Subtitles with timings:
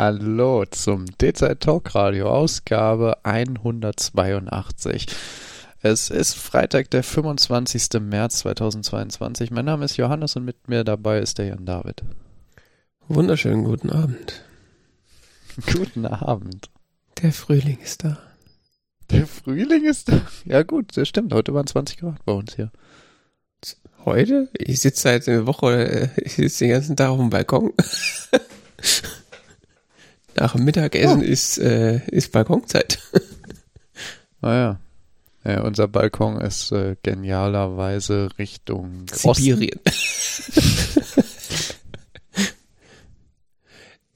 [0.00, 5.08] Hallo zum DZ Talk Radio, Ausgabe 182.
[5.82, 8.00] Es ist Freitag, der 25.
[8.02, 9.50] März 2022.
[9.50, 12.04] Mein Name ist Johannes und mit mir dabei ist der Jan David.
[13.08, 14.40] Wunderschönen guten Abend.
[15.66, 16.70] Guten Abend.
[17.20, 18.18] Der Frühling ist da.
[19.10, 20.20] Der Frühling ist da?
[20.44, 21.32] Ja gut, das stimmt.
[21.32, 22.70] Heute waren 20 Grad bei uns hier.
[24.04, 24.48] Heute?
[24.56, 27.72] Ich sitze seit einer Woche, ich sitze den ganzen Tag auf dem Balkon.
[30.40, 31.24] Nach dem Mittagessen oh.
[31.24, 32.98] ist, äh, ist Balkonzeit.
[34.40, 34.78] Naja.
[35.44, 39.78] Ah, ja, unser Balkon ist äh, genialerweise Richtung Sibirien.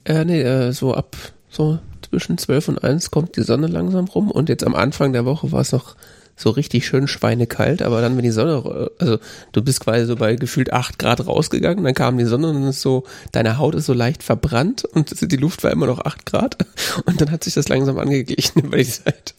[0.04, 1.16] äh, nee, äh, so ab
[1.48, 5.24] so zwischen 12 und 1 kommt die Sonne langsam rum und jetzt am Anfang der
[5.24, 5.94] Woche war es noch
[6.36, 9.18] so richtig schön schweinekalt, aber dann, wenn die Sonne, also
[9.52, 12.80] du bist quasi so bei gefühlt acht Grad rausgegangen, dann kam die Sonne und ist
[12.80, 16.56] so, deine Haut ist so leicht verbrannt und die Luft war immer noch acht Grad
[17.04, 19.34] und dann hat sich das langsam angeglichen über die Zeit.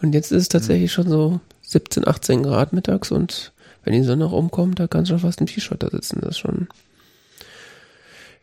[0.00, 3.52] Und jetzt ist es tatsächlich schon so 17, 18 Grad mittags und
[3.84, 6.20] wenn die Sonne rumkommt, da kannst du schon fast im T-Shirt da sitzen.
[6.20, 6.68] Das ist schon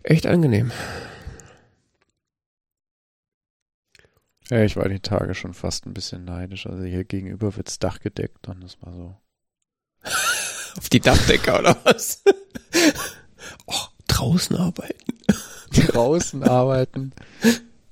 [0.04, 0.72] echt angenehm.
[4.50, 6.68] Ja, ich war die Tage schon fast ein bisschen neidisch.
[6.68, 9.16] Also hier gegenüber wird's Dach gedeckt und das war so.
[10.78, 12.24] Auf die Dachdecke oder was?
[13.66, 13.74] oh,
[14.08, 15.14] draußen arbeiten.
[15.72, 17.14] draußen arbeiten.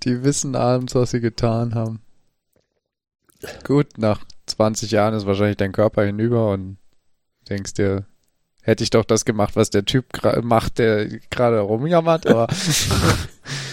[0.03, 2.01] Die wissen abends, was sie getan haben.
[3.63, 6.77] Gut, nach 20 Jahren ist wahrscheinlich dein Körper hinüber und
[7.49, 8.05] denkst dir,
[8.61, 10.05] hätte ich doch das gemacht, was der Typ
[10.43, 12.47] macht, der gerade rumjammert, aber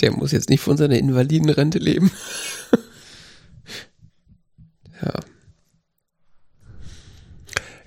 [0.00, 2.10] der muss jetzt nicht von seiner Invalidenrente leben.
[5.02, 5.14] ja.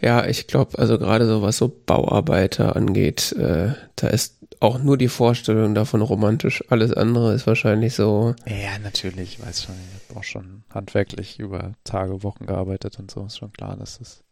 [0.01, 4.97] Ja, ich glaube, also gerade so was so Bauarbeiter angeht, äh, da ist auch nur
[4.97, 6.63] die Vorstellung davon romantisch.
[6.69, 8.35] Alles andere ist wahrscheinlich so.
[8.45, 13.11] Ja, natürlich, ich weiß schon, ich habe auch schon handwerklich über Tage, Wochen gearbeitet und
[13.11, 14.23] so, ist schon klar, dass das.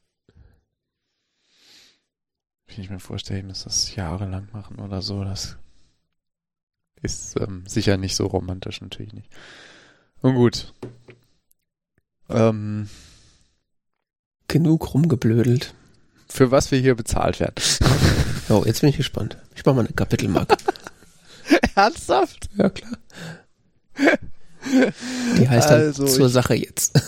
[2.67, 5.57] Wenn ich mir vorstelle, dass das jahrelang machen oder so, das
[7.01, 9.29] ist ähm, sicher nicht so romantisch, natürlich nicht.
[10.21, 10.73] Und gut.
[12.29, 12.89] Ähm,
[14.47, 15.73] Genug rumgeblödelt.
[16.27, 17.55] Für was wir hier bezahlt werden.
[18.51, 19.37] Oh, jetzt bin ich gespannt.
[19.55, 20.57] Ich mache mal eine Kapitelmarke.
[21.75, 22.49] Ernsthaft?
[22.57, 22.97] Ja, klar.
[25.37, 26.99] Die heißt dann also zur Sache jetzt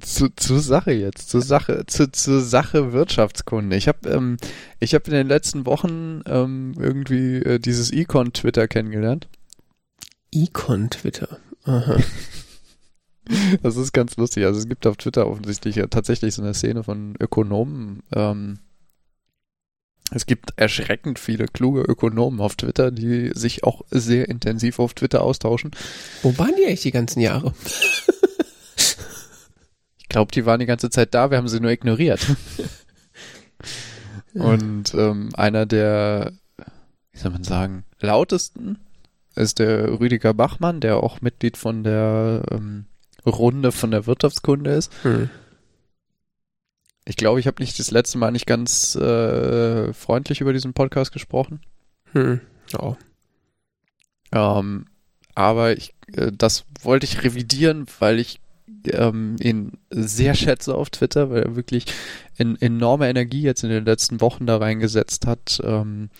[0.00, 3.76] zu, zur Sache jetzt, zur Sache, zu, zur Sache Wirtschaftskunde.
[3.76, 4.36] Ich habe ähm,
[4.78, 9.28] ich habe in den letzten Wochen ähm, irgendwie äh, dieses Econ Twitter kennengelernt.
[10.32, 11.38] Econ Twitter.
[11.64, 11.98] Aha.
[13.62, 14.44] Das ist ganz lustig.
[14.44, 18.02] Also es gibt auf Twitter offensichtlich ja tatsächlich so eine Szene von Ökonomen.
[18.12, 18.58] Ähm,
[20.12, 25.22] es gibt erschreckend viele kluge Ökonomen auf Twitter, die sich auch sehr intensiv auf Twitter
[25.22, 25.70] austauschen.
[26.22, 27.54] Wo waren die eigentlich die ganzen Jahre?
[30.10, 32.26] glaube, die waren die ganze Zeit da, wir haben sie nur ignoriert.
[34.34, 36.32] Und ähm, einer der,
[37.12, 38.78] wie soll man sagen, lautesten
[39.34, 42.84] ist der Rüdiger Bachmann, der auch Mitglied von der ähm,
[43.24, 44.92] Runde von der Wirtschaftskunde ist.
[45.02, 45.30] Hm.
[47.04, 51.12] Ich glaube, ich habe nicht das letzte Mal nicht ganz äh, freundlich über diesen Podcast
[51.12, 51.60] gesprochen.
[52.12, 52.40] Hm.
[52.78, 52.96] Oh.
[54.32, 54.86] Ähm,
[55.34, 58.40] aber ich, äh, das wollte ich revidieren, weil ich
[58.86, 61.86] ähm, ihn sehr schätze auf Twitter, weil er wirklich
[62.36, 66.10] in, enorme Energie jetzt in den letzten Wochen da reingesetzt hat, ähm,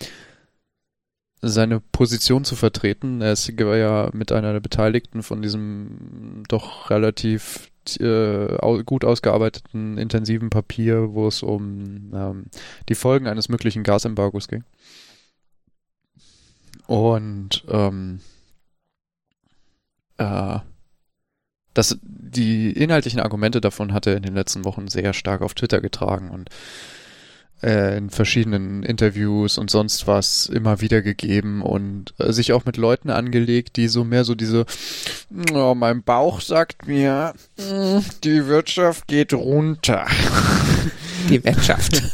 [1.41, 3.21] seine Position zu vertreten.
[3.21, 10.51] Er ist ja mit einer der Beteiligten von diesem doch relativ äh, gut ausgearbeiteten intensiven
[10.51, 12.45] Papier, wo es um ähm,
[12.89, 14.63] die Folgen eines möglichen Gasembargos ging.
[16.85, 18.19] Und ähm,
[20.17, 20.59] äh,
[21.73, 25.81] das, die inhaltlichen Argumente davon hat er in den letzten Wochen sehr stark auf Twitter
[25.81, 26.49] getragen und
[27.63, 32.77] äh, in verschiedenen Interviews und sonst was immer wieder gegeben und äh, sich auch mit
[32.77, 34.65] Leuten angelegt, die so mehr so diese,
[35.53, 37.33] oh, mein Bauch sagt mir,
[38.23, 40.05] die Wirtschaft geht runter.
[41.29, 42.01] Die Wirtschaft.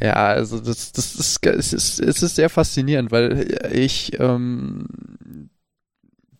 [0.00, 4.86] Ja, also das, das ist, es ist, es ist sehr faszinierend, weil ich ähm,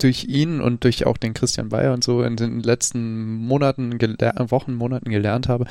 [0.05, 3.99] durch ihn und durch auch den Christian Bayer und so in den letzten Monaten,
[4.51, 5.65] Wochen, Monaten gelernt habe,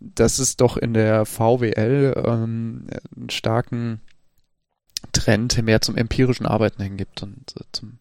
[0.00, 4.00] dass es doch in der VWL ähm, einen starken
[5.12, 7.98] Trend mehr zum empirischen Arbeiten hingibt und äh, zum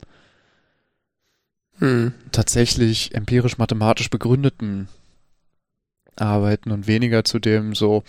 [1.78, 2.14] hm.
[2.32, 4.88] tatsächlich empirisch-mathematisch begründeten
[6.16, 8.04] Arbeiten und weniger zu dem so,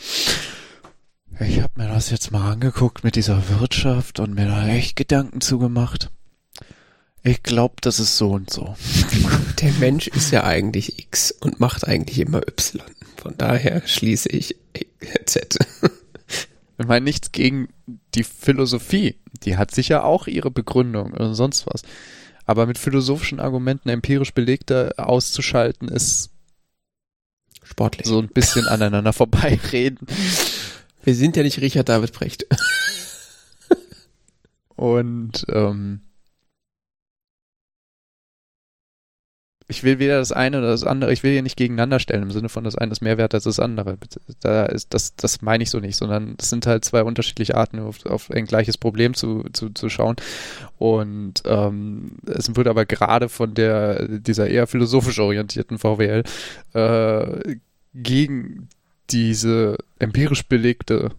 [1.39, 5.43] ich habe mir das jetzt mal angeguckt mit dieser Wirtschaft und mir da echt Gedanken
[5.43, 6.11] zugemacht.
[7.29, 8.75] Ich glaube, das ist so und so.
[9.61, 12.83] Der Mensch ist ja eigentlich X und macht eigentlich immer Y.
[13.19, 14.57] Von daher schließe ich
[15.27, 15.59] Z.
[16.79, 17.69] Ich meine nichts gegen
[18.15, 19.17] die Philosophie.
[19.43, 21.83] Die hat sicher auch ihre Begründung oder sonst was.
[22.47, 26.31] Aber mit philosophischen Argumenten empirisch belegte auszuschalten ist
[27.63, 28.07] Sportlich.
[28.07, 30.07] so ein bisschen aneinander vorbeireden.
[31.03, 32.47] Wir sind ja nicht Richard David Brecht.
[34.77, 36.01] Und ähm,
[39.71, 42.31] ich will weder das eine oder das andere, ich will hier nicht gegeneinander stellen im
[42.31, 43.99] Sinne von das eine ist mehr wert als das andere.
[44.41, 47.79] Da ist, das, das meine ich so nicht, sondern es sind halt zwei unterschiedliche Arten,
[47.81, 50.17] auf, auf ein gleiches Problem zu, zu, zu schauen.
[50.79, 56.23] Und ähm, es wird aber gerade von der dieser eher philosophisch orientierten VWL
[56.73, 57.57] äh,
[57.93, 58.69] gegen
[59.11, 61.11] diese empirisch belegte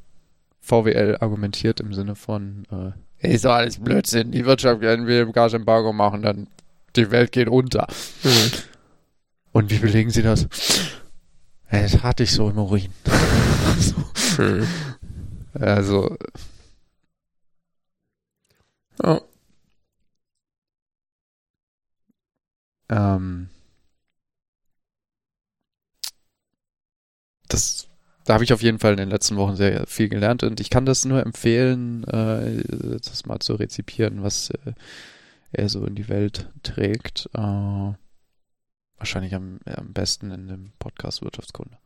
[0.60, 5.34] VWL argumentiert im Sinne von äh, ist doch alles Blödsinn, die Wirtschaft werden wir im
[5.34, 6.48] Gasembargo machen, dann
[7.00, 7.88] die Welt geht unter.
[8.24, 8.51] Hm.
[9.51, 10.48] Und wie belegen Sie das?
[11.72, 12.92] Das hatte ich so im Urin.
[13.80, 13.96] so.
[14.38, 14.68] Hm.
[15.54, 16.18] Also,
[19.04, 19.19] Oh.
[22.90, 23.50] ähm,
[27.48, 27.88] das,
[28.25, 30.69] da habe ich auf jeden Fall in den letzten Wochen sehr viel gelernt und ich
[30.69, 32.62] kann das nur empfehlen, äh,
[33.00, 34.74] das mal zu rezipieren, was äh,
[35.51, 37.30] er so in die Welt trägt.
[37.34, 37.94] Äh,
[38.98, 41.78] wahrscheinlich am, am besten in dem Podcast Wirtschaftskunde.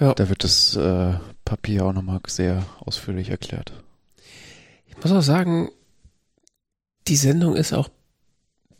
[0.00, 0.14] Ja.
[0.14, 1.14] Da wird das äh,
[1.44, 3.72] Papier auch nochmal sehr ausführlich erklärt.
[4.86, 5.70] Ich muss auch sagen,
[7.08, 7.88] die Sendung ist auch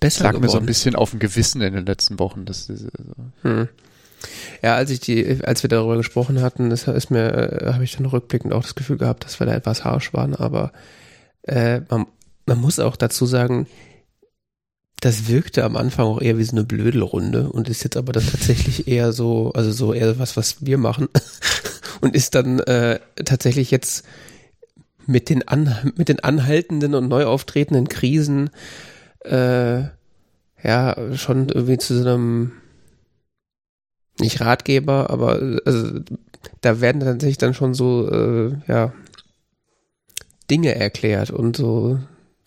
[0.00, 0.66] besser lag mir so ein geworden.
[0.66, 2.44] bisschen auf dem Gewissen in den letzten Wochen.
[2.44, 3.68] Das ist, also, Hm.
[4.62, 7.96] Ja, als ich die, als wir darüber gesprochen hatten, das ist mir, äh, habe ich
[7.96, 10.72] dann rückblickend auch das Gefühl gehabt, dass wir da etwas harsch waren, aber
[11.42, 12.06] äh, man,
[12.48, 13.66] man muss auch dazu sagen,
[15.00, 18.26] das wirkte am Anfang auch eher wie so eine Blödelrunde und ist jetzt aber dann
[18.26, 21.08] tatsächlich eher so, also so eher was, was wir machen
[22.00, 24.04] und ist dann äh, tatsächlich jetzt
[25.06, 28.50] mit den, an, mit den anhaltenden und neu auftretenden Krisen
[29.24, 29.82] äh,
[30.62, 32.52] ja schon irgendwie zu so einem
[34.18, 36.00] nicht Ratgeber, aber also,
[36.60, 38.92] da werden tatsächlich dann schon so äh, ja
[40.50, 42.00] Dinge erklärt und so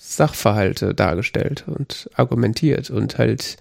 [0.04, 3.58] Sachverhalte dargestellt und argumentiert und halt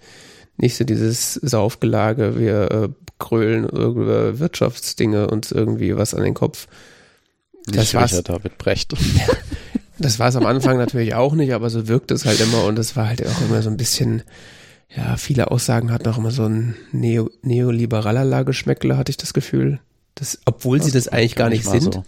[0.57, 2.89] nicht so dieses Saufgelage, wir äh,
[3.19, 6.67] grölen über Wirtschaftsdinge und irgendwie was an den Kopf.
[7.67, 7.93] Das.
[7.93, 8.93] Richard David Brecht.
[9.99, 12.79] Das war es am Anfang natürlich auch nicht, aber so wirkt es halt immer und
[12.79, 14.23] es war halt auch immer so ein bisschen,
[14.89, 19.79] ja, viele Aussagen hatten auch immer so ein Neo, neoliberaler Geschmäckle, hatte ich das Gefühl.
[20.15, 21.93] Das, obwohl sie das eigentlich gar nicht sind.
[21.93, 22.03] so.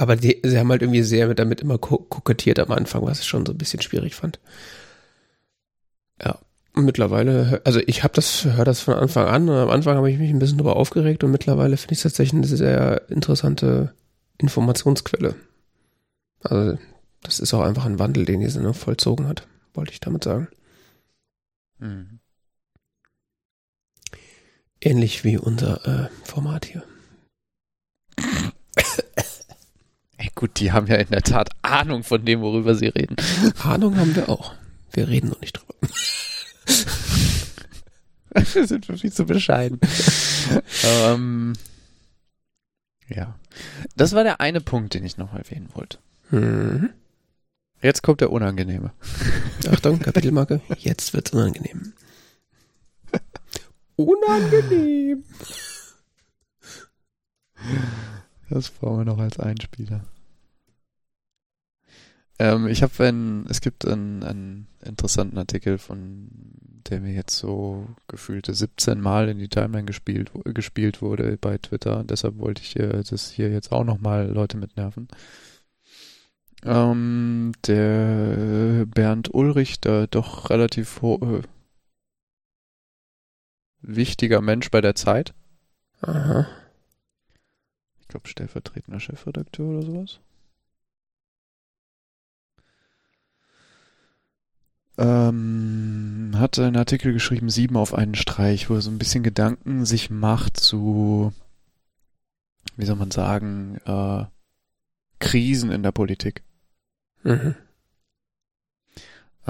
[0.00, 3.20] Aber die, sie haben halt irgendwie sehr mit, damit immer ko kokettiert am Anfang, was
[3.20, 4.40] ich schon so ein bisschen schwierig fand.
[6.24, 6.38] Ja.
[6.72, 10.18] Mittlerweile, also ich habe das, höre das von Anfang an und am Anfang habe ich
[10.18, 13.92] mich ein bisschen drüber aufgeregt und mittlerweile finde ich es tatsächlich eine sehr interessante
[14.38, 15.34] Informationsquelle.
[16.44, 16.78] Also
[17.22, 20.48] das ist auch einfach ein Wandel, den die Sendung vollzogen hat, wollte ich damit sagen.
[21.78, 22.20] Mhm.
[24.80, 26.84] Ähnlich wie unser äh, Format hier.
[30.20, 33.16] Ey, gut, die haben ja in der Tat Ahnung von dem, worüber sie reden.
[33.64, 34.54] Ahnung haben wir auch.
[34.92, 35.72] Wir reden noch nicht drüber.
[38.52, 39.80] wir sind viel zu bescheiden.
[40.84, 41.54] ähm,
[43.08, 43.34] ja.
[43.96, 45.96] Das war der eine Punkt, den ich noch erwähnen wollte.
[46.30, 46.90] Mhm.
[47.80, 48.92] Jetzt kommt der unangenehme.
[49.70, 50.60] Achtung, Kapitelmarke.
[50.76, 51.94] Jetzt wird's unangenehm.
[53.96, 55.24] Unangenehm.
[58.50, 60.02] Das brauchen wir noch als Einspieler.
[62.40, 66.28] Ähm, ich habe einen, es gibt einen, einen interessanten Artikel von,
[66.88, 72.02] der mir jetzt so gefühlte 17 Mal in die Timeline gespielt, gespielt wurde bei Twitter.
[72.02, 75.06] Deshalb wollte ich äh, das hier jetzt auch nochmal Leute mitnerven.
[76.64, 81.42] Ähm, der Bernd Ulrich, der doch relativ äh,
[83.80, 85.34] wichtiger Mensch bei der Zeit.
[86.00, 86.46] Aha.
[88.10, 90.18] Ich glaube, stellvertretender Chefredakteur oder sowas.
[94.98, 99.84] Ähm, hat einen Artikel geschrieben, sieben auf einen Streich, wo er so ein bisschen Gedanken
[99.84, 101.32] sich macht zu,
[102.76, 104.24] wie soll man sagen, äh,
[105.20, 106.42] Krisen in der Politik.
[107.22, 107.54] Mhm.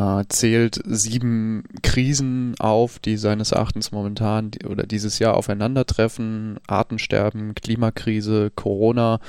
[0.01, 6.59] Äh, zählt sieben Krisen auf, die seines Erachtens momentan die, oder dieses Jahr aufeinandertreffen.
[6.67, 9.21] Artensterben, Klimakrise, Corona,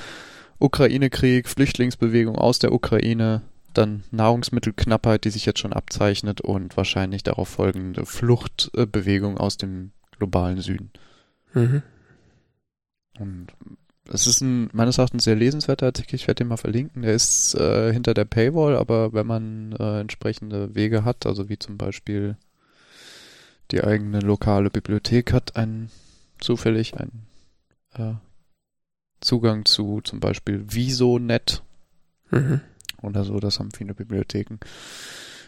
[0.58, 3.42] Ukraine-Krieg, Flüchtlingsbewegung aus der Ukraine,
[3.74, 10.62] dann Nahrungsmittelknappheit, die sich jetzt schon abzeichnet und wahrscheinlich darauf folgende Fluchtbewegung aus dem globalen
[10.62, 10.90] Süden.
[11.52, 11.82] Mhm.
[13.18, 13.48] Und
[14.08, 17.02] es ist ein meines Erachtens sehr lesenswerter Artikel, ich werde den mal verlinken.
[17.02, 21.58] Der ist äh, hinter der Paywall, aber wenn man äh, entsprechende Wege hat, also wie
[21.58, 22.36] zum Beispiel
[23.70, 25.90] die eigene lokale Bibliothek hat einen
[26.40, 27.26] zufällig einen
[27.94, 28.14] äh,
[29.20, 31.62] Zugang zu zum Beispiel Visonet
[32.32, 32.60] Mhm.
[33.02, 34.58] oder so, das haben viele Bibliotheken.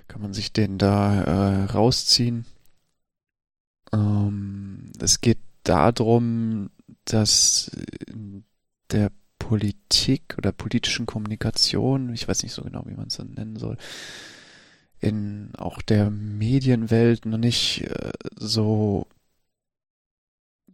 [0.07, 2.45] Kann man sich den da äh, rausziehen.
[3.93, 6.71] Ähm, es geht darum,
[7.05, 7.71] dass
[8.07, 8.45] in
[8.91, 13.57] der Politik oder politischen Kommunikation, ich weiß nicht so genau, wie man es dann nennen
[13.57, 13.77] soll,
[15.01, 19.07] in auch der Medienwelt noch nicht äh, so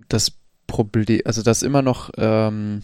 [0.08, 0.32] das
[0.66, 2.82] Problem, also dass immer noch ähm,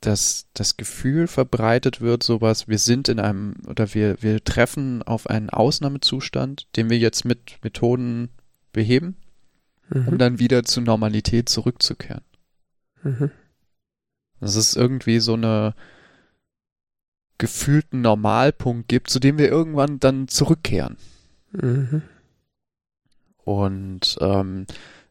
[0.00, 5.28] dass das Gefühl verbreitet wird, sowas, wir sind in einem oder wir, wir treffen auf
[5.28, 8.28] einen Ausnahmezustand, den wir jetzt mit Methoden
[8.72, 9.16] beheben,
[9.90, 10.08] Mhm.
[10.08, 12.24] um dann wieder zur Normalität zurückzukehren.
[13.02, 13.30] Mhm.
[14.40, 15.74] Dass es irgendwie so eine
[17.38, 20.96] gefühlten Normalpunkt gibt, zu dem wir irgendwann dann zurückkehren.
[21.52, 22.02] Mhm.
[23.44, 24.66] Und ähm,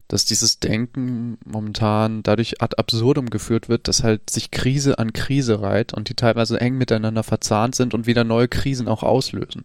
[0.08, 5.60] dass dieses Denken momentan dadurch ad absurdum geführt wird, dass halt sich Krise an Krise
[5.60, 9.64] reiht und die teilweise eng miteinander verzahnt sind und wieder neue Krisen auch auslösen.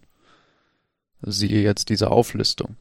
[1.21, 2.75] Siehe jetzt diese Auflistung.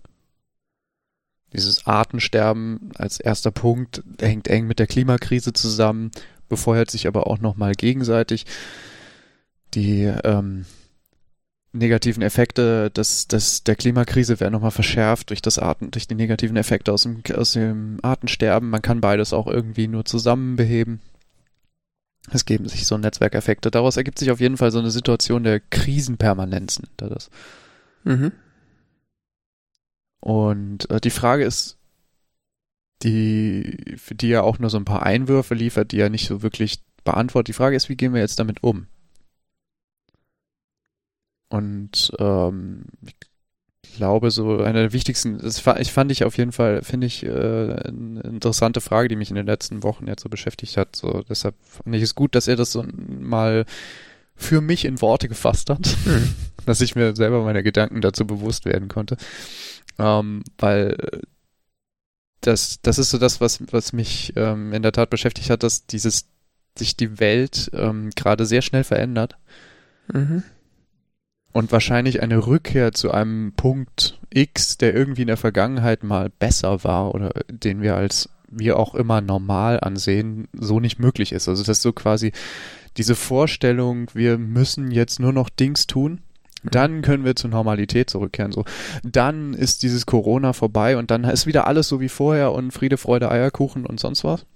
[1.52, 6.11] Dieses Artensterben als erster Punkt hängt eng mit der Klimakrise zusammen,
[6.49, 8.47] befeuert sich aber auch nochmal gegenseitig.
[9.75, 10.64] Die ähm,
[11.73, 16.56] negativen Effekte des, des, der Klimakrise werden nochmal verschärft durch das Arten, durch die negativen
[16.56, 18.71] Effekte aus dem, aus dem Artensterben.
[18.71, 21.00] Man kann beides auch irgendwie nur zusammen beheben.
[22.30, 23.71] Es geben sich so Netzwerkeffekte.
[23.71, 26.78] Daraus ergibt sich auf jeden Fall so eine Situation der Krisenpermanenz.
[26.78, 27.30] nennt er das.
[28.04, 28.32] Mhm.
[30.23, 31.79] Und äh, die Frage ist,
[33.02, 36.43] die, für die er auch nur so ein paar Einwürfe liefert, die er nicht so
[36.43, 37.49] wirklich beantwortet.
[37.49, 38.87] Die Frage ist, wie gehen wir jetzt damit um?
[41.49, 46.83] Und ähm, ich glaube, so eine der wichtigsten, das ich fand ich auf jeden Fall,
[46.83, 50.76] finde ich, äh, eine interessante Frage, die mich in den letzten Wochen jetzt so beschäftigt
[50.76, 50.95] hat.
[50.95, 53.67] So, deshalb fand ich es gut, dass er das so mal
[54.42, 56.34] für mich in Worte gefasst hat, Mhm.
[56.66, 59.16] dass ich mir selber meine Gedanken dazu bewusst werden konnte.
[59.99, 61.18] Ähm, weil äh,
[62.40, 65.87] das, das ist so das, was, was mich ähm, in der Tat beschäftigt hat, dass
[65.87, 66.26] dieses,
[66.76, 69.37] sich die Welt ähm, gerade sehr schnell verändert
[70.12, 70.42] Mhm.
[71.52, 76.82] und wahrscheinlich eine Rückkehr zu einem Punkt X, der irgendwie in der Vergangenheit mal besser
[76.82, 81.49] war oder den wir als wir auch immer normal ansehen, so nicht möglich ist.
[81.49, 82.32] Also das ist so quasi
[82.96, 86.20] diese Vorstellung, wir müssen jetzt nur noch Dings tun,
[86.64, 88.52] dann können wir zur Normalität zurückkehren.
[88.52, 88.64] So,
[89.02, 92.96] dann ist dieses Corona vorbei und dann ist wieder alles so wie vorher und Friede,
[92.96, 94.46] Freude, Eierkuchen und sonst was.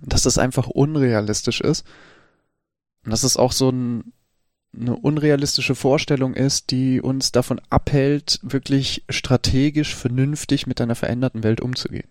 [0.00, 1.86] Dass das einfach unrealistisch ist.
[3.04, 4.12] Und dass es auch so ein,
[4.74, 11.60] eine unrealistische Vorstellung ist, die uns davon abhält, wirklich strategisch, vernünftig mit einer veränderten Welt
[11.60, 12.08] umzugehen.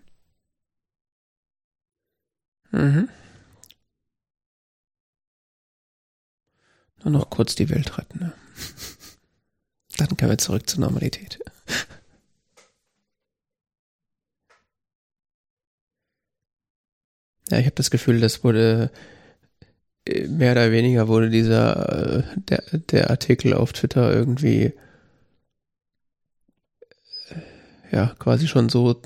[2.71, 3.09] Mhm.
[7.03, 8.19] Nur noch kurz die Welt retten.
[8.19, 8.33] Ne?
[9.97, 11.39] Dann können wir zurück zur Normalität.
[17.49, 18.89] Ja, ich habe das Gefühl, das wurde
[20.05, 24.73] äh, mehr oder weniger wurde dieser äh, der, der Artikel auf Twitter irgendwie
[27.29, 27.41] äh,
[27.91, 29.01] ja quasi schon so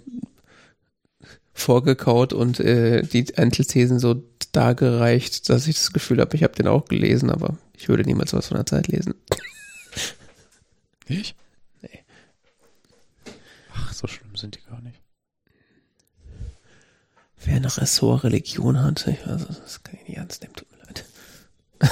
[1.54, 6.68] vorgekaut und äh, die Einzelthesen so dargereicht, dass ich das Gefühl habe, ich habe den
[6.68, 9.14] auch gelesen, aber ich würde niemals was von der Zeit lesen.
[11.06, 11.36] Ich?
[11.82, 12.04] Nee.
[13.74, 15.00] Ach, so schlimm sind die gar nicht.
[17.38, 20.84] Wer ein Ressort Religion hat, ich weiß, das kann ich nicht ernst nehmen, tut mir
[20.86, 21.06] leid.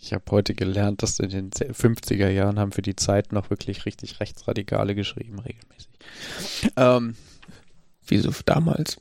[0.00, 3.84] Ich habe heute gelernt, dass in den 50er Jahren haben für die Zeit noch wirklich
[3.84, 5.90] richtig Rechtsradikale geschrieben, regelmäßig.
[6.76, 7.14] Ähm,
[8.08, 8.96] Wieso damals?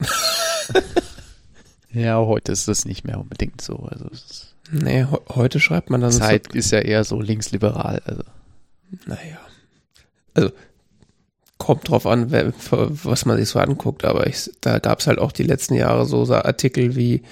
[1.92, 3.78] ja, heute ist das nicht mehr unbedingt so.
[3.78, 8.02] Also es Nee, he heute schreibt man dann Zeit ist ja eher so linksliberal.
[8.06, 9.40] Also so, naja.
[10.34, 10.52] Also
[11.58, 15.20] kommt drauf an, wer, was man sich so anguckt, aber ich, da gab es halt
[15.20, 17.24] auch die letzten Jahre so, so Artikel wie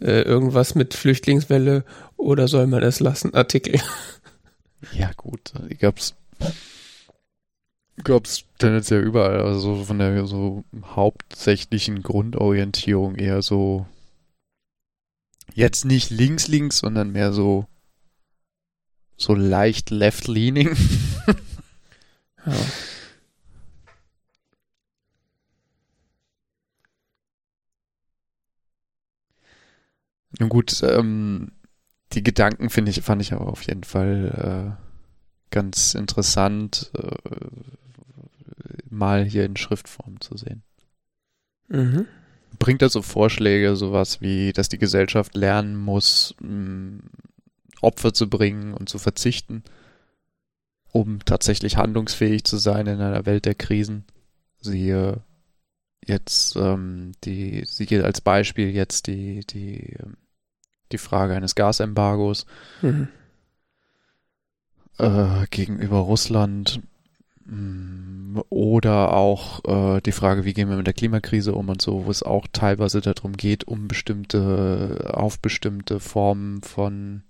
[0.00, 1.84] äh, irgendwas mit Flüchtlingswelle
[2.16, 3.80] oder soll man es lassen, Artikel.
[4.92, 6.14] ja gut, die gab's
[8.04, 9.40] gab's tendenziell überall.
[9.40, 13.86] Also so von der so hauptsächlichen Grundorientierung eher so
[15.56, 17.66] Jetzt nicht links, links, sondern mehr so,
[19.16, 20.76] so leicht left-leaning.
[22.44, 22.54] Ja.
[30.38, 31.50] Nun gut, ähm,
[32.12, 37.16] die Gedanken finde ich, fand ich aber auf jeden Fall äh, ganz interessant, äh,
[38.88, 40.62] mal hier in Schriftform zu sehen.
[41.68, 42.06] Mhm.
[42.58, 47.00] Bringt er so Vorschläge, sowas wie, dass die Gesellschaft lernen muss, mh,
[47.82, 49.62] Opfer zu bringen und zu verzichten,
[50.92, 54.04] um tatsächlich handlungsfähig zu sein in einer Welt der Krisen.
[54.60, 55.20] Siehe
[56.04, 60.16] jetzt ähm, die, siehe als Beispiel jetzt die, die, ähm,
[60.92, 62.46] die Frage eines Gasembargos
[62.80, 63.08] Mhm.
[64.98, 66.80] äh, gegenüber Russland
[68.50, 72.10] oder auch äh, die Frage, wie gehen wir mit der Klimakrise um und so, wo
[72.10, 77.22] es auch teilweise darum geht, um bestimmte, auf bestimmte Formen von,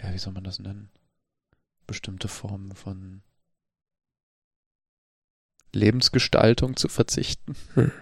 [0.00, 0.90] ja, wie soll man das nennen?
[1.86, 3.22] Bestimmte Formen von
[5.74, 7.92] Lebensgestaltung zu verzichten, Hm.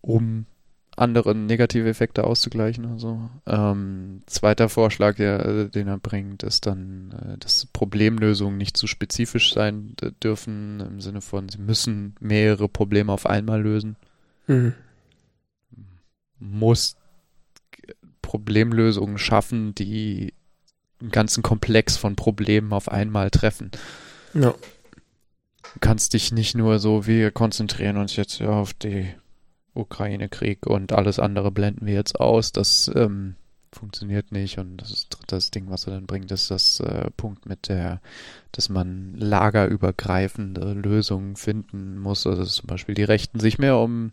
[0.00, 0.46] um
[0.96, 3.30] andere negative Effekte auszugleichen und so.
[3.46, 8.86] Ähm, zweiter Vorschlag, der, äh, den er bringt, ist dann, äh, dass Problemlösungen nicht zu
[8.86, 13.96] spezifisch sein d- dürfen, im Sinne von, sie müssen mehrere Probleme auf einmal lösen.
[14.46, 14.74] Mhm.
[16.38, 16.96] Muss
[18.20, 20.34] Problemlösungen schaffen, die
[21.00, 23.70] einen ganzen Komplex von Problemen auf einmal treffen.
[24.34, 24.54] Ja.
[25.74, 29.08] Du kannst dich nicht nur so, wir konzentrieren uns jetzt auf die
[29.74, 32.52] Ukraine-Krieg und alles andere blenden wir jetzt aus.
[32.52, 33.36] Das ähm,
[33.72, 34.58] funktioniert nicht.
[34.58, 38.00] Und das das Ding, was er dann bringt, ist das äh, Punkt mit der,
[38.52, 42.26] dass man lagerübergreifende Lösungen finden muss.
[42.26, 44.12] Also dass zum Beispiel die Rechten sich mehr um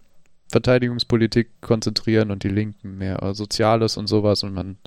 [0.51, 4.77] Verteidigungspolitik konzentrieren und die Linken mehr Soziales und sowas und man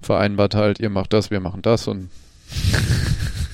[0.00, 2.10] vereinbart halt, ihr macht das, wir machen das und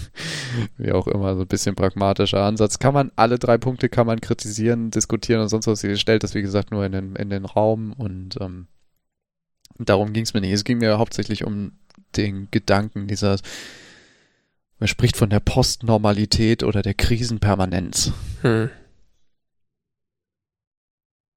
[0.79, 2.79] wie auch immer, so ein bisschen pragmatischer Ansatz.
[2.79, 5.81] Kann man, alle drei Punkte kann man kritisieren, diskutieren und sonst was.
[5.81, 8.67] Sie stellt das, wie gesagt, nur in den, in den Raum und ähm,
[9.79, 10.53] darum ging es mir nicht.
[10.53, 11.73] Es ging mir hauptsächlich um
[12.17, 13.39] den Gedanken dieser,
[14.79, 18.13] man spricht von der Postnormalität oder der Krisenpermanenz
[18.43, 18.71] Hm.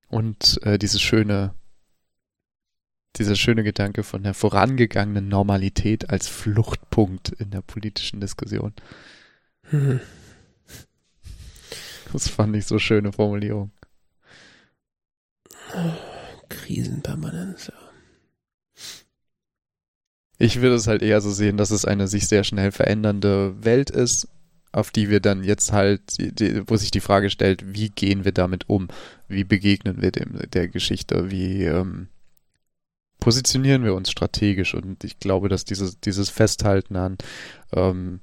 [0.10, 1.54] und äh, dieses schöne,
[3.17, 8.73] dieser schöne Gedanke von der vorangegangenen Normalität als Fluchtpunkt in der politischen Diskussion.
[9.71, 9.99] Mhm.
[12.13, 13.71] Das fand ich so schöne Formulierung.
[16.49, 17.73] Krisenpermanenz, ja.
[20.38, 23.89] Ich würde es halt eher so sehen, dass es eine sich sehr schnell verändernde Welt
[23.89, 24.28] ist,
[24.73, 26.01] auf die wir dann jetzt halt,
[26.67, 28.89] wo sich die Frage stellt, wie gehen wir damit um?
[29.30, 31.32] Wie begegnen wir dem, der Geschichte?
[31.32, 32.10] Wie ähm,
[33.19, 34.73] positionieren wir uns strategisch?
[34.73, 37.17] Und ich glaube, dass dieses, dieses Festhalten an
[37.73, 38.19] ähm,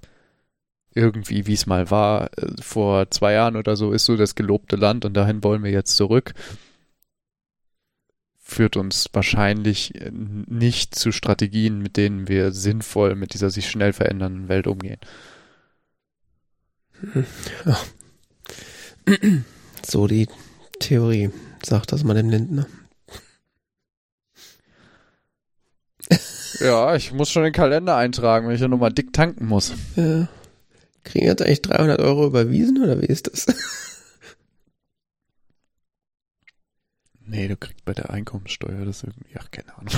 [0.94, 4.76] irgendwie, wie es mal war, äh, vor zwei Jahren oder so, ist so das gelobte
[4.76, 6.34] Land und dahin wollen wir jetzt zurück
[8.52, 13.92] führt uns wahrscheinlich äh, nicht zu Strategien, mit denen wir sinnvoll mit dieser sich schnell
[13.92, 15.00] verändernden Welt umgehen.
[19.84, 20.28] So die
[20.78, 21.30] Theorie,
[21.64, 22.68] sagt das mal dem Lindner.
[26.62, 29.72] Ja, ich muss schon den Kalender eintragen, wenn ich ja nochmal dick tanken muss.
[29.96, 30.28] Ja.
[31.04, 33.46] Kriegen jetzt eigentlich 300 Euro überwiesen oder wie ist das?
[37.24, 39.94] Nee, du kriegst bei der Einkommenssteuer das irgendwie, ach, keine Ahnung.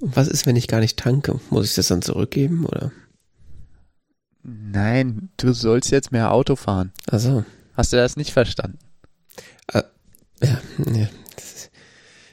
[0.00, 1.38] Und was ist, wenn ich gar nicht tanke?
[1.50, 2.90] Muss ich das dann zurückgeben oder?
[4.42, 6.92] Nein, du sollst jetzt mehr Auto fahren.
[7.10, 8.78] Also, Hast du das nicht verstanden?
[10.42, 11.08] ja, nee.
[11.36, 11.69] Das ist-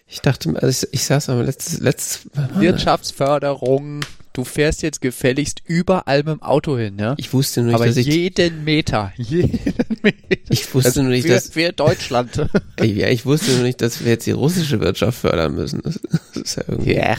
[0.07, 4.01] Ich dachte, also ich, ich saß am letztes, letztes, Wirtschaftsförderung.
[4.31, 7.15] Du fährst jetzt gefälligst überall mit dem Auto hin, ja?
[7.17, 9.59] ich wusste nur nicht, Aber dass ich, jeden Meter, jeden
[10.03, 10.17] Meter.
[10.49, 12.47] ich wusste nur nicht, für, dass, für Deutschland.
[12.77, 15.81] ey, ja, ich wusste nur nicht, dass wir jetzt die russische Wirtschaft fördern müssen.
[15.83, 15.99] Das,
[16.33, 17.17] das ist ja irgendwie, ja.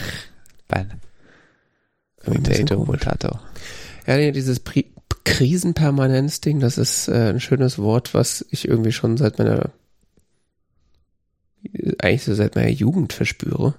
[2.85, 3.37] Potato.
[4.07, 4.85] Ja, nee, dieses Pri
[5.25, 9.69] Krisenpermanenz-Ding, das ist äh, ein schönes Wort, was ich irgendwie schon seit meiner,
[11.99, 13.75] eigentlich so seit meiner Jugend verspüre.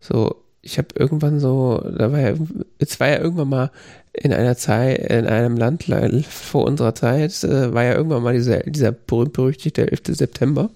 [0.00, 2.34] So, ich habe irgendwann so, da war ja,
[2.78, 3.70] jetzt war ja irgendwann mal
[4.12, 5.84] in einer Zeit, in einem Land
[6.26, 10.16] vor unserer Zeit, äh, war ja irgendwann mal dieser, dieser berühmt-berüchtigte 11.
[10.16, 10.70] September.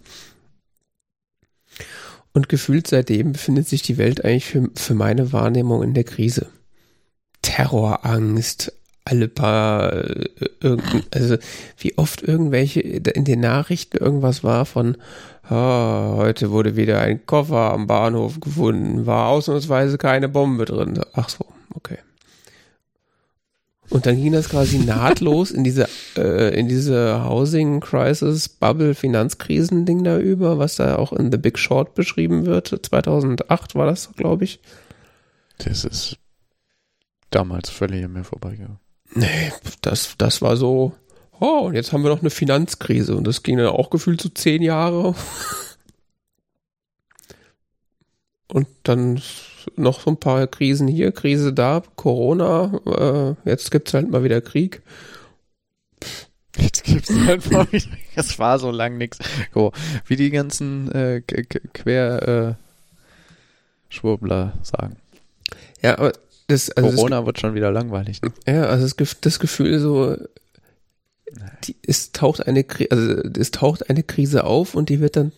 [2.32, 6.46] Und gefühlt seitdem befindet sich die Welt eigentlich für, für meine Wahrnehmung in der Krise.
[7.42, 8.72] Terrorangst,
[9.08, 10.76] alle paar, äh,
[11.14, 11.36] also
[11.78, 14.96] wie oft irgendwelche in den Nachrichten irgendwas war von,
[15.50, 21.00] oh, heute wurde wieder ein Koffer am Bahnhof gefunden, war ausnahmsweise keine Bombe drin.
[21.14, 21.98] Ach so, okay.
[23.90, 29.86] Und dann ging das quasi nahtlos in diese, äh, in diese Housing Crisis Bubble Finanzkrisen
[29.86, 32.78] Ding da über, was da auch in The Big Short beschrieben wird.
[32.82, 34.60] 2008 war das, glaube ich.
[35.56, 36.18] Das ist
[37.30, 38.78] damals völlig an mir vorbeigegangen.
[39.14, 40.92] Nee, das, das war so,
[41.40, 44.28] oh, und jetzt haben wir noch eine Finanzkrise und das ging dann auch gefühlt so
[44.28, 45.14] zehn Jahre.
[48.50, 49.20] Und dann
[49.76, 54.40] noch so ein paar Krisen hier, Krise da, Corona, äh, jetzt gibt's halt mal wieder
[54.40, 54.80] Krieg.
[56.56, 59.18] Jetzt gibt's halt mal wieder, das war so lang nix.
[59.54, 59.72] Oh,
[60.06, 64.96] wie die ganzen äh, Quer äh, Schwurbler sagen.
[65.82, 66.12] Ja, aber
[66.48, 68.22] das, also Corona das, wird schon wieder langweilig.
[68.22, 68.32] Ne?
[68.46, 70.16] Ja, also das, das Gefühl so,
[71.64, 75.32] die, es taucht eine, also es taucht eine Krise auf und die wird dann,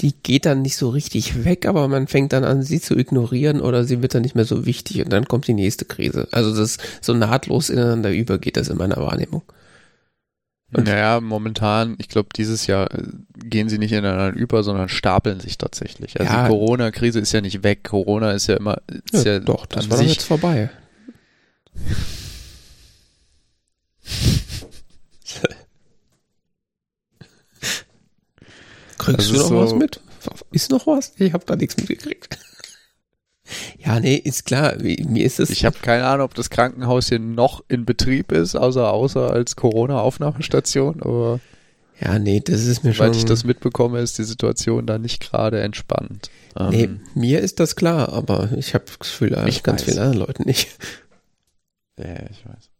[0.00, 3.60] die geht dann nicht so richtig weg, aber man fängt dann an, sie zu ignorieren
[3.60, 6.26] oder sie wird dann nicht mehr so wichtig und dann kommt die nächste Krise.
[6.32, 9.42] Also das so nahtlos ineinander übergeht das in meiner Wahrnehmung.
[10.82, 13.02] Naja, momentan, ich glaube, dieses Jahr äh,
[13.36, 16.18] gehen sie nicht ineinander über, sondern stapeln sich tatsächlich.
[16.20, 17.84] Also ja, die Corona-Krise ist ja nicht weg.
[17.84, 18.78] Corona ist ja immer.
[19.12, 20.70] Ist ja, ja doch, das war sich, jetzt vorbei.
[28.98, 30.00] Kriegst also du noch so, was mit?
[30.50, 31.12] Ist noch was?
[31.18, 32.38] Ich habe da nichts mitgekriegt.
[33.78, 34.74] Ja, nee, ist klar.
[34.80, 35.50] Mir ist es.
[35.50, 39.56] Ich habe keine Ahnung, ob das Krankenhaus hier noch in Betrieb ist, außer außer als
[39.56, 41.02] Corona-Aufnahmestation.
[41.02, 41.40] Aber
[42.00, 43.06] ja, nee, das ist mir schon.
[43.06, 46.30] Weil ich das mitbekomme, ist die Situation da nicht gerade entspannt.
[46.70, 50.18] Nee, ähm, mir ist das klar, aber ich habe das Gefühl, ich ganz vielen anderen
[50.18, 50.68] Leuten nicht.
[51.96, 52.70] Ja, ich weiß.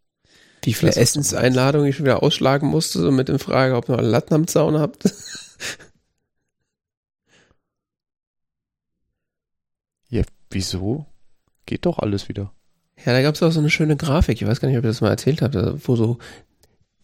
[0.64, 4.02] Wie viele Essenseinladungen ich schon wieder ausschlagen musste, so mit der Frage, ob ihr noch
[4.02, 5.04] Latten am Zaun habt.
[10.54, 11.06] Wieso?
[11.66, 12.52] Geht doch alles wieder.
[13.04, 14.90] Ja, da gab es auch so eine schöne Grafik, ich weiß gar nicht, ob ich
[14.90, 16.18] das mal erzählt habe, wo so,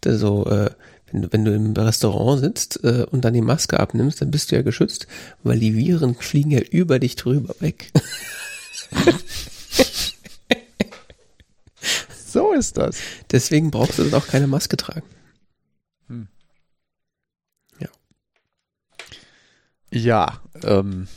[0.04, 0.70] so äh,
[1.10, 4.56] wenn, wenn du im Restaurant sitzt äh, und dann die Maske abnimmst, dann bist du
[4.56, 5.08] ja geschützt,
[5.42, 7.90] weil die Viren fliegen ja über dich drüber weg.
[12.24, 12.98] so ist das.
[13.32, 15.02] Deswegen brauchst du dann auch keine Maske tragen.
[16.06, 16.28] Hm.
[17.80, 17.88] Ja.
[19.90, 21.08] Ja, ähm,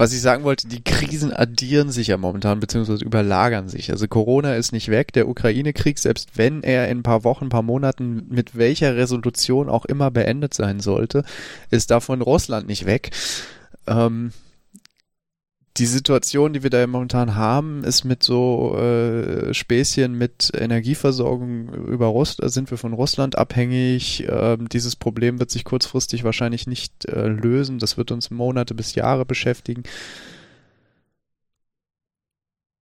[0.00, 3.90] was ich sagen wollte, die Krisen addieren sich ja momentan, beziehungsweise überlagern sich.
[3.90, 7.50] Also Corona ist nicht weg, der Ukraine-Krieg, selbst wenn er in ein paar Wochen, ein
[7.50, 11.22] paar Monaten mit welcher Resolution auch immer beendet sein sollte,
[11.70, 13.10] ist davon Russland nicht weg.
[13.86, 14.32] Ähm,
[15.76, 22.06] die Situation, die wir da momentan haben, ist mit so äh, Späßchen mit Energieversorgung über
[22.06, 24.26] Russland, sind wir von Russland abhängig.
[24.28, 27.78] Ähm, dieses Problem wird sich kurzfristig wahrscheinlich nicht äh, lösen.
[27.78, 29.84] Das wird uns Monate bis Jahre beschäftigen.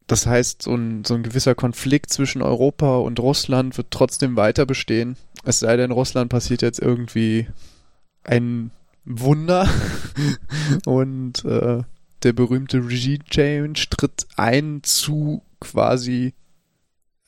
[0.06, 4.64] Das heißt, so ein, so ein gewisser Konflikt zwischen Europa und Russland wird trotzdem weiter
[4.64, 5.16] bestehen.
[5.44, 7.46] Es sei denn, Russland passiert jetzt irgendwie
[8.24, 8.70] ein
[9.04, 9.68] Wunder
[10.86, 11.82] und äh,
[12.22, 16.34] der berühmte Regime Change tritt ein zu quasi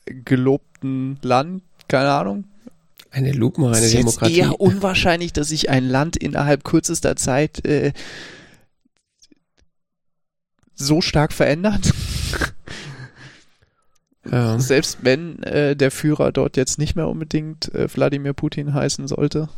[0.05, 2.45] gelobten Land, keine Ahnung.
[3.11, 4.37] Eine lupenreine es ist Demokratie.
[4.39, 7.91] eher unwahrscheinlich, dass sich ein Land innerhalb kürzester Zeit äh,
[10.75, 11.91] so stark verändert.
[14.29, 14.59] Ja.
[14.59, 19.49] Selbst wenn äh, der Führer dort jetzt nicht mehr unbedingt äh, Wladimir Putin heißen sollte.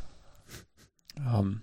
[1.18, 1.62] Um.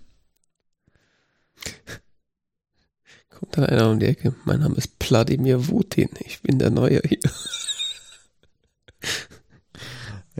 [3.41, 4.35] Kommt dann einer um die Ecke.
[4.45, 6.09] Mein Name ist Wladimir Wutin.
[6.19, 7.19] Ich bin der Neue hier.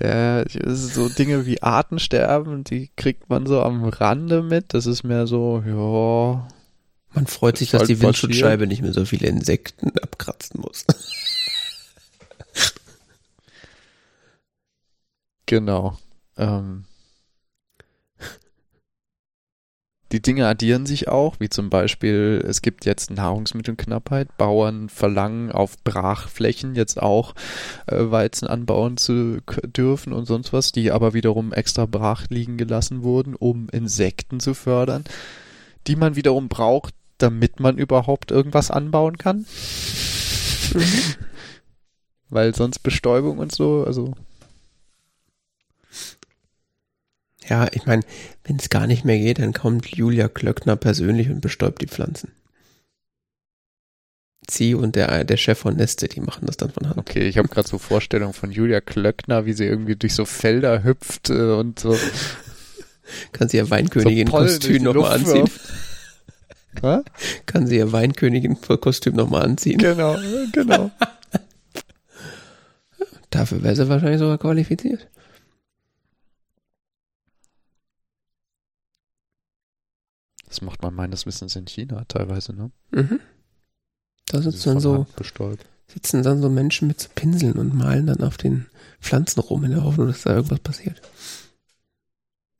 [0.01, 4.73] Ja, so Dinge wie Artensterben, die kriegt man so am Rande mit.
[4.73, 6.47] Das ist mehr so, ja.
[7.13, 10.85] Man freut sich, dass die Windschutzscheibe nicht mehr so viele Insekten abkratzen muss.
[15.45, 15.99] genau.
[16.37, 16.85] Ähm,
[20.11, 24.37] die Dinge addieren sich auch, wie zum Beispiel, es gibt jetzt Nahrungsmittelknappheit.
[24.37, 27.33] Bauern verlangen auf Brachflächen jetzt auch
[27.87, 33.03] äh, Weizen anbauen zu dürfen und sonst was, die aber wiederum extra brach liegen gelassen
[33.03, 35.05] wurden, um Insekten zu fördern,
[35.87, 39.45] die man wiederum braucht, damit man überhaupt irgendwas anbauen kann.
[42.29, 44.13] Weil sonst Bestäubung und so, also
[47.51, 48.03] Ja, ich meine,
[48.45, 52.31] wenn es gar nicht mehr geht, dann kommt Julia Klöckner persönlich und bestäubt die Pflanzen.
[54.49, 56.97] Sie und der, der Chef von Neste, die machen das dann von Hand.
[56.97, 60.85] Okay, ich habe gerade so Vorstellungen von Julia Klöckner, wie sie irgendwie durch so Felder
[60.85, 61.97] hüpft äh, und so.
[63.33, 65.49] Kann sie ihr Weinkönigin-Kostüm nochmal anziehen?
[67.47, 69.77] Kann sie ihr Weinkönigin-Kostüm nochmal anziehen?
[69.77, 70.15] Genau,
[70.53, 70.89] genau.
[73.29, 75.05] Dafür wäre sie wahrscheinlich sogar qualifiziert.
[80.51, 82.71] Das macht man meines Wissens in China teilweise, ne?
[82.91, 83.21] Mhm.
[84.25, 85.07] Da sitzen dann so,
[85.87, 88.65] sitzen dann so Menschen mit so Pinseln und malen dann auf den
[88.99, 91.01] Pflanzen rum in der Hoffnung, dass da irgendwas passiert.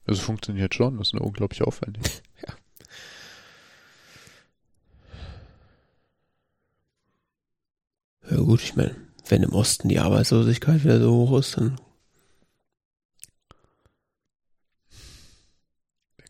[0.05, 2.23] Das funktioniert schon, das ist nur unglaublich aufwendig.
[2.47, 2.53] ja.
[8.29, 8.95] Ja gut, ich meine,
[9.27, 11.77] wenn im Osten die Arbeitslosigkeit wieder so hoch ist, dann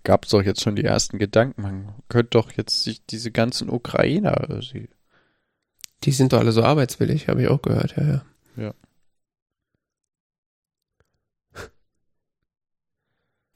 [0.04, 1.62] gab es doch jetzt schon die ersten Gedanken.
[1.62, 4.60] Man könnte doch jetzt sich diese ganzen Ukrainer.
[4.62, 4.90] Sie
[6.04, 8.26] die sind doch alle so arbeitswillig, habe ich auch gehört, ja, ja.
[8.58, 8.74] Ja.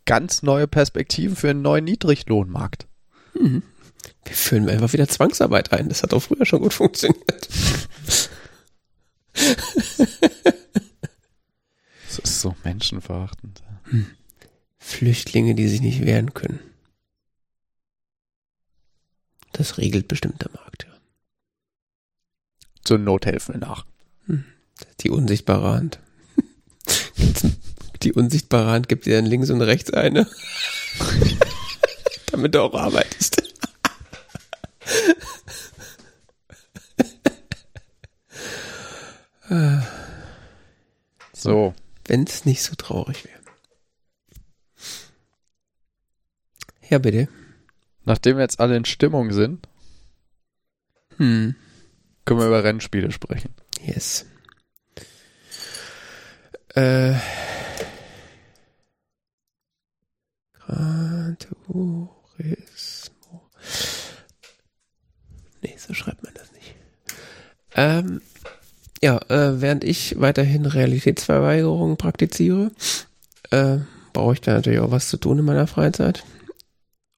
[0.05, 2.87] Ganz neue Perspektiven für einen neuen Niedriglohnmarkt.
[3.33, 3.63] Mhm.
[4.23, 5.89] Wir führen einfach wieder Zwangsarbeit ein.
[5.89, 7.49] Das hat auch früher schon gut funktioniert.
[12.07, 13.63] das ist so menschenverachtend.
[13.85, 14.07] Hm.
[14.85, 16.59] Flüchtlinge, die sich nicht wehren können.
[19.51, 20.95] Das regelt bestimmt der Markt, ja.
[22.83, 23.87] Zur Not helfen wir nach.
[24.27, 24.45] Hm.
[25.01, 25.99] Die unsichtbare Hand.
[28.03, 30.29] Die unsichtbare Hand gibt dir dann links und rechts eine.
[32.31, 33.41] Damit du auch arbeitest.
[41.33, 41.73] so.
[42.05, 43.34] Wenn es nicht so traurig wäre.
[46.89, 47.27] Ja, bitte.
[48.03, 49.67] Nachdem wir jetzt alle in Stimmung sind,
[51.17, 51.55] hm.
[52.25, 53.53] können wir über Rennspiele sprechen.
[53.83, 54.25] Yes.
[56.75, 57.15] Äh.
[60.53, 63.49] Gran Turismo.
[65.61, 66.75] Nee, so schreibt man das nicht.
[67.75, 68.21] Ähm,
[69.01, 72.71] ja, äh, während ich weiterhin Realitätsverweigerung praktiziere,
[73.51, 73.77] äh,
[74.13, 76.23] brauche ich da natürlich auch was zu tun in meiner Freizeit.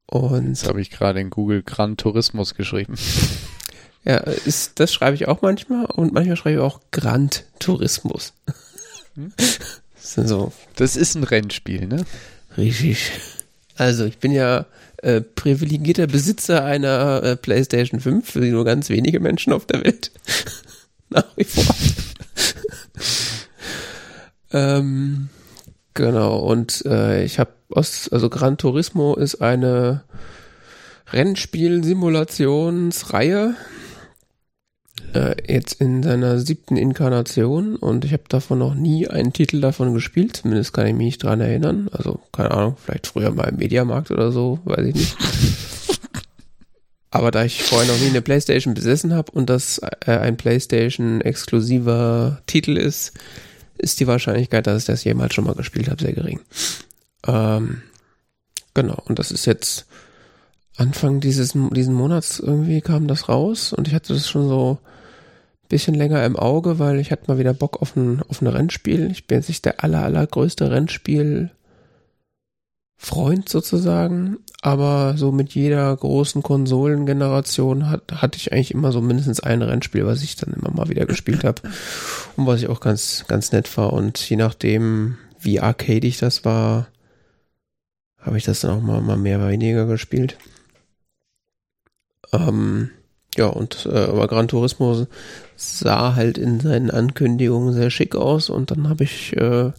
[0.07, 2.95] Und das habe ich gerade in Google Gran Tourismus geschrieben.
[4.05, 8.33] Ja, ist, das schreibe ich auch manchmal und manchmal schreibe ich auch Grand Tourismus.
[9.15, 9.33] Hm?
[9.35, 10.53] Das, so.
[10.77, 12.05] das ist ein Rennspiel, ne?
[12.57, 13.11] Richtig.
[13.75, 14.65] Also ich bin ja
[14.97, 20.11] äh, privilegierter Besitzer einer äh, PlayStation 5 für nur ganz wenige Menschen auf der Welt.
[21.09, 21.75] Nach wie vor.
[24.51, 25.29] ähm,
[25.97, 30.05] genau, und äh, ich habe also Gran Turismo ist eine
[31.11, 33.55] Rennspiel-Simulationsreihe.
[35.13, 39.93] Äh, jetzt in seiner siebten Inkarnation und ich habe davon noch nie einen Titel davon
[39.93, 41.89] gespielt, zumindest kann ich mich nicht dran erinnern.
[41.91, 45.17] Also, keine Ahnung, vielleicht früher mal im Mediamarkt oder so, weiß ich nicht.
[47.09, 52.41] Aber da ich vorher noch nie eine Playstation besessen habe und das äh, ein Playstation-exklusiver
[52.47, 53.13] Titel ist,
[53.77, 56.39] ist die Wahrscheinlichkeit, dass ich das jemals schon mal gespielt habe, sehr gering.
[57.25, 57.81] Ähm,
[58.73, 59.85] genau, und das ist jetzt
[60.75, 64.77] Anfang dieses diesen Monats irgendwie kam das raus und ich hatte das schon so
[65.63, 68.47] ein bisschen länger im Auge, weil ich hatte mal wieder Bock auf ein, auf ein
[68.47, 69.09] Rennspiel.
[69.11, 71.51] Ich bin jetzt nicht der aller, allergrößte Rennspiel
[72.97, 74.37] Freund sozusagen,
[74.67, 80.05] aber so mit jeder großen Konsolengeneration hat, hatte ich eigentlich immer so mindestens ein Rennspiel,
[80.05, 81.61] was ich dann immer mal wieder gespielt habe
[82.35, 83.93] und was ich auch ganz, ganz nett war.
[83.93, 86.87] Und je nachdem, wie arcadig das war,
[88.19, 90.37] habe ich das dann auch mal, mal mehr oder weniger gespielt.
[92.33, 92.89] Ähm,
[93.37, 95.07] ja, und äh, aber Gran Turismo
[95.55, 99.71] sah halt in seinen Ankündigungen sehr schick aus und dann habe ich äh,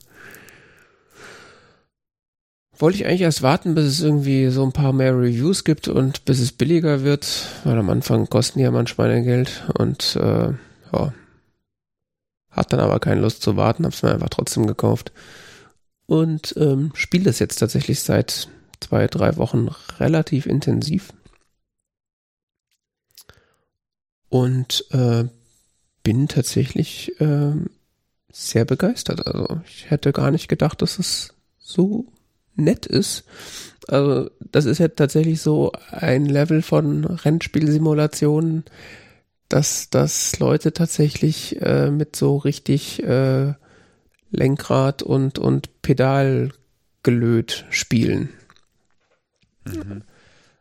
[2.78, 6.24] wollte ich eigentlich erst warten, bis es irgendwie so ein paar mehr Reviews gibt und
[6.24, 10.52] bis es billiger wird, weil am Anfang kosten die ja manchmal Schweinegeld und äh,
[10.92, 11.12] ja,
[12.50, 15.12] hat dann aber keine Lust zu warten, hab's mir einfach trotzdem gekauft.
[16.06, 18.48] Und ähm, spiele das jetzt tatsächlich seit
[18.80, 21.12] zwei, drei Wochen relativ intensiv.
[24.28, 25.24] Und äh,
[26.02, 27.52] bin tatsächlich äh,
[28.32, 29.26] sehr begeistert.
[29.26, 32.06] Also ich hätte gar nicht gedacht, dass es so
[32.59, 33.25] nett ist.
[33.87, 38.64] Also das ist ja tatsächlich so ein Level von Rennspielsimulationen,
[39.49, 43.55] dass dass Leute tatsächlich äh, mit so richtig äh,
[44.31, 48.29] Lenkrad und und Pedalgelöt spielen.
[49.64, 50.03] Mhm.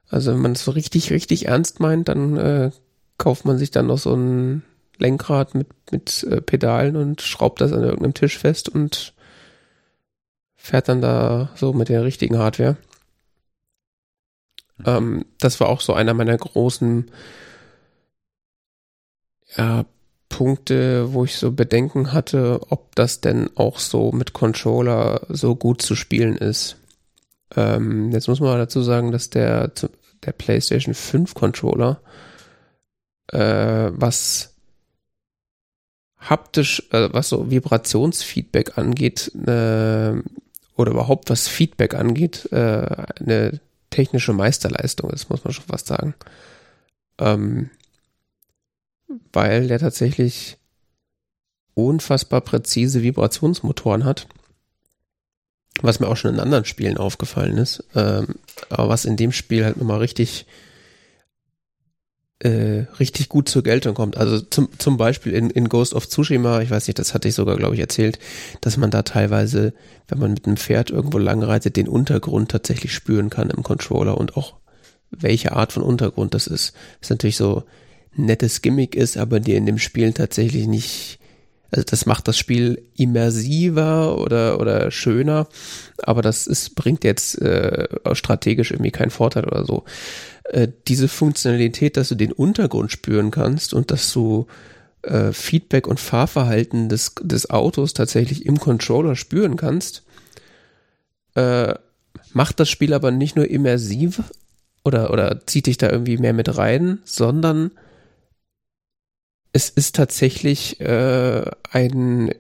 [0.08, 2.72] Also wenn man es so richtig richtig ernst meint, dann äh,
[3.18, 4.64] kauft man sich dann noch so ein
[5.00, 9.14] Lenkrad mit, mit äh, Pedalen und schraubt das an irgendeinem Tisch fest und
[10.68, 12.76] fährt dann da so mit der richtigen Hardware.
[14.86, 17.10] Ähm, das war auch so einer meiner großen
[19.56, 19.86] ja,
[20.28, 25.82] Punkte, wo ich so Bedenken hatte, ob das denn auch so mit Controller so gut
[25.82, 26.76] zu spielen ist.
[27.56, 29.72] Ähm, jetzt muss man dazu sagen, dass der,
[30.26, 32.02] der PlayStation 5 Controller,
[33.32, 34.54] äh, was
[36.18, 40.22] haptisch, äh, was so Vibrationsfeedback angeht, äh,
[40.78, 43.60] oder überhaupt was Feedback angeht, äh, eine
[43.90, 46.14] technische Meisterleistung ist, muss man schon fast sagen.
[47.20, 47.70] Ähm,
[49.34, 50.58] weil der tatsächlich
[51.74, 54.28] unfassbar präzise Vibrationsmotoren hat.
[55.82, 57.84] Was mir auch schon in anderen Spielen aufgefallen ist.
[57.96, 58.36] Ähm,
[58.70, 60.46] aber was in dem Spiel halt nochmal richtig,
[62.40, 64.18] äh, richtig gut zur Geltung kommt.
[64.18, 67.36] Also zum, zum Beispiel in, in Ghost of Tsushima, ich weiß nicht, das hatte ich
[67.36, 68.20] sogar, glaube ich, erzählt,
[68.62, 69.74] dass man da teilweise,
[70.08, 74.38] wenn man mit einem Pferd irgendwo langreitet, den Untergrund tatsächlich spüren kann im Controller und
[74.38, 74.56] auch
[75.10, 76.74] welche Art von Untergrund das ist.
[77.00, 77.64] Das ist natürlich so
[78.16, 81.20] nettes Gimmick ist, aber dir in dem Spiel tatsächlich nicht,
[81.72, 85.48] also das macht das Spiel immersiver oder, oder schöner,
[86.04, 89.86] aber das ist, bringt jetzt äh, strategisch irgendwie keinen Vorteil oder so.
[90.50, 94.48] Äh, diese Funktionalität, dass du den Untergrund spüren kannst und dass du
[95.02, 100.04] äh, Feedback und Fahrverhalten des, des Autos tatsächlich im Controller spüren kannst,
[101.36, 101.74] äh,
[102.34, 104.24] macht das Spiel aber nicht nur immersiv
[104.86, 107.72] oder, oder zieht dich da irgendwie mehr mit rein, sondern
[109.52, 112.34] es ist tatsächlich äh, ein,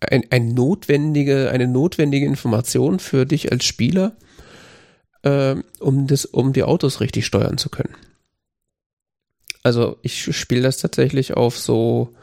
[0.00, 4.16] ein, ein notwendige, eine notwendige Information für dich als Spieler,
[5.26, 7.94] äh, um, das, um die Autos richtig steuern zu können.
[9.62, 12.14] Also ich spiele das tatsächlich auf so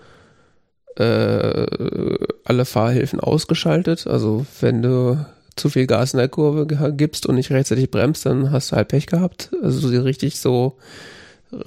[0.96, 1.66] äh,
[2.46, 4.08] alle Fahrhilfen ausgeschaltet.
[4.08, 8.52] Also wenn du zu viel Gas in der Kurve gibst und nicht rechtzeitig bremst, dann
[8.52, 9.52] hast du halt Pech gehabt.
[9.62, 10.78] Also so richtig so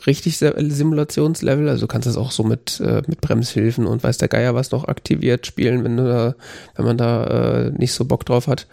[0.07, 1.69] richtig Simulationslevel.
[1.69, 4.71] Also du kannst das auch so mit, äh, mit Bremshilfen und weiß der Geier was
[4.71, 6.35] noch aktiviert spielen, wenn, du da,
[6.75, 8.67] wenn man da äh, nicht so Bock drauf hat.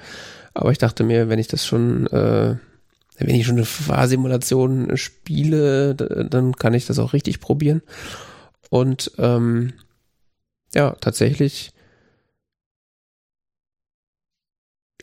[0.53, 2.57] Aber ich dachte mir, wenn ich das schon, äh,
[3.17, 7.81] wenn ich schon eine Fahrsimulation spiele, dann kann ich das auch richtig probieren.
[8.69, 9.73] Und ähm,
[10.73, 11.73] ja, tatsächlich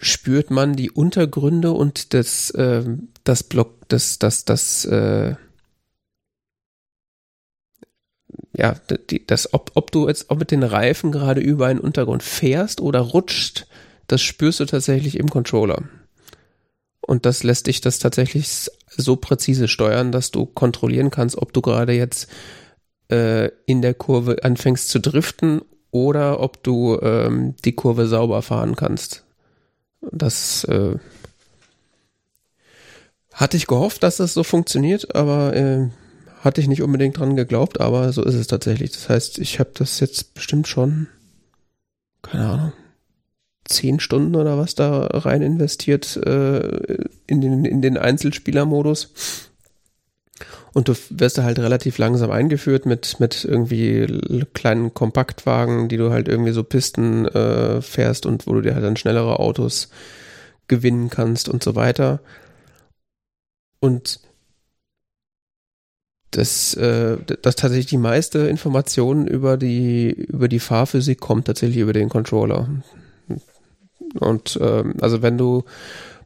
[0.01, 2.85] spürt man die Untergründe und das, äh,
[3.25, 5.37] das Block, das, das, das, äh,
[8.53, 8.75] ja,
[9.11, 12.81] die, das, ob, ob du jetzt auch mit den Reifen gerade über einen Untergrund fährst
[12.81, 13.67] oder rutscht,
[14.11, 15.85] das spürst du tatsächlich im Controller.
[17.01, 21.61] Und das lässt dich das tatsächlich so präzise steuern, dass du kontrollieren kannst, ob du
[21.61, 22.29] gerade jetzt
[23.11, 28.75] äh, in der Kurve anfängst zu driften oder ob du ähm, die Kurve sauber fahren
[28.75, 29.25] kannst.
[30.11, 30.97] Das äh,
[33.33, 35.89] hatte ich gehofft, dass das so funktioniert, aber äh,
[36.41, 38.91] hatte ich nicht unbedingt dran geglaubt, aber so ist es tatsächlich.
[38.93, 41.07] Das heißt, ich habe das jetzt bestimmt schon,
[42.23, 42.73] keine Ahnung,
[43.71, 49.13] zehn Stunden oder was da rein investiert äh, in, den, in den Einzelspielermodus.
[50.73, 56.11] Und du wirst da halt relativ langsam eingeführt mit, mit irgendwie kleinen Kompaktwagen, die du
[56.11, 59.89] halt irgendwie so Pisten äh, fährst und wo du dir halt dann schnellere Autos
[60.69, 62.21] gewinnen kannst und so weiter.
[63.81, 64.21] Und
[66.31, 71.93] dass, äh, dass tatsächlich die meiste Information über die, über die Fahrphysik kommt tatsächlich über
[71.93, 72.69] den Controller.
[74.19, 75.65] Und ähm, also wenn du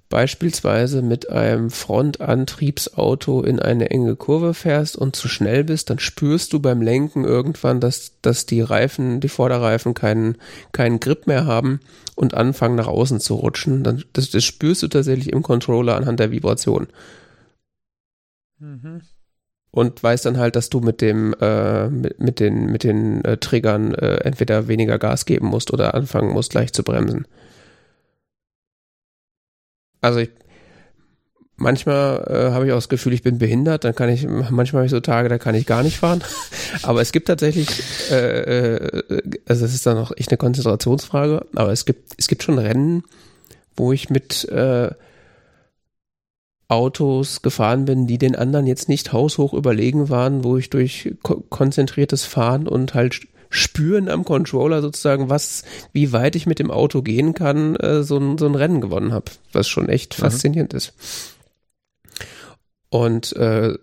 [0.08, 6.52] beispielsweise mit einem Frontantriebsauto in eine enge Kurve fährst und zu schnell bist, dann spürst
[6.52, 10.36] du beim Lenken irgendwann, dass, dass die Reifen, die Vorderreifen keinen,
[10.72, 11.80] keinen Grip mehr haben
[12.14, 13.82] und anfangen nach außen zu rutschen.
[13.82, 16.86] Dann, das, das spürst du tatsächlich im Controller anhand der Vibration.
[18.58, 19.02] Mhm
[19.74, 23.38] und weiß dann halt, dass du mit dem äh, mit, mit den mit den äh,
[23.38, 27.26] Triggern äh, entweder weniger Gas geben musst oder anfangen musst gleich zu bremsen.
[30.04, 30.28] Also ich,
[31.56, 34.84] manchmal äh, habe ich auch das Gefühl, ich bin behindert, dann kann ich manchmal habe
[34.84, 36.22] ich so Tage, da kann ich gar nicht fahren.
[36.82, 39.02] aber es gibt tatsächlich äh, äh,
[39.46, 43.04] also es ist dann auch echt eine Konzentrationsfrage, aber es gibt es gibt schon Rennen,
[43.76, 44.90] wo ich mit äh,
[46.68, 51.42] Autos gefahren bin, die den anderen jetzt nicht haushoch überlegen waren, wo ich durch ko
[51.48, 57.02] konzentriertes Fahren und halt spüren am Controller sozusagen, was, wie weit ich mit dem Auto
[57.02, 60.22] gehen kann, äh, so, ein, so ein Rennen gewonnen habe, was schon echt mhm.
[60.22, 60.94] faszinierend ist.
[62.90, 63.74] Und äh,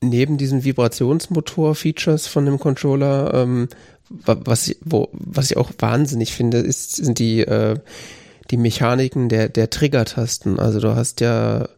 [0.00, 3.68] neben diesen Vibrationsmotor-Features von dem Controller, ähm,
[4.08, 7.78] was ich, wo, was ich auch wahnsinnig finde, ist, sind die, äh,
[8.50, 10.58] die Mechaniken der, der Trigger-Tasten.
[10.58, 11.68] Also du hast ja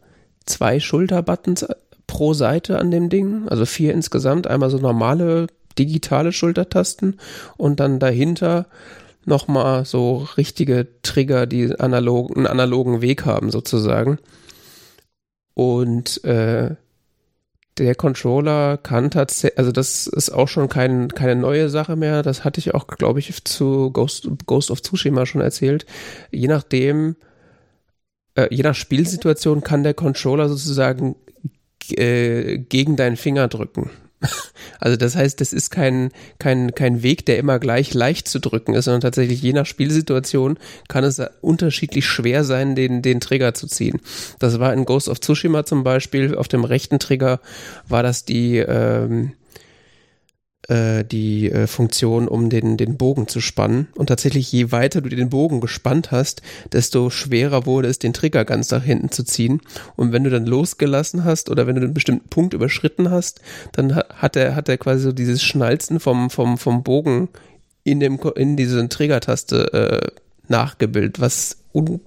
[0.45, 1.65] zwei Schulterbuttons
[2.07, 5.47] pro Seite an dem Ding, also vier insgesamt, einmal so normale
[5.77, 7.19] digitale Schultertasten
[7.57, 8.67] und dann dahinter
[9.25, 14.19] nochmal so richtige Trigger, die analog, einen analogen Weg haben sozusagen.
[15.53, 16.75] Und äh,
[17.77, 22.23] der Controller kann tatsächlich, also das ist auch schon kein, keine neue Sache mehr.
[22.23, 25.85] Das hatte ich auch, glaube ich, zu Ghost, Ghost of Tsushima schon erzählt.
[26.31, 27.17] Je nachdem,
[28.35, 31.15] äh, je nach Spielsituation kann der Controller sozusagen
[31.91, 33.89] äh, gegen deinen Finger drücken.
[34.79, 38.75] Also das heißt, das ist kein, kein, kein Weg, der immer gleich leicht zu drücken
[38.75, 43.65] ist, sondern tatsächlich je nach Spielsituation kann es unterschiedlich schwer sein, den, den Trigger zu
[43.65, 43.99] ziehen.
[44.37, 47.39] Das war in Ghost of Tsushima zum Beispiel, auf dem rechten Trigger
[47.87, 49.31] war das die, ähm,
[50.67, 53.87] äh, die äh, Funktion, um den, den Bogen zu spannen.
[53.95, 56.41] Und tatsächlich, je weiter du den Bogen gespannt hast,
[56.71, 59.61] desto schwerer wurde es, den Trigger ganz nach hinten zu ziehen.
[59.95, 63.41] Und wenn du dann losgelassen hast oder wenn du einen bestimmten Punkt überschritten hast,
[63.71, 67.29] dann hat er, hat er quasi so dieses Schnalzen vom, vom, vom Bogen
[67.83, 70.11] in, dem, in diese Triggertaste äh,
[70.47, 72.01] nachgebildet, was un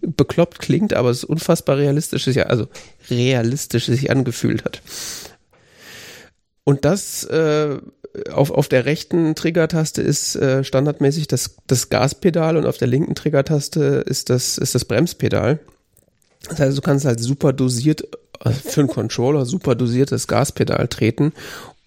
[0.00, 2.68] bekloppt klingt, aber es ist unfassbar realistisch, ja, also
[3.10, 4.80] realistisch sich angefühlt hat.
[6.66, 7.78] Und das äh,
[8.32, 13.14] auf, auf der rechten Triggertaste ist äh, standardmäßig das, das Gaspedal und auf der linken
[13.14, 15.60] Triggertaste ist das, ist das Bremspedal.
[16.48, 18.02] Das heißt, du kannst halt super dosiert,
[18.40, 21.32] also für einen Controller super dosiertes Gaspedal treten.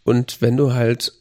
[0.06, 1.14] Und wenn du halt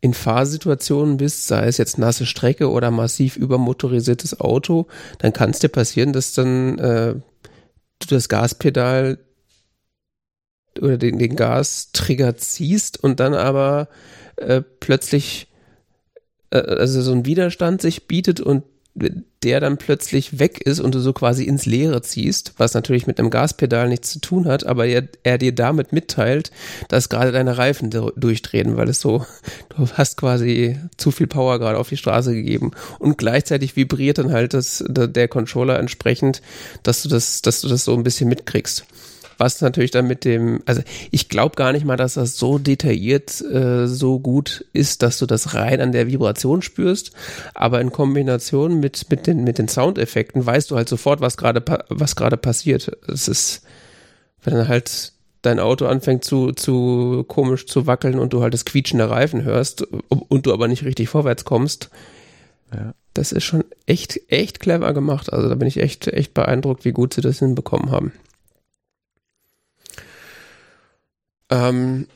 [0.00, 4.86] in Fahrsituationen bist, sei es jetzt nasse Strecke oder massiv übermotorisiertes Auto,
[5.18, 9.18] dann kann es dir passieren, dass dann äh, du das Gaspedal
[10.80, 13.88] oder den, den Gastrigger ziehst und dann aber
[14.36, 15.48] äh, plötzlich
[16.50, 18.64] äh, also so ein Widerstand sich bietet und
[19.42, 23.18] der dann plötzlich weg ist und du so quasi ins Leere ziehst, was natürlich mit
[23.18, 26.50] einem Gaspedal nichts zu tun hat, aber er, er dir damit mitteilt,
[26.88, 29.26] dass gerade deine Reifen durchdrehen, weil es so,
[29.76, 34.32] du hast quasi zu viel Power gerade auf die Straße gegeben und gleichzeitig vibriert dann
[34.32, 36.40] halt das, der Controller entsprechend,
[36.82, 38.86] dass du das, dass du das so ein bisschen mitkriegst.
[39.38, 43.40] Was natürlich dann mit dem, also ich glaube gar nicht mal, dass das so detailliert
[43.42, 47.12] äh, so gut ist, dass du das rein an der Vibration spürst,
[47.54, 51.62] aber in Kombination mit, mit, den, mit den Soundeffekten weißt du halt sofort, was gerade
[51.88, 52.90] was gerade passiert.
[53.08, 53.62] Es ist,
[54.42, 55.12] wenn dann halt
[55.42, 59.44] dein Auto anfängt zu, zu komisch zu wackeln und du halt das Quietschen der Reifen
[59.44, 61.90] hörst und du aber nicht richtig vorwärts kommst,
[62.74, 62.94] ja.
[63.14, 65.32] das ist schon echt, echt clever gemacht.
[65.32, 68.12] Also da bin ich echt, echt beeindruckt, wie gut sie das hinbekommen haben.
[71.50, 72.06] Ähm,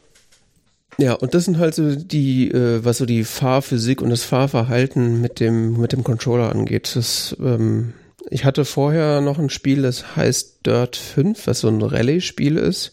[0.99, 5.21] ja, und das sind halt so die, äh, was so die Fahrphysik und das Fahrverhalten
[5.21, 6.95] mit dem, mit dem Controller angeht.
[6.95, 7.95] Das, ähm,
[8.29, 12.93] ich hatte vorher noch ein Spiel, das heißt Dirt 5, was so ein Rallye-Spiel ist.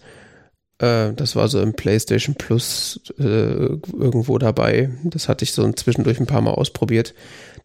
[0.80, 4.92] Äh, das war so im PlayStation Plus äh, irgendwo dabei.
[5.04, 7.14] Das hatte ich so zwischendurch ein paar Mal ausprobiert.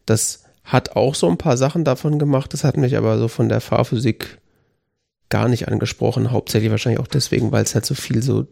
[0.05, 2.53] Das hat auch so ein paar Sachen davon gemacht.
[2.53, 4.39] Das hat mich aber so von der Fahrphysik
[5.29, 6.31] gar nicht angesprochen.
[6.31, 8.47] Hauptsächlich wahrscheinlich auch deswegen, weil es halt so viel so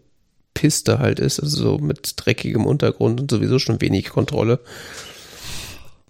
[0.53, 4.59] Piste halt ist, also so mit dreckigem Untergrund und sowieso schon wenig Kontrolle.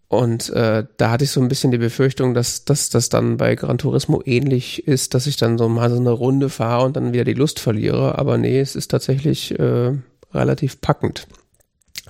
[0.07, 3.55] Und äh, da hatte ich so ein bisschen die Befürchtung, dass, dass das dann bei
[3.55, 7.13] Gran Turismo ähnlich ist, dass ich dann so mal so eine Runde fahre und dann
[7.13, 8.17] wieder die Lust verliere.
[8.17, 9.93] Aber nee, es ist tatsächlich äh,
[10.33, 11.27] relativ packend.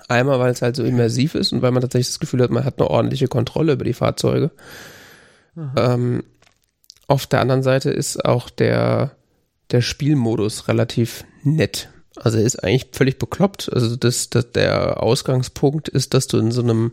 [0.07, 2.65] Einmal, weil es halt so immersiv ist und weil man tatsächlich das Gefühl hat, man
[2.65, 4.49] hat eine ordentliche Kontrolle über die Fahrzeuge.
[5.75, 6.23] Ähm,
[7.07, 9.11] auf der anderen Seite ist auch der,
[9.69, 11.89] der Spielmodus relativ nett.
[12.15, 13.71] Also er ist eigentlich völlig bekloppt.
[13.71, 16.91] Also das, das, der Ausgangspunkt ist, dass du in so einem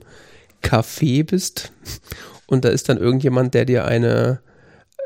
[0.63, 1.73] Café bist
[2.47, 4.41] und da ist dann irgendjemand, der dir eine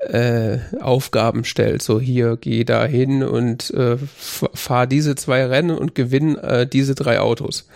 [0.08, 1.82] äh, Aufgaben stellt.
[1.82, 6.94] So hier, geh da hin und äh, fahr diese zwei Rennen und gewinn äh, diese
[6.94, 7.68] drei Autos.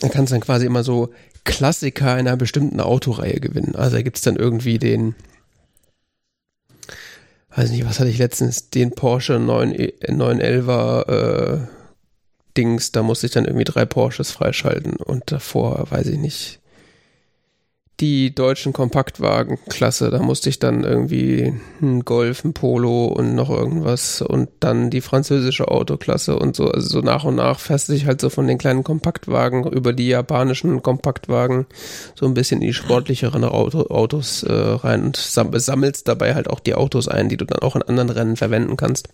[0.00, 1.10] Da kannst du dann quasi immer so
[1.44, 3.74] Klassiker einer bestimmten Autoreihe gewinnen.
[3.76, 5.14] Also da gibt es dann irgendwie den
[7.56, 11.66] weiß nicht, was hatte ich letztens, den Porsche 9, 911er äh,
[12.56, 16.60] Dings, da musste ich dann irgendwie drei Porsches freischalten und davor, weiß ich nicht,
[18.00, 24.20] die deutschen Kompaktwagenklasse, da musste ich dann irgendwie ein Golf, ein Polo und noch irgendwas
[24.20, 28.06] und dann die französische Autoklasse und so, also so nach und nach fährst du dich
[28.06, 31.66] halt so von den kleinen Kompaktwagen über die japanischen Kompaktwagen
[32.16, 36.60] so ein bisschen in die sportlicheren Auto, Autos äh, rein und sammelst dabei halt auch
[36.60, 39.08] die Autos ein, die du dann auch in anderen Rennen verwenden kannst.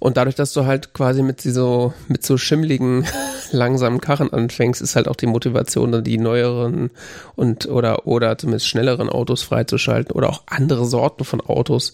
[0.00, 3.06] Und dadurch, dass du halt quasi mit so, mit so schimmligen,
[3.52, 6.90] langsamen Karren anfängst, ist halt auch die Motivation, die neueren
[7.34, 11.92] und oder oder zumindest schnelleren Autos freizuschalten oder auch andere Sorten von Autos.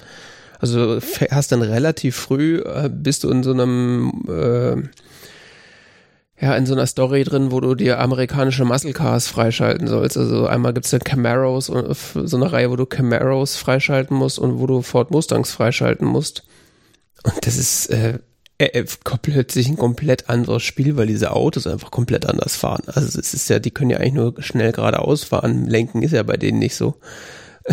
[0.59, 1.01] Also
[1.31, 4.89] hast dann relativ früh, äh, bist du in so einem äh,
[6.43, 10.17] ja, in so einer Story drin, wo du dir amerikanische Muscle Cars freischalten sollst.
[10.17, 14.67] Also einmal gibt's ja Camaros, so eine Reihe, wo du Camaros freischalten musst und wo
[14.67, 16.43] du Ford Mustangs freischalten musst.
[17.25, 18.19] Und das ist äh,
[18.59, 18.85] äh,
[19.23, 22.83] plötzlich ein komplett anderes Spiel, weil diese Autos einfach komplett anders fahren.
[22.87, 25.67] Also es ist ja, die können ja eigentlich nur schnell geradeaus fahren.
[25.67, 26.97] Lenken ist ja bei denen nicht so.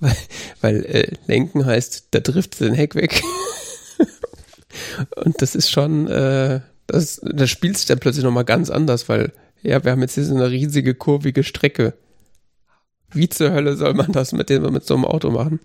[0.00, 0.16] weil
[0.60, 3.22] weil äh, Lenken heißt, da trifft den Heck weg.
[5.16, 9.32] und das ist schon, äh, das, das spielt sich dann plötzlich nochmal ganz anders, weil,
[9.62, 11.94] ja, wir haben jetzt hier so eine riesige, kurvige Strecke.
[13.12, 15.60] Wie zur Hölle soll man das mit, dem, mit so einem Auto machen?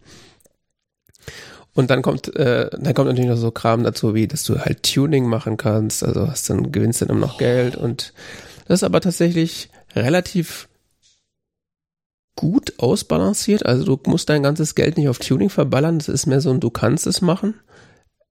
[1.76, 4.82] Und dann kommt, äh, dann kommt natürlich noch so Kram dazu, wie dass du halt
[4.82, 8.13] Tuning machen kannst, also hast dann gewinnst dann immer noch Geld und
[8.67, 10.67] das ist aber tatsächlich relativ
[12.36, 13.65] gut ausbalanciert.
[13.65, 16.59] Also du musst dein ganzes Geld nicht auf Tuning verballern, das ist mehr so ein,
[16.59, 17.55] du kannst es machen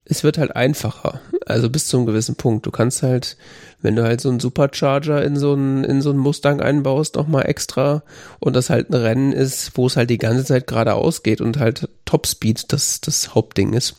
[0.05, 1.21] es wird halt einfacher.
[1.47, 2.67] Also bis zu einem gewissen Punkt.
[2.67, 3.37] Du kannst halt,
[3.85, 7.47] wenn du halt so einen Supercharger in so einen, in so einen Mustang einbaust, nochmal
[7.47, 8.03] extra
[8.41, 11.59] und das halt ein Rennen ist, wo es halt die ganze Zeit geradeaus geht und
[11.59, 13.97] halt Topspeed das, das Hauptding ist,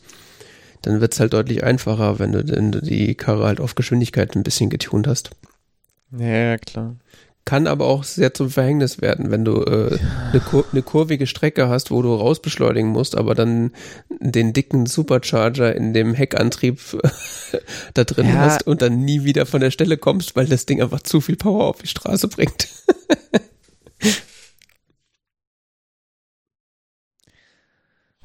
[0.81, 4.41] dann wird's halt deutlich einfacher, wenn du, wenn du die Karre halt auf Geschwindigkeit ein
[4.41, 5.29] bisschen getuned hast.
[6.17, 6.95] Ja, klar.
[7.45, 9.99] Kann aber auch sehr zum Verhängnis werden, wenn du äh,
[10.31, 13.71] eine, kur eine kurvige Strecke hast, wo du rausbeschleunigen musst, aber dann
[14.19, 16.79] den dicken Supercharger in dem Heckantrieb
[17.93, 18.35] da drin ja.
[18.37, 21.35] hast und dann nie wieder von der Stelle kommst, weil das Ding einfach zu viel
[21.35, 22.67] Power auf die Straße bringt.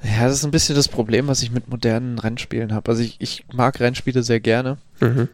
[0.03, 2.91] Ja, das ist ein bisschen das Problem, was ich mit modernen Rennspielen habe.
[2.91, 4.79] Also ich, ich mag Rennspiele sehr gerne.
[5.01, 5.29] Mhm.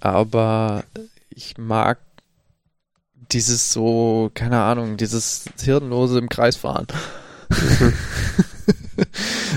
[0.00, 0.84] Aber
[1.28, 1.98] ich mag
[3.32, 6.86] dieses so, keine Ahnung, dieses hirnlose im Kreis fahren.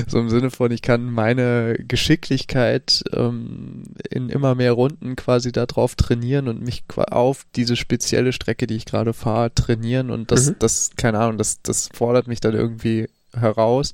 [0.07, 5.95] so im Sinne von, ich kann meine Geschicklichkeit ähm, in immer mehr Runden quasi darauf
[5.95, 10.55] trainieren und mich auf diese spezielle Strecke, die ich gerade fahre, trainieren und das, mhm.
[10.59, 13.93] das, keine Ahnung, das, das fordert mich dann irgendwie heraus.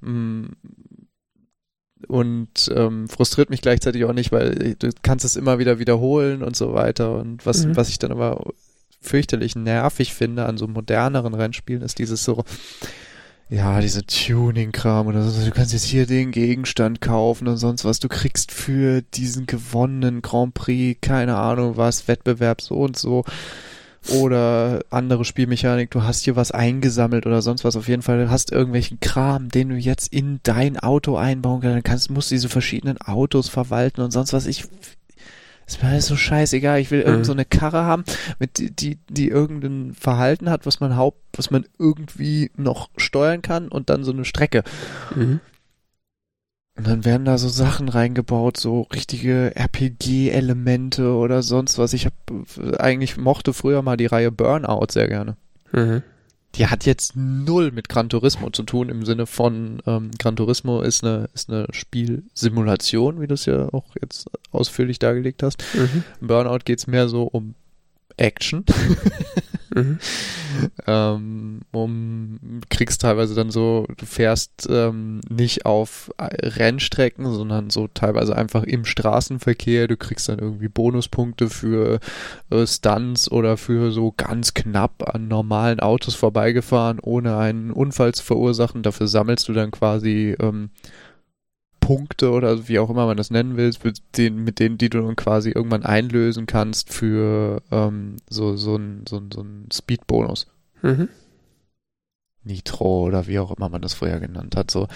[0.00, 0.46] Mm,
[2.06, 6.54] und ähm, frustriert mich gleichzeitig auch nicht, weil du kannst es immer wieder wiederholen und
[6.56, 7.16] so weiter.
[7.18, 7.76] Und was, mhm.
[7.76, 8.52] was ich dann aber
[9.00, 12.44] fürchterlich nervig finde an so moderneren Rennspielen, ist dieses so,
[13.50, 15.44] ja, diese Tuning-Kram oder so.
[15.44, 17.98] Du kannst jetzt hier den Gegenstand kaufen und sonst was.
[17.98, 23.24] Du kriegst für diesen gewonnenen Grand Prix, keine Ahnung was, Wettbewerb so und so.
[24.10, 27.76] Oder andere Spielmechanik, du hast hier was eingesammelt oder sonst was.
[27.76, 31.74] Auf jeden Fall du hast irgendwelchen Kram, den du jetzt in dein Auto einbauen kannst.
[31.74, 34.46] Dann kannst, musst diese verschiedenen Autos verwalten und sonst was.
[34.46, 34.64] Ich,
[35.68, 36.80] ist mir alles so scheißegal.
[36.80, 37.40] Ich will irgend so mhm.
[37.40, 38.04] eine Karre haben,
[38.38, 43.42] mit die, die, die irgendein Verhalten hat, was man haupt, was man irgendwie noch steuern
[43.42, 44.64] kann und dann so eine Strecke.
[45.14, 45.40] Mhm.
[46.76, 51.92] Und dann werden da so Sachen reingebaut, so richtige RPG-Elemente oder sonst was.
[51.92, 55.36] Ich habe eigentlich mochte früher mal die Reihe Burnout sehr gerne.
[55.72, 56.02] Mhm
[56.54, 60.80] die hat jetzt null mit Gran Turismo zu tun im Sinne von ähm, Gran Turismo
[60.80, 65.62] ist eine ist eine Spielsimulation, wie du es ja auch jetzt ausführlich dargelegt hast.
[65.74, 66.04] Mhm.
[66.20, 67.54] Burnout geht's mehr so um
[68.18, 68.64] Action.
[69.74, 69.98] mhm.
[70.86, 78.36] ähm, um, kriegst teilweise dann so, du fährst ähm, nicht auf Rennstrecken, sondern so teilweise
[78.36, 79.88] einfach im Straßenverkehr.
[79.88, 82.00] Du kriegst dann irgendwie Bonuspunkte für
[82.50, 88.24] äh, Stunts oder für so ganz knapp an normalen Autos vorbeigefahren, ohne einen Unfall zu
[88.24, 88.82] verursachen.
[88.82, 90.70] Dafür sammelst du dann quasi ähm,
[91.88, 95.00] Punkte oder wie auch immer man das nennen will, mit denen, mit denen, die du
[95.00, 100.48] dann quasi irgendwann einlösen kannst für ähm, so, so ein, so ein, so ein Speed-Bonus.
[100.82, 101.08] Mhm.
[102.44, 104.70] Nitro oder wie auch immer man das vorher genannt hat.
[104.70, 104.86] So,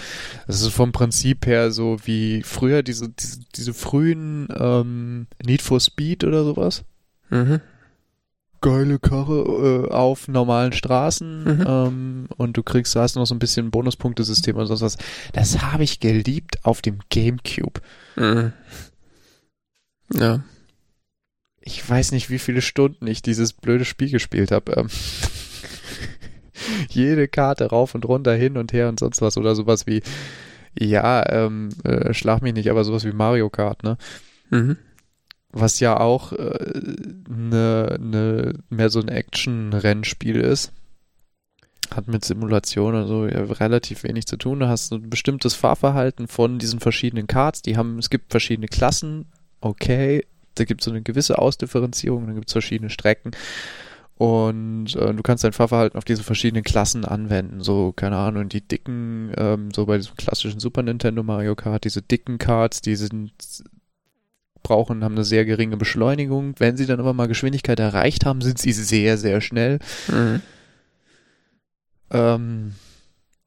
[0.45, 5.79] das ist vom Prinzip her so wie früher diese, diese, diese frühen ähm, Need for
[5.79, 6.83] Speed oder sowas.
[7.31, 7.59] Mhm
[8.63, 11.65] geile Karre äh, auf normalen Straßen mhm.
[11.67, 14.97] ähm, und du kriegst, hast noch so ein bisschen Bonuspunktesystem und sonst was.
[15.33, 17.81] Das habe ich geliebt auf dem Gamecube.
[18.15, 18.53] Mhm.
[20.13, 20.43] Ja.
[21.59, 24.71] Ich weiß nicht, wie viele Stunden ich dieses blöde Spiel gespielt habe.
[24.73, 24.87] Ähm,
[26.89, 30.01] jede Karte rauf und runter, hin und her und sonst was oder sowas wie,
[30.79, 33.97] ja, ähm, äh, schlag mich nicht, aber sowas wie Mario Kart, ne?
[34.49, 34.77] Mhm
[35.53, 36.81] was ja auch äh,
[37.29, 40.73] ne, ne, mehr so ein Action-Rennspiel ist.
[41.95, 44.59] hat mit Simulation also ja, relativ wenig zu tun.
[44.59, 47.61] Du hast ein bestimmtes Fahrverhalten von diesen verschiedenen Cards.
[47.61, 49.27] Die haben, es gibt verschiedene Klassen,
[49.61, 50.25] okay,
[50.55, 53.31] da gibt es so eine gewisse Ausdifferenzierung, dann gibt es verschiedene Strecken.
[54.15, 57.61] Und äh, du kannst dein Fahrverhalten auf diese verschiedenen Klassen anwenden.
[57.61, 62.01] So, keine Ahnung, die dicken, ähm, so bei diesem klassischen Super Nintendo Mario Kart, diese
[62.01, 63.33] dicken Cards, die sind
[64.63, 66.55] brauchen, haben eine sehr geringe Beschleunigung.
[66.57, 69.79] Wenn sie dann aber mal Geschwindigkeit erreicht haben, sind sie sehr, sehr schnell.
[70.07, 70.41] Mhm.
[72.11, 72.73] Ähm,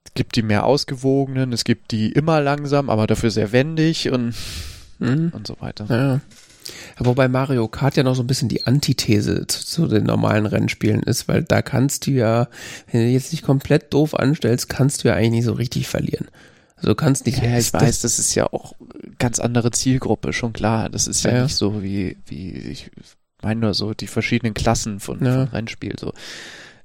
[0.05, 4.35] es gibt die mehr ausgewogenen, es gibt die immer langsam, aber dafür sehr wendig und,
[4.99, 5.33] mhm.
[5.35, 5.87] und so weiter.
[5.89, 6.21] Ja.
[6.99, 11.03] Wobei Mario Kart ja noch so ein bisschen die Antithese zu, zu, den normalen Rennspielen
[11.03, 12.49] ist, weil da kannst du ja,
[12.91, 16.27] wenn du jetzt nicht komplett doof anstellst, kannst du ja eigentlich nicht so richtig verlieren.
[16.83, 17.43] Du kannst nicht.
[17.43, 18.75] Ja, ich weiß, das ist ja auch
[19.19, 20.89] ganz andere Zielgruppe, schon klar.
[20.91, 21.43] Das ist ja, ja.
[21.45, 22.91] nicht so wie, wie, ich
[23.43, 25.47] meine nur so die verschiedenen Klassen von, ja.
[25.47, 26.13] von Rennspiel, so.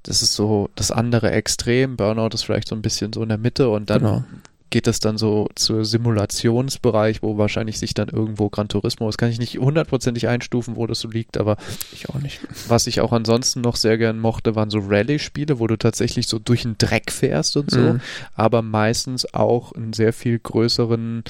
[0.04, 1.96] Das ist so das andere Extrem.
[1.96, 4.24] Burnout ist vielleicht so ein bisschen so in der Mitte und dann genau
[4.72, 9.30] geht es dann so zu Simulationsbereich, wo wahrscheinlich sich dann irgendwo Gran Turismo, das kann
[9.30, 11.58] ich nicht hundertprozentig einstufen, wo das so liegt, aber
[11.92, 12.40] ich auch nicht.
[12.68, 16.40] Was ich auch ansonsten noch sehr gern mochte, waren so Rallye-Spiele, wo du tatsächlich so
[16.40, 18.02] durch den Dreck fährst und so, mhm.
[18.34, 21.24] aber meistens auch einen sehr viel größeren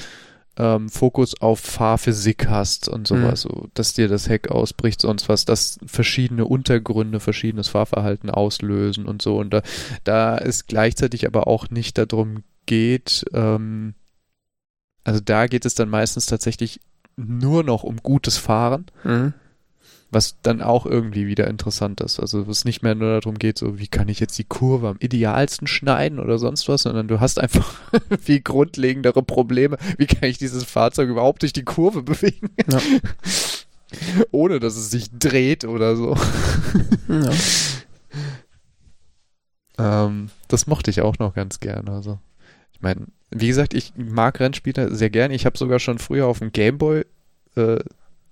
[0.56, 3.48] ähm, Fokus auf Fahrphysik hast und sowas, mhm.
[3.48, 9.22] so, dass dir das Heck ausbricht, sonst was, dass verschiedene Untergründe verschiedenes Fahrverhalten auslösen und
[9.22, 9.38] so.
[9.38, 9.62] Und da,
[10.04, 13.94] da ist gleichzeitig aber auch nicht darum geht, ähm,
[15.04, 16.80] also da geht es dann meistens tatsächlich
[17.16, 19.34] nur noch um gutes Fahren, mhm.
[20.10, 22.20] was dann auch irgendwie wieder interessant ist.
[22.20, 24.96] Also es nicht mehr nur darum geht, so wie kann ich jetzt die Kurve am
[25.00, 27.74] idealsten schneiden oder sonst was, sondern du hast einfach
[28.20, 29.76] viel grundlegendere Probleme.
[29.98, 32.50] Wie kann ich dieses Fahrzeug überhaupt durch die Kurve bewegen?
[32.70, 32.80] Ja.
[34.30, 36.16] Ohne dass es sich dreht oder so.
[37.08, 37.30] Ja.
[40.06, 41.90] ähm, das mochte ich auch noch ganz gerne.
[41.90, 42.18] Also
[42.82, 45.30] meine, wie gesagt, ich mag Rennspiele sehr gern.
[45.30, 47.04] Ich habe sogar schon früher auf dem Gameboy
[47.56, 47.78] äh,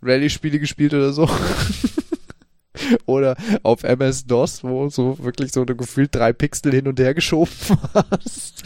[0.02, 1.28] Rallye-Spiele gespielt oder so.
[3.06, 7.52] oder auf MS-DOS, wo so wirklich so gefühlt drei Pixel hin und her geschoben
[7.94, 8.64] hast.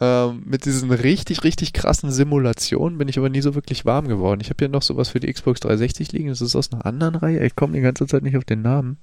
[0.00, 4.40] ähm, mit diesen richtig, richtig krassen Simulationen bin ich aber nie so wirklich warm geworden.
[4.40, 6.28] Ich habe hier noch sowas für die Xbox 360 liegen.
[6.28, 7.44] Das ist aus einer anderen Reihe.
[7.44, 8.98] Ich komme die ganze Zeit nicht auf den Namen.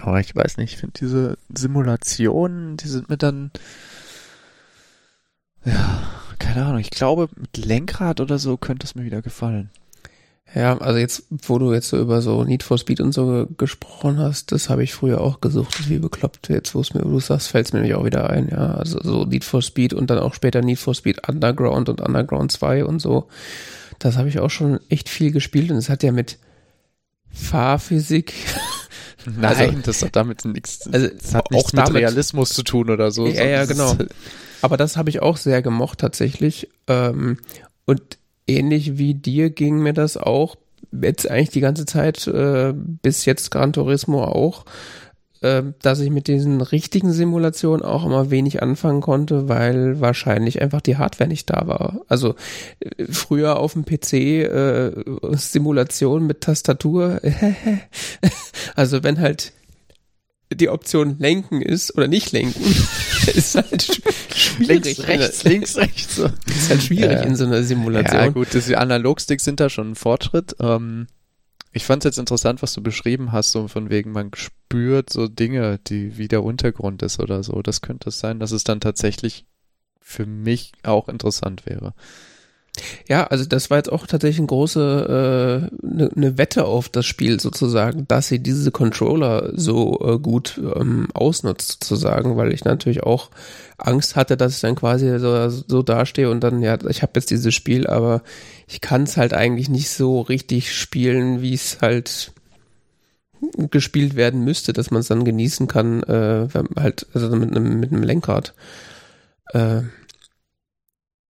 [0.00, 3.50] Aber ich weiß nicht, ich finde diese Simulationen, die sind mir dann,
[5.64, 6.02] ja,
[6.38, 9.70] keine Ahnung, ich glaube, mit Lenkrad oder so könnte es mir wieder gefallen.
[10.54, 14.18] Ja, also jetzt, wo du jetzt so über so Need for Speed und so gesprochen
[14.18, 16.48] hast, das habe ich früher auch gesucht, wie bekloppt.
[16.48, 18.74] Jetzt, wo es mir, wo du sagst, fällt es mir nämlich auch wieder ein, ja.
[18.74, 22.52] Also so Need for Speed und dann auch später Need for Speed Underground und Underground
[22.52, 23.28] 2 und so.
[23.98, 26.38] Das habe ich auch schon echt viel gespielt und es hat ja mit
[27.32, 28.32] Fahrphysik
[29.38, 33.10] Nein, also, das hat damit nichts, also das hat nichts mit Realismus zu tun oder
[33.10, 33.26] so.
[33.26, 33.96] Ja, ja, genau.
[34.62, 36.68] Aber das habe ich auch sehr gemocht tatsächlich.
[36.86, 37.38] Ähm,
[37.84, 40.56] und ähnlich wie dir ging mir das auch
[41.02, 44.64] jetzt eigentlich die ganze Zeit, äh, bis jetzt Gran Turismo auch,
[45.44, 50.80] ähm, dass ich mit diesen richtigen Simulationen auch immer wenig anfangen konnte, weil wahrscheinlich einfach
[50.80, 52.00] die Hardware nicht da war.
[52.08, 52.34] Also
[52.80, 54.92] äh, früher auf dem PC äh,
[55.32, 57.20] Simulation mit Tastatur.
[58.74, 59.52] also wenn halt
[60.50, 62.64] die Option lenken ist oder nicht lenken,
[63.34, 63.82] ist halt
[64.34, 64.84] schwierig.
[64.96, 66.18] Links, rechts, links, rechts.
[66.46, 67.22] Ist halt schwierig ja.
[67.22, 68.18] in so einer Simulation.
[68.18, 70.56] Ja, gut, die Analogsticks sind da schon ein Fortschritt.
[70.58, 71.06] Ähm,
[71.74, 75.26] ich fand es jetzt interessant, was du beschrieben hast, so von wegen, man spürt so
[75.26, 77.62] Dinge, die wie der Untergrund ist oder so.
[77.62, 79.44] Das könnte es sein, dass es dann tatsächlich
[80.00, 81.94] für mich auch interessant wäre.
[83.08, 87.06] Ja, also das war jetzt auch tatsächlich eine große eine äh, ne Wette auf das
[87.06, 93.04] Spiel sozusagen, dass sie diese Controller so äh, gut ähm, ausnutzt sozusagen, weil ich natürlich
[93.04, 93.30] auch
[93.78, 97.30] Angst hatte, dass ich dann quasi so, so dastehe und dann ja, ich habe jetzt
[97.30, 98.22] dieses Spiel, aber
[98.66, 102.32] ich kann es halt eigentlich nicht so richtig spielen, wie es halt
[103.70, 107.92] gespielt werden müsste, dass man es dann genießen kann, äh, halt also mit einem mit
[107.92, 108.54] einem Lenkrad.
[109.52, 109.82] Äh,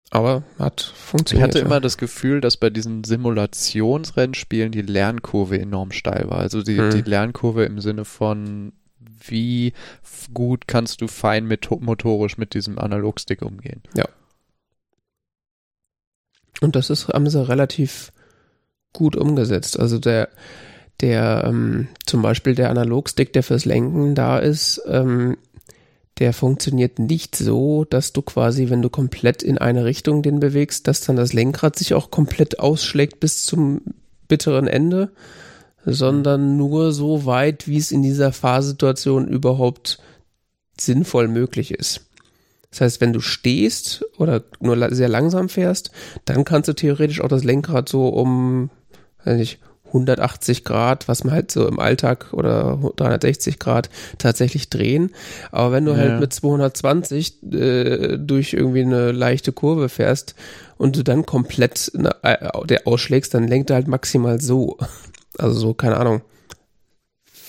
[0.09, 1.49] aber hat funktioniert.
[1.49, 1.65] Ich hatte ja.
[1.65, 6.39] immer das Gefühl, dass bei diesen Simulationsrennspielen die Lernkurve enorm steil war.
[6.39, 6.91] Also die, hm.
[6.91, 8.71] die Lernkurve im Sinne von,
[9.25, 9.73] wie
[10.33, 13.81] gut kannst du fein mit, motorisch mit diesem Analogstick umgehen.
[13.95, 14.05] Ja.
[16.61, 18.11] Und das ist, haben sie relativ
[18.93, 19.79] gut umgesetzt.
[19.79, 20.29] Also der,
[21.01, 25.37] der, ähm, zum Beispiel der Analogstick, der fürs Lenken da ist, ähm,
[26.19, 30.87] der funktioniert nicht so, dass du quasi, wenn du komplett in eine Richtung den bewegst,
[30.87, 33.81] dass dann das Lenkrad sich auch komplett ausschlägt bis zum
[34.27, 35.11] bitteren Ende,
[35.85, 39.99] sondern nur so weit, wie es in dieser Fahrsituation überhaupt
[40.79, 42.01] sinnvoll möglich ist.
[42.71, 45.91] Das heißt, wenn du stehst oder nur sehr langsam fährst,
[46.25, 48.69] dann kannst du theoretisch auch das Lenkrad so um,
[49.23, 55.11] weiß nicht, 180 Grad, was man halt so im Alltag oder 360 Grad tatsächlich drehen.
[55.51, 56.11] Aber wenn du halt ja.
[56.11, 60.35] halt mit 220 äh, durch irgendwie eine leichte Kurve fährst
[60.77, 64.77] und du dann komplett eine, äh, der ausschlägst, dann lenkt er halt maximal so.
[65.39, 66.21] Also so, keine Ahnung,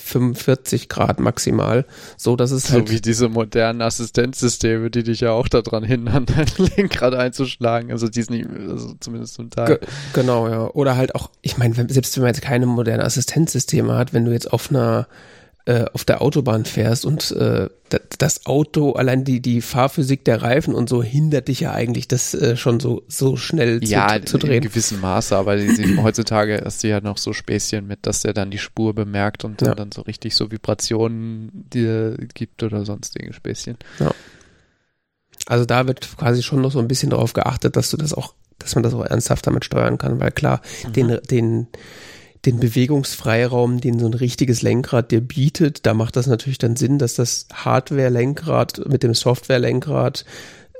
[0.08, 1.84] 45 Grad maximal,
[2.16, 2.88] so dass es so halt.
[2.88, 6.46] So wie diese modernen Assistenzsysteme, die dich ja auch daran hindern, dein
[6.76, 7.92] Lenkrad einzuschlagen.
[7.92, 9.66] Also die ist nicht, also zumindest zum Teil.
[9.66, 9.78] Ge
[10.14, 10.68] genau, ja.
[10.68, 14.32] Oder halt auch, ich meine, selbst wenn man jetzt keine modernen Assistenzsysteme hat, wenn du
[14.32, 15.06] jetzt auf einer
[15.68, 17.68] äh, auf der Autobahn fährst und äh,
[18.16, 22.32] das Auto, allein die, die Fahrphysik der Reifen und so hindert dich ja eigentlich, das
[22.32, 24.50] äh, schon so, so schnell zu, ja, zu drehen.
[24.50, 28.06] Ja, in gewissem Maße, aber die, die, heutzutage hast du ja noch so Späßchen mit,
[28.06, 29.74] dass der dann die Spur bemerkt und ja.
[29.74, 33.76] dann so richtig so Vibrationen dir gibt oder sonstige Späßchen.
[34.00, 34.12] Ja.
[35.48, 38.32] Also da wird quasi schon noch so ein bisschen darauf geachtet, dass du das auch,
[38.58, 40.92] dass man das auch ernsthaft damit steuern kann, weil klar, mhm.
[40.94, 41.66] den, den
[42.44, 46.98] den Bewegungsfreiraum, den so ein richtiges Lenkrad dir bietet, da macht das natürlich dann Sinn,
[46.98, 50.24] dass das Hardware-Lenkrad mit dem Software-Lenkrad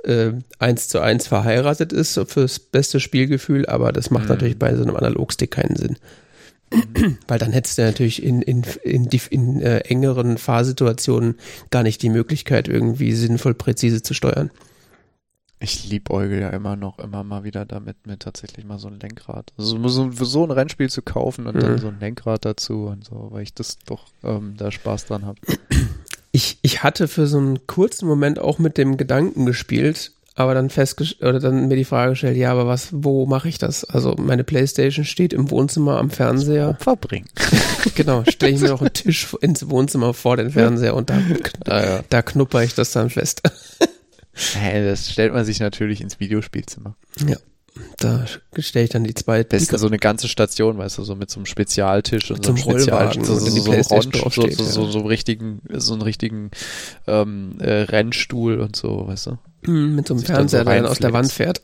[0.05, 4.31] äh, eins zu eins verheiratet ist fürs beste Spielgefühl, aber das macht mhm.
[4.31, 5.97] natürlich bei so einem Analogstick keinen Sinn.
[7.29, 11.37] Weil dann hättest du natürlich in, in, in, in, in äh, engeren Fahrsituationen
[11.71, 14.51] gar nicht die Möglichkeit, irgendwie sinnvoll präzise zu steuern.
[15.61, 19.53] Ich liebäugel ja immer noch, immer mal wieder damit, mir tatsächlich mal so ein Lenkrad.
[19.59, 21.61] Also so, so ein Rennspiel zu kaufen und mhm.
[21.61, 25.27] dann so ein Lenkrad dazu und so, weil ich das doch ähm, da Spaß dran
[25.27, 25.39] habe.
[26.31, 30.71] Ich, ich hatte für so einen kurzen Moment auch mit dem Gedanken gespielt, aber dann
[30.71, 33.85] festgestellt, oder dann mir die Frage gestellt, ja, aber was, wo mache ich das?
[33.85, 36.69] Also meine Playstation steht im Wohnzimmer am Fernseher.
[36.69, 37.27] Opfer bringen.
[37.97, 41.19] genau, stelle ich mir noch einen Tisch ins Wohnzimmer vor den Fernseher und da,
[41.67, 42.01] ah, ja.
[42.09, 43.43] da knupper ich das dann fest.
[44.83, 46.97] Das stellt man sich natürlich ins Videospielzimmer.
[47.27, 47.37] Ja.
[47.99, 48.25] Da
[48.59, 49.45] stelle ich dann die zwei.
[49.45, 52.59] Besten so eine ganze Station, weißt du, so mit so einem Spezialtisch und so einem
[52.59, 56.51] Spezialtisch, so, so, so, so, so, so, so, richtigen, so einen richtigen
[57.07, 59.71] ähm, äh, Rennstuhl und so, weißt du.
[59.71, 61.61] Mm, mit so einem Fernseher, der dann aus der Wand fährt.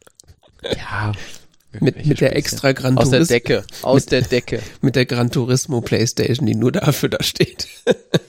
[0.62, 1.12] ja.
[1.80, 3.16] Mit, mit der extra Gran Turismo.
[3.16, 3.64] Aus der Decke.
[3.82, 4.62] Aus mit, der Decke.
[4.80, 7.68] Mit der Gran Turismo Playstation, die nur dafür da steht.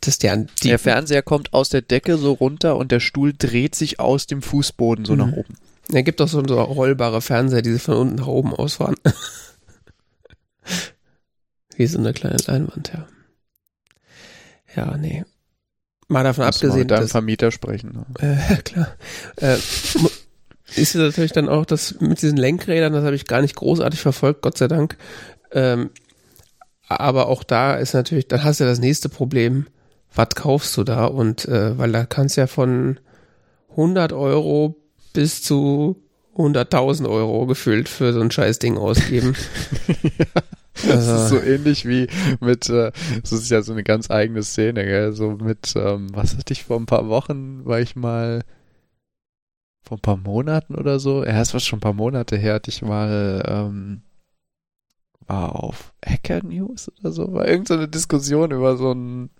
[0.00, 4.00] Das der, der Fernseher kommt aus der Decke so runter und der Stuhl dreht sich
[4.00, 5.18] aus dem Fußboden so mhm.
[5.18, 5.54] nach oben.
[5.92, 8.96] Er gibt auch so, so rollbare Fernseher, die sich von unten nach oben ausfahren.
[11.76, 13.06] Wie so eine kleine Leinwand, ja.
[14.76, 15.24] Ja, nee.
[16.08, 16.80] Mal davon Muss abgesehen.
[16.80, 18.04] Mit deinem dass, Vermieter sprechen.
[18.20, 18.20] Ne?
[18.50, 18.88] Äh, klar.
[19.36, 19.56] Äh,
[20.76, 24.42] ist natürlich dann auch das mit diesen Lenkrädern, das habe ich gar nicht großartig verfolgt,
[24.42, 24.96] Gott sei Dank.
[25.52, 25.90] Ähm,
[27.00, 29.66] aber auch da ist natürlich, dann hast du ja das nächste Problem,
[30.14, 31.06] was kaufst du da?
[31.06, 32.98] Und äh, weil da kannst du ja von
[33.70, 34.76] 100 Euro
[35.12, 35.96] bis zu
[36.36, 39.34] 100.000 Euro gefüllt für so ein scheiß Ding ausgeben.
[40.74, 41.14] Das also.
[41.16, 42.08] ist so ähnlich wie
[42.40, 45.12] mit, äh, das ist ja so eine ganz eigene Szene, gell?
[45.12, 48.42] So mit, ähm, was hatte ich vor ein paar Wochen, war ich mal
[49.82, 52.70] vor ein paar Monaten oder so, ja, es war schon ein paar Monate her, hatte
[52.70, 54.02] ich mal ähm,
[55.32, 59.30] auf Hacker News oder so, war irgendeine so Diskussion über so ein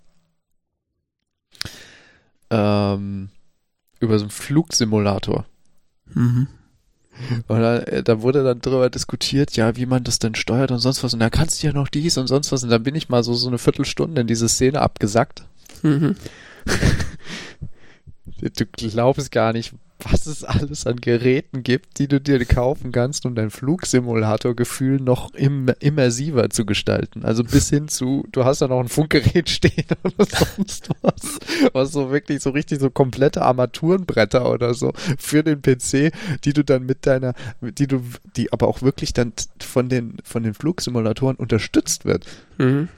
[2.50, 3.30] ähm,
[4.00, 5.46] über so einen Flugsimulator.
[6.14, 6.48] Mhm.
[7.46, 10.78] Und da, äh, da, wurde dann drüber diskutiert, ja, wie man das denn steuert und
[10.78, 11.14] sonst was.
[11.14, 12.64] Und da kannst du ja noch dies und sonst was.
[12.64, 15.44] Und dann bin ich mal so, so eine Viertelstunde in diese Szene abgesackt.
[15.82, 16.16] Mhm.
[18.40, 19.74] du glaubst gar nicht,
[20.04, 25.32] was es alles an Geräten gibt, die du dir kaufen kannst, um dein Flugsimulatorgefühl noch
[25.34, 27.24] im, immersiver zu gestalten.
[27.24, 31.38] Also bis hin zu, du hast da noch ein Funkgerät stehen oder sonst was,
[31.72, 36.12] was so wirklich so richtig so komplette Armaturenbretter oder so für den PC,
[36.44, 38.02] die du dann mit deiner, die du,
[38.36, 42.26] die aber auch wirklich dann von den, von den Flugsimulatoren unterstützt wird.
[42.58, 42.88] Mhm.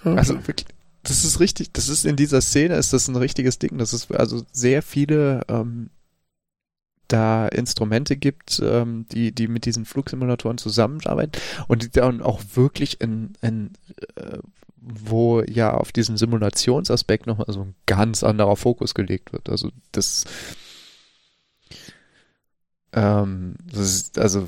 [0.00, 0.16] Okay.
[0.18, 0.66] Also wirklich,
[1.02, 3.78] das ist richtig, das ist in dieser Szene ist das ein richtiges Ding.
[3.78, 5.90] Das ist also sehr viele ähm,
[7.08, 11.32] da Instrumente gibt, ähm, die, die mit diesen Flugsimulatoren zusammenarbeiten
[11.68, 13.72] und die dann auch wirklich in, in
[14.16, 14.38] äh,
[14.84, 19.48] wo ja auf diesen Simulationsaspekt nochmal so ein ganz anderer Fokus gelegt wird.
[19.48, 20.24] Also das,
[22.92, 24.46] ähm, das ist, also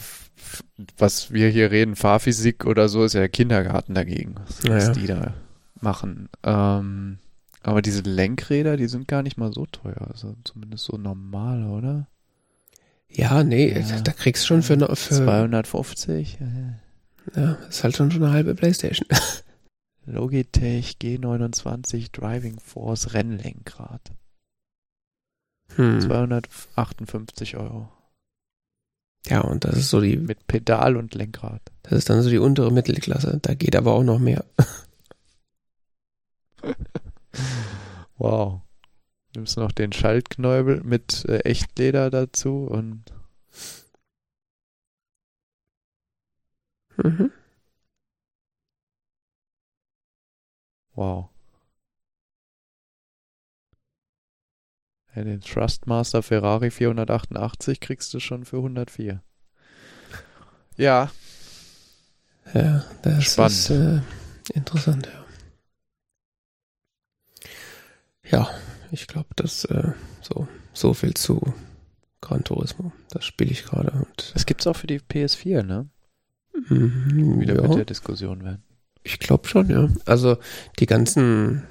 [0.99, 5.35] was wir hier reden, Fahrphysik oder so, ist ja Kindergarten dagegen, was, was die da
[5.81, 6.29] machen.
[6.43, 7.19] Ähm,
[7.63, 12.07] aber diese Lenkräder, die sind gar nicht mal so teuer, also zumindest so normal, oder?
[13.09, 14.01] Ja, nee, ja.
[14.01, 16.39] da kriegst du schon für, für 250.
[17.35, 19.09] Ja, ist halt schon, schon eine halbe Playstation.
[20.07, 24.13] Logitech G29 Driving Force Rennlenkrad.
[25.75, 26.01] Hm.
[26.01, 27.89] 258 Euro.
[29.27, 31.61] Ja, und das ist so die, Mit Pedal und Lenkrad.
[31.83, 33.41] das ist dann so die untere Mittelklasse.
[33.43, 34.45] Da geht aber auch noch mehr.
[38.19, 38.63] Wow.
[39.37, 43.05] Nimmst noch den Schaltknäubel mit äh, Echtleder dazu und
[46.97, 47.31] Mhm.
[50.95, 51.29] wow.
[55.15, 59.23] Ja, den Thrustmaster Ferrari 488 kriegst du schon für 104.
[60.79, 61.11] Ja,
[62.55, 63.53] Ja, das Spannend.
[63.53, 64.01] ist äh,
[64.55, 65.27] interessant, ja.
[68.31, 68.51] Ja,
[68.91, 71.41] ich glaube, das äh, so, so viel zu
[72.21, 72.93] Gran Turismo.
[73.11, 75.89] Das spiele ich gerade und das gibt's auch für die PS4, ne?
[76.69, 78.63] mhm, Wieder ja, mit der Diskussion werden.
[79.03, 79.89] ich glaube schon, ja.
[80.07, 80.39] Also
[80.79, 81.65] die ganzen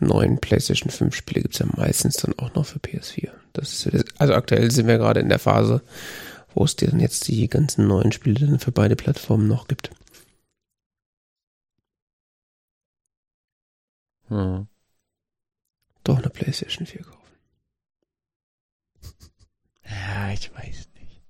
[0.00, 3.30] neuen PlayStation 5 Spiele gibt's ja meistens dann auch noch für PS4.
[3.52, 5.82] Das ist, das- also aktuell sind wir gerade in der Phase,
[6.54, 9.90] wo es dann jetzt die ganzen neuen Spiele dann für beide Plattformen noch gibt.
[14.28, 14.68] Hm.
[16.08, 17.18] Doch eine PlayStation 4 kaufen.
[19.90, 21.22] Ja, ich weiß nicht.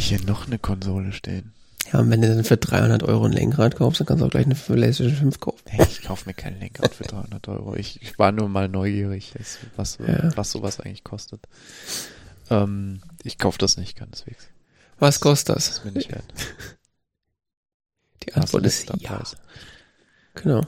[0.00, 1.52] Hier noch eine Konsole stehen.
[1.92, 4.30] Ja, und wenn du dann für 300 Euro ein Lenkrad kaufst, dann kannst du auch
[4.30, 5.60] gleich eine PlayStation 5 kaufen.
[5.70, 7.74] Nee, ich kaufe mir kein Lenkrad für 300 Euro.
[7.76, 10.34] Ich, ich war nur mal neugierig, was, was, Ja.
[10.36, 11.46] was sowas eigentlich kostet.
[12.48, 14.48] Ähm, ich kaufe das nicht keineswegs.
[14.98, 15.76] Was kostet Das das?
[15.78, 16.24] ist mir nicht wert.
[18.22, 19.22] Die Antwort ist ja.
[20.34, 20.62] Genau.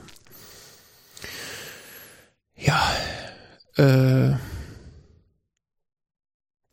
[3.77, 4.35] Äh,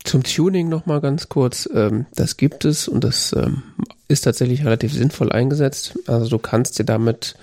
[0.04, 1.68] zum Tuning nochmal ganz kurz.
[1.72, 3.62] Ähm, das gibt es und das ähm,
[4.08, 5.98] ist tatsächlich relativ sinnvoll eingesetzt.
[6.06, 7.34] Also du kannst dir damit,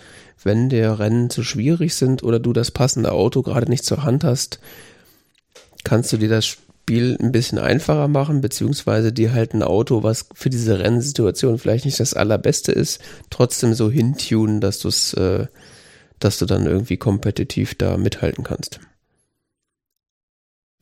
[0.43, 4.23] wenn der Rennen zu schwierig sind oder du das passende Auto gerade nicht zur Hand
[4.23, 4.59] hast,
[5.83, 10.25] kannst du dir das Spiel ein bisschen einfacher machen, beziehungsweise dir halt ein Auto, was
[10.33, 15.47] für diese Rennsituation vielleicht nicht das allerbeste ist, trotzdem so hintunen, dass du es, äh,
[16.19, 18.79] dass du dann irgendwie kompetitiv da mithalten kannst.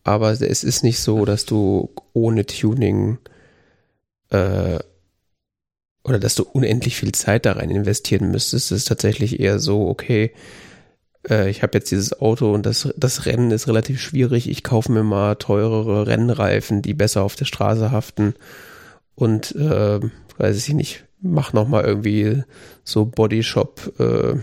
[0.07, 3.17] Aber es ist nicht so, dass du ohne Tuning
[4.29, 4.79] äh,
[6.01, 8.71] oder dass du unendlich viel Zeit da rein investieren müsstest.
[8.71, 10.31] Es ist tatsächlich eher so, okay,
[11.29, 14.49] äh, ich habe jetzt dieses Auto und das, das Rennen ist relativ schwierig.
[14.49, 18.33] Ich kaufe mir mal teurere Rennreifen, die besser auf der Straße haften
[19.13, 19.99] und äh,
[20.37, 22.43] weiß ich nicht, mach noch mal irgendwie
[22.85, 24.35] so Bodyshop äh,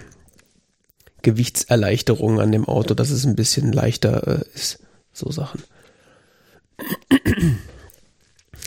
[1.23, 4.84] Gewichtserleichterungen an dem Auto, dass es ein bisschen leichter äh, ist.
[5.15, 5.62] So Sachen.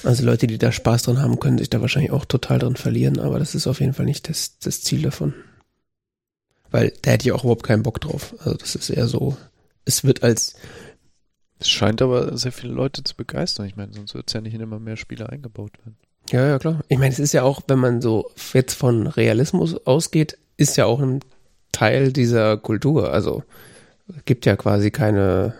[0.03, 3.19] Also Leute, die da Spaß dran haben, können sich da wahrscheinlich auch total dran verlieren,
[3.19, 5.33] aber das ist auf jeden Fall nicht das, das Ziel davon.
[6.71, 8.33] Weil da hätte ich auch überhaupt keinen Bock drauf.
[8.39, 9.37] Also das ist eher so,
[9.85, 10.55] es wird als,
[11.59, 13.65] Es scheint aber sehr viele Leute zu begeistern.
[13.65, 15.97] Ich meine, sonst wird es ja nicht in immer mehr Spiele eingebaut werden.
[16.31, 16.81] ja, ja, klar.
[16.87, 20.85] Ich meine, es ist ja auch, wenn man so jetzt von Realismus ausgeht, ist ja
[20.85, 21.21] auch ein
[21.71, 23.11] Teil dieser Kultur.
[23.11, 23.43] Also
[24.09, 25.53] es gibt ja quasi keine,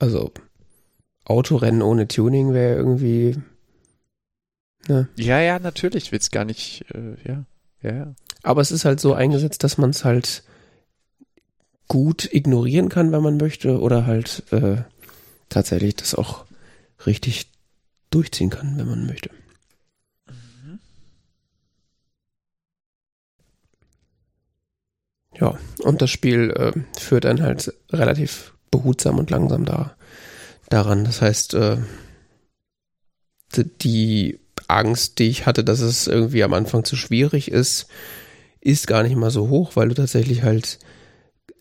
[0.00, 0.32] also
[1.24, 3.36] Autorennen ohne Tuning wäre irgendwie,
[4.88, 5.08] ne?
[5.16, 6.06] Ja, ja, natürlich.
[6.06, 7.44] Ich will es gar nicht, äh, ja.
[7.82, 8.14] Ja, ja.
[8.42, 10.42] Aber es ist halt so eingesetzt, dass man es halt
[11.88, 14.78] gut ignorieren kann, wenn man möchte, oder halt äh,
[15.48, 16.44] tatsächlich das auch
[17.06, 17.50] richtig
[18.10, 19.30] durchziehen kann, wenn man möchte.
[25.38, 29.96] Ja, und das Spiel äh, führt dann halt relativ behutsam und langsam da
[30.68, 31.04] daran.
[31.04, 31.78] Das heißt, äh,
[33.82, 37.88] die- Angst, die ich hatte, dass es irgendwie am Anfang zu schwierig ist,
[38.60, 40.78] ist gar nicht mal so hoch, weil du tatsächlich halt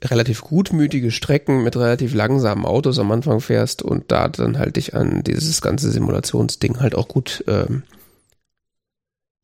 [0.04, 4.94] relativ gutmütige Strecken mit relativ langsamen Autos am Anfang fährst und da dann halt dich
[4.94, 7.84] an dieses ganze Simulationsding halt auch gut ähm,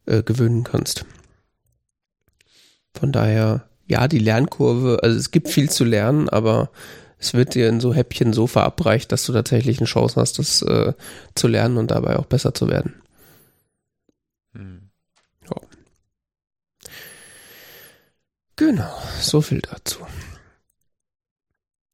[0.05, 1.05] äh, gewöhnen kannst.
[2.97, 6.69] Von daher, ja, die Lernkurve, also es gibt viel zu lernen, aber
[7.25, 10.61] es wird dir in so Häppchen so verabreicht, dass du tatsächlich eine Chance hast, das
[10.61, 10.93] äh,
[11.35, 13.01] zu lernen und dabei auch besser zu werden.
[14.53, 14.85] Hm.
[18.57, 19.99] Genau, so viel dazu.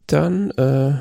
[0.05, 0.93] Dann äh,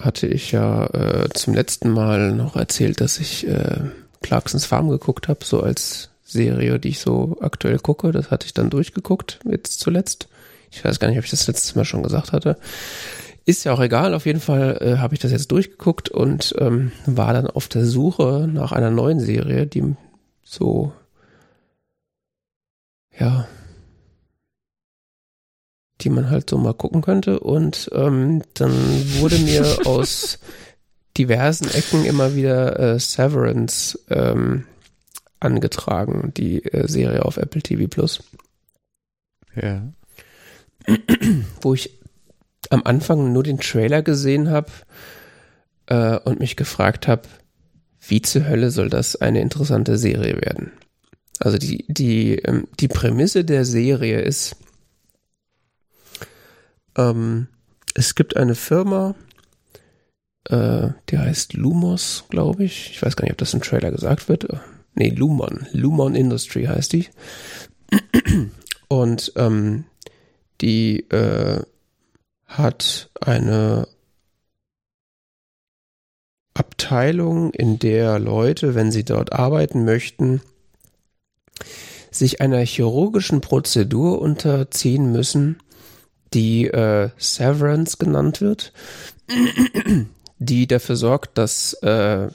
[0.00, 3.80] hatte ich ja äh, zum letzten Mal noch erzählt, dass ich äh,
[4.22, 8.10] Clarksons Farm geguckt habe, so als Serie, die ich so aktuell gucke.
[8.12, 10.28] Das hatte ich dann durchgeguckt, jetzt zuletzt.
[10.72, 12.56] Ich weiß gar nicht, ob ich das letztes Mal schon gesagt hatte.
[13.44, 16.92] Ist ja auch egal, auf jeden Fall äh, habe ich das jetzt durchgeguckt und ähm,
[17.06, 19.96] war dann auf der Suche nach einer neuen Serie, die
[20.42, 20.92] so,
[23.18, 23.46] ja,
[26.00, 27.40] die man halt so mal gucken könnte.
[27.40, 28.72] Und ähm, dann
[29.20, 30.38] wurde mir aus
[31.18, 34.64] diversen Ecken immer wieder äh, Severance ähm,
[35.38, 38.22] angetragen, die äh, Serie auf Apple TV Plus.
[39.54, 39.92] Ja.
[41.60, 41.98] Wo ich
[42.70, 44.70] am Anfang nur den Trailer gesehen habe
[45.86, 47.22] äh, und mich gefragt habe,
[48.00, 50.72] wie zur Hölle soll das eine interessante Serie werden?
[51.38, 54.56] Also die, die, ähm, die Prämisse der Serie ist,
[56.96, 57.48] ähm,
[57.94, 59.14] es gibt eine Firma,
[60.48, 62.90] äh, die heißt Lumos, glaube ich.
[62.90, 64.46] Ich weiß gar nicht, ob das im Trailer gesagt wird.
[64.94, 65.66] Nee, Lumon.
[65.72, 67.08] Lumon Industry heißt die.
[68.88, 69.84] Und ähm,
[70.62, 71.60] die äh,
[72.46, 73.88] hat eine
[76.54, 80.42] Abteilung, in der Leute, wenn sie dort arbeiten möchten,
[82.10, 85.58] sich einer chirurgischen Prozedur unterziehen müssen,
[86.34, 88.72] die äh, Severance genannt wird,
[90.38, 92.28] die dafür sorgt, dass äh,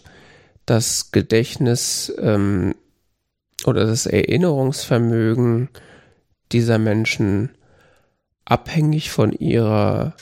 [0.66, 2.76] das Gedächtnis ähm,
[3.66, 5.70] oder das Erinnerungsvermögen
[6.52, 7.52] dieser Menschen
[8.48, 10.14] abhängig von ihrer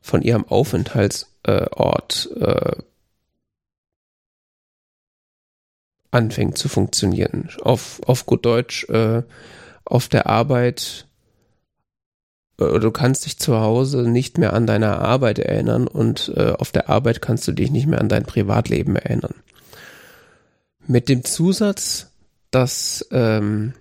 [0.00, 2.82] von ihrem Aufenthaltsort äh,
[6.10, 7.48] anfängt zu funktionieren.
[7.62, 9.22] Auf, auf gut Deutsch, äh,
[9.84, 11.06] auf der Arbeit,
[12.60, 16.70] äh, du kannst dich zu Hause nicht mehr an deine Arbeit erinnern und äh, auf
[16.70, 19.34] der Arbeit kannst du dich nicht mehr an dein Privatleben erinnern.
[20.86, 22.10] Mit dem Zusatz,
[22.50, 23.72] dass ähm,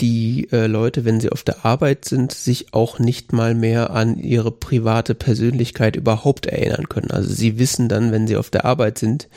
[0.00, 4.18] die äh, Leute, wenn sie auf der Arbeit sind, sich auch nicht mal mehr an
[4.18, 7.10] ihre private Persönlichkeit überhaupt erinnern können.
[7.10, 9.28] Also sie wissen dann, wenn sie auf der Arbeit sind,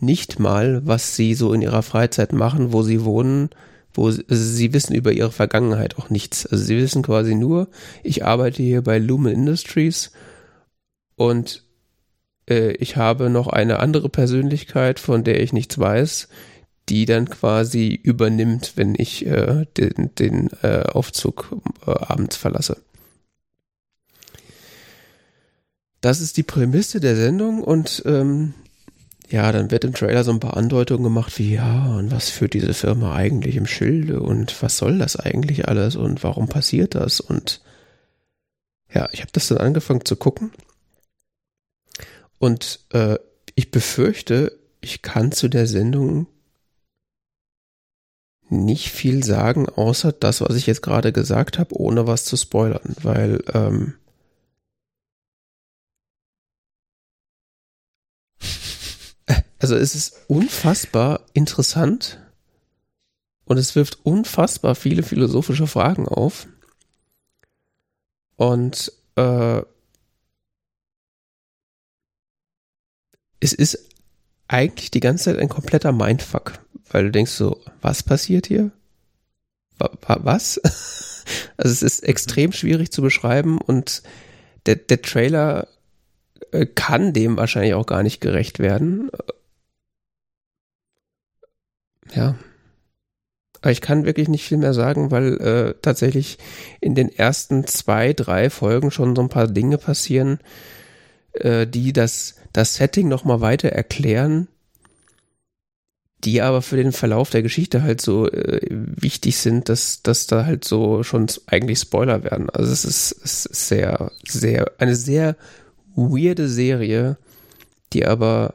[0.00, 3.50] nicht mal, was sie so in ihrer Freizeit machen, wo sie wohnen,
[3.92, 6.46] wo sie, also sie wissen über ihre Vergangenheit auch nichts.
[6.46, 7.68] Also sie wissen quasi nur,
[8.02, 10.12] ich arbeite hier bei Lumen Industries
[11.16, 11.64] und
[12.48, 16.28] äh, ich habe noch eine andere Persönlichkeit, von der ich nichts weiß,
[16.88, 21.54] die dann quasi übernimmt, wenn ich äh, den, den äh, Aufzug
[21.86, 22.78] äh, abends verlasse.
[26.00, 28.54] Das ist die Prämisse der Sendung und ähm,
[29.30, 32.54] ja, dann wird im Trailer so ein paar Andeutungen gemacht wie, ja, und was führt
[32.54, 37.20] diese Firma eigentlich im Schilde und was soll das eigentlich alles und warum passiert das
[37.20, 37.60] und
[38.92, 40.52] ja, ich habe das dann angefangen zu gucken
[42.38, 43.18] und äh,
[43.54, 46.26] ich befürchte, ich kann zu der Sendung
[48.50, 52.94] nicht viel sagen, außer das, was ich jetzt gerade gesagt habe, ohne was zu spoilern,
[53.02, 53.94] weil ähm,
[59.58, 62.20] also es ist unfassbar interessant
[63.44, 66.46] und es wirft unfassbar viele philosophische Fragen auf.
[68.36, 69.62] Und äh,
[73.40, 73.88] es ist
[74.48, 78.70] eigentlich die ganze Zeit ein kompletter Mindfuck, weil du denkst so, was passiert hier?
[79.78, 80.60] Was?
[81.58, 84.02] Also es ist extrem schwierig zu beschreiben und
[84.64, 85.68] der, der Trailer
[86.52, 89.10] äh, kann dem wahrscheinlich auch gar nicht gerecht werden.
[92.14, 92.36] Ja.
[93.60, 96.38] Aber ich kann wirklich nicht viel mehr sagen, weil äh, tatsächlich
[96.80, 100.38] in den ersten zwei, drei Folgen schon so ein paar Dinge passieren,
[101.32, 104.48] äh, die das, das Setting nochmal weiter erklären,
[106.24, 110.44] die aber für den Verlauf der Geschichte halt so äh, wichtig sind, dass, dass da
[110.44, 112.50] halt so schon eigentlich Spoiler werden.
[112.50, 115.36] Also es ist, es ist sehr, sehr, eine sehr
[115.94, 117.18] weirde Serie,
[117.92, 118.54] die aber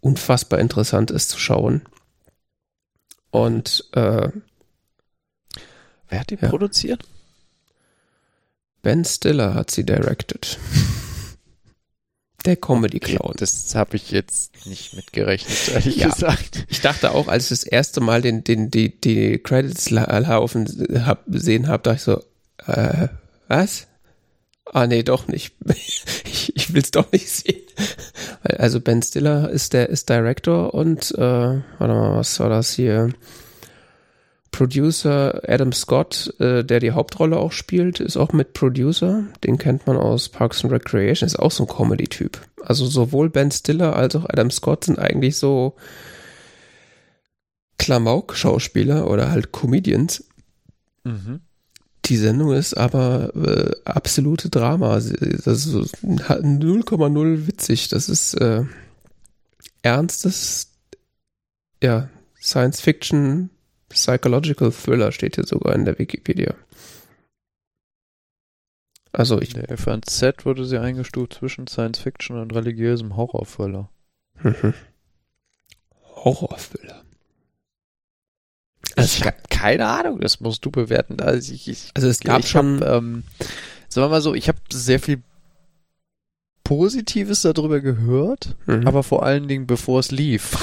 [0.00, 1.82] unfassbar interessant ist zu schauen.
[3.30, 4.28] Und äh,
[6.08, 6.48] wer hat die ja.
[6.48, 7.02] produziert?
[8.82, 10.58] Ben Stiller hat sie directed.
[12.44, 13.30] Der Comedy Clown.
[13.30, 16.66] Okay, das habe ich jetzt nicht mitgerechnet, ehrlich ja, gesagt.
[16.68, 20.66] Ich dachte auch, als ich das erste Mal den, den, die, die Credits laufen
[21.06, 22.22] hab, sehen habe, dachte ich so,
[22.70, 23.08] äh,
[23.48, 23.86] was?
[24.66, 25.54] Ah, nee, doch nicht.
[26.24, 27.62] ich ich will es doch nicht sehen.
[28.42, 33.10] Also Ben Stiller ist der ist Director und äh, warte mal, was war das hier?
[34.54, 39.24] Producer Adam Scott, äh, der die Hauptrolle auch spielt, ist auch mit Producer.
[39.42, 42.40] Den kennt man aus Parks and Recreation, ist auch so ein Comedy-Typ.
[42.62, 45.74] Also sowohl Ben Stiller als auch Adam Scott sind eigentlich so
[47.78, 50.22] Klamauk-Schauspieler oder halt Comedians.
[51.02, 51.40] Mhm.
[52.04, 54.94] Die Sendung ist aber äh, absolute Drama.
[54.94, 57.88] Das ist 0,0 witzig.
[57.88, 58.62] Das ist äh,
[59.82, 60.68] ernstes
[61.82, 62.08] ja,
[62.40, 63.50] Science Fiction,
[63.88, 66.54] Psychological Thriller steht hier sogar in der Wikipedia.
[69.12, 69.54] Also ich.
[69.54, 73.88] Der FNZ wurde sie eingestuft zwischen Science Fiction und religiösem Horrorthriller.
[74.42, 74.74] Mhm.
[76.16, 77.04] Horrorthriller.
[78.96, 81.20] Also ich habe keine Ahnung, das musst du bewerten.
[81.20, 83.24] Also, ich, ich, also es gab ich schon, hab, ähm,
[83.88, 85.22] sagen wir mal so, ich habe sehr viel
[86.64, 88.88] Positives darüber gehört, mhm.
[88.88, 90.56] aber vor allen Dingen bevor es lief.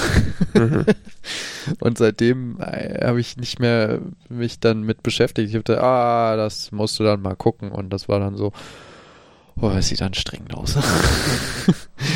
[0.56, 0.86] Mhm.
[1.80, 5.50] Und seitdem äh, habe ich nicht mehr mich dann mit beschäftigt.
[5.50, 7.72] Ich dachte, ah, das musst du dann mal gucken.
[7.72, 8.52] Und das war dann so,
[9.62, 10.76] oh, es sieht anstrengend aus.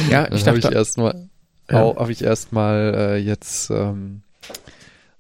[0.10, 1.30] ja, ich dachte, habe ich erstmal,
[1.70, 1.96] ja.
[1.96, 4.24] habe ich erstmal äh, jetzt ähm,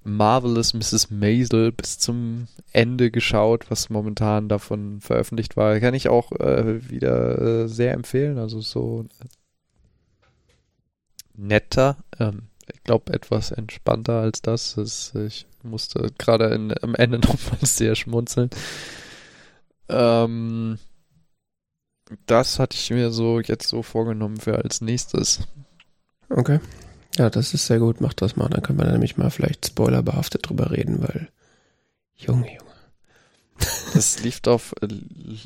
[0.05, 1.09] Marvelous Mrs.
[1.09, 5.79] Maisel bis zum Ende geschaut, was momentan davon veröffentlicht war.
[5.79, 8.37] Kann ich auch äh, wieder äh, sehr empfehlen.
[8.37, 9.07] Also so
[11.33, 11.97] netter.
[12.19, 14.75] Ähm, ich glaube, etwas entspannter als das.
[14.75, 18.51] das ich musste gerade am Ende nochmal sehr schmunzeln.
[19.89, 20.77] Ähm,
[22.27, 25.47] das hatte ich mir so jetzt so vorgenommen für als nächstes.
[26.29, 26.59] Okay.
[27.17, 28.01] Ja, das ist sehr gut.
[28.01, 28.49] Macht das mal.
[28.49, 31.29] Dann können wir nämlich mal vielleicht spoilerbehaftet drüber reden, weil
[32.15, 32.59] Junge, Junge.
[33.93, 34.75] Das lief auf,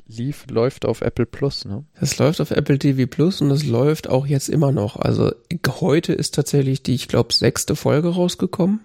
[0.08, 1.86] lief, läuft auf Apple Plus, ne?
[2.00, 4.96] Das läuft auf Apple TV Plus und es läuft auch jetzt immer noch.
[4.96, 5.32] Also
[5.68, 8.80] heute ist tatsächlich die, ich glaube, sechste Folge rausgekommen.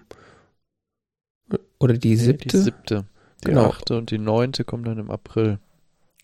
[1.79, 2.45] Oder die siebte?
[2.45, 3.05] Nee, die siebte.
[3.41, 3.69] Die genau.
[3.69, 5.57] achte und die neunte kommen dann im April.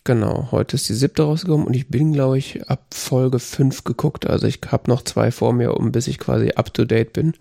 [0.04, 4.26] Genau, heute ist die siebte rausgekommen und ich bin, glaube ich, ab Folge 5 geguckt.
[4.28, 7.34] Also ich habe noch zwei vor mir, um bis ich quasi up to date bin.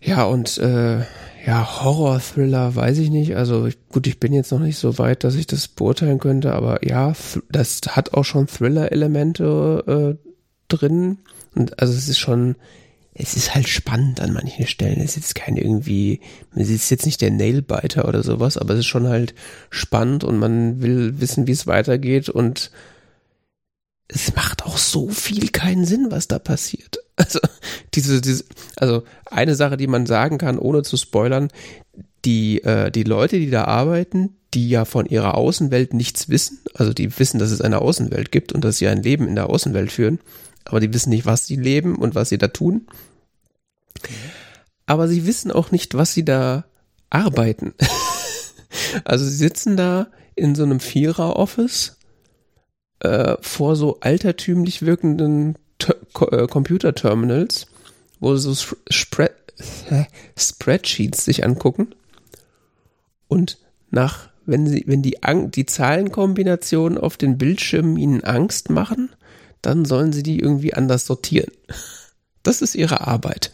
[0.00, 0.98] Ja, und äh,
[1.46, 3.36] ja, Horror-Thriller weiß ich nicht.
[3.36, 6.52] Also ich, gut, ich bin jetzt noch nicht so weit, dass ich das beurteilen könnte,
[6.52, 7.12] aber ja,
[7.50, 10.28] das hat auch schon Thriller-Elemente äh,
[10.68, 11.18] drin.
[11.56, 12.54] Und also es ist schon,
[13.14, 15.00] es ist halt spannend an manchen Stellen.
[15.00, 16.20] Es ist jetzt kein irgendwie,
[16.56, 19.34] es ist jetzt nicht der Nailbiter oder sowas, aber es ist schon halt
[19.70, 22.72] spannend und man will wissen, wie es weitergeht und
[24.08, 26.98] es macht auch so viel keinen Sinn, was da passiert.
[27.16, 27.38] Also,
[27.94, 28.42] diese, diese,
[28.74, 31.48] also eine Sache, die man sagen kann, ohne zu spoilern,
[32.24, 36.92] die, äh, die Leute, die da arbeiten, die ja von ihrer Außenwelt nichts wissen, also
[36.92, 39.92] die wissen, dass es eine Außenwelt gibt und dass sie ein Leben in der Außenwelt
[39.92, 40.18] führen,
[40.64, 42.86] aber die wissen nicht, was sie leben und was sie da tun.
[44.86, 46.64] Aber sie wissen auch nicht, was sie da
[47.10, 47.74] arbeiten.
[49.04, 51.98] also sie sitzen da in so einem Vierer-Office
[53.00, 55.56] äh, vor so altertümlich wirkenden
[56.30, 57.66] äh, Computerterminals,
[58.20, 59.32] wo sie so Spread
[60.36, 61.94] Spreadsheets sich angucken
[63.28, 63.58] und
[63.90, 65.18] nach, wenn sie, wenn die,
[65.54, 69.10] die Zahlenkombinationen auf den Bildschirmen ihnen Angst machen,
[69.66, 71.50] dann sollen sie die irgendwie anders sortieren.
[72.42, 73.52] Das ist ihre Arbeit.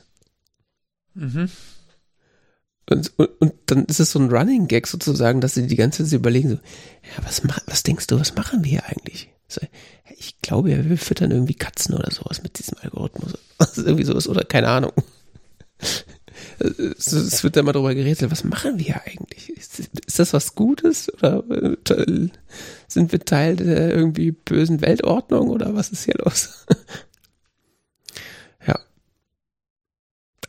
[1.15, 1.49] Mhm.
[2.89, 6.05] Und, und, und, dann ist es so ein Running Gag sozusagen, dass sie die ganze
[6.05, 9.31] Zeit überlegen, so, ja, was, was denkst du, was machen wir hier eigentlich?
[9.47, 9.61] So,
[10.16, 13.35] ich glaube ja, wir füttern irgendwie Katzen oder sowas mit diesem Algorithmus.
[13.77, 14.93] Irgendwie sowas, oder keine Ahnung.
[16.59, 19.51] Es, wird da mal drüber geredet, was machen wir eigentlich?
[19.51, 21.12] Ist, ist das was Gutes?
[21.15, 22.29] Oder äh,
[22.87, 26.67] sind wir Teil der irgendwie bösen Weltordnung oder was ist hier los?
[28.67, 28.79] ja.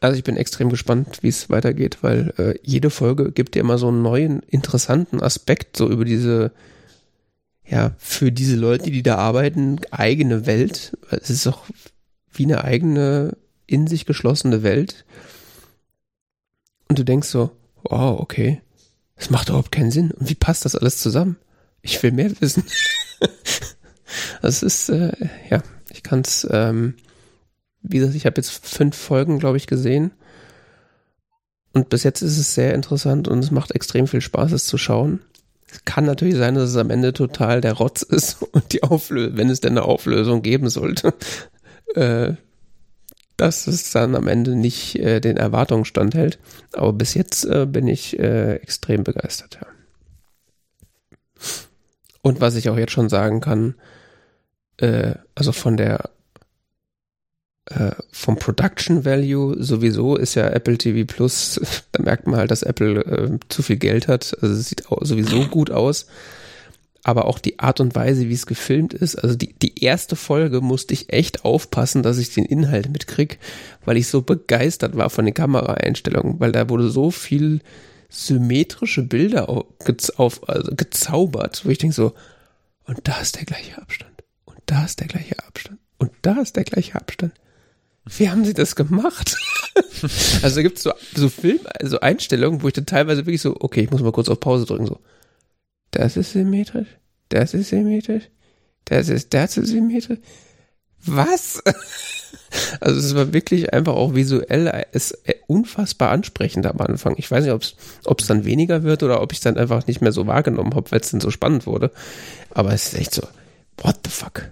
[0.01, 3.77] Also ich bin extrem gespannt, wie es weitergeht, weil äh, jede Folge gibt dir immer
[3.77, 6.51] so einen neuen, interessanten Aspekt, so über diese,
[7.65, 10.97] ja, für diese Leute, die da arbeiten, eigene Welt.
[11.09, 11.65] Es ist auch
[12.34, 13.38] wie eine eigene,
[13.68, 15.05] in sich geschlossene Welt.
[16.91, 17.51] Und du denkst so,
[17.84, 18.61] wow, okay,
[19.15, 20.11] das macht überhaupt keinen Sinn.
[20.11, 21.38] Und wie passt das alles zusammen?
[21.81, 22.65] Ich will mehr wissen.
[24.41, 25.13] das ist, äh,
[25.49, 26.95] ja, ich kann es, ähm,
[27.81, 30.11] wie gesagt, ich habe jetzt fünf Folgen, glaube ich, gesehen.
[31.72, 34.77] Und bis jetzt ist es sehr interessant und es macht extrem viel Spaß, es zu
[34.77, 35.22] schauen.
[35.72, 39.38] Es kann natürlich sein, dass es am Ende total der Rotz ist und die Auflösung,
[39.38, 41.13] wenn es denn eine Auflösung geben sollte,
[41.95, 42.34] äh,
[43.41, 46.38] dass es dann am Ende nicht äh, den Erwartungen standhält.
[46.73, 49.57] Aber bis jetzt äh, bin ich äh, extrem begeistert.
[49.59, 49.68] Ja.
[52.22, 53.73] Und was ich auch jetzt schon sagen kann,
[54.77, 56.11] äh, also von der
[57.65, 61.59] äh, vom Production Value sowieso ist ja Apple TV Plus,
[61.93, 64.38] da merkt man halt, dass Apple äh, zu viel Geld hat.
[64.39, 66.05] Also es sieht sowieso gut aus.
[67.03, 69.15] Aber auch die Art und Weise, wie es gefilmt ist.
[69.15, 73.40] Also die, die erste Folge musste ich echt aufpassen, dass ich den Inhalt mitkrieg,
[73.86, 77.61] weil ich so begeistert war von den Kameraeinstellungen, weil da wurde so viel
[78.10, 79.65] symmetrische Bilder auf,
[80.18, 82.14] auf, also gezaubert, wo ich denke so,
[82.86, 84.23] und da ist der gleiche Abstand.
[84.44, 85.80] Und da ist der gleiche Abstand.
[85.98, 87.34] Und da ist der gleiche Abstand.
[88.06, 89.38] Wie haben sie das gemacht?
[90.41, 93.56] also da gibt es so, so Film, also Einstellungen, wo ich dann teilweise wirklich so,
[93.60, 94.99] okay, ich muss mal kurz auf Pause drücken, so.
[95.91, 96.88] Das ist symmetrisch,
[97.30, 98.30] das ist symmetrisch,
[98.85, 100.19] das ist, ist symmetrisch.
[101.05, 101.61] Was?
[102.81, 107.15] Also es war wirklich einfach auch visuell ist unfassbar ansprechend am Anfang.
[107.18, 110.01] Ich weiß nicht, ob es dann weniger wird oder ob ich es dann einfach nicht
[110.01, 111.91] mehr so wahrgenommen habe, weil es dann so spannend wurde.
[112.49, 113.23] Aber es ist echt so,
[113.77, 114.49] what the fuck?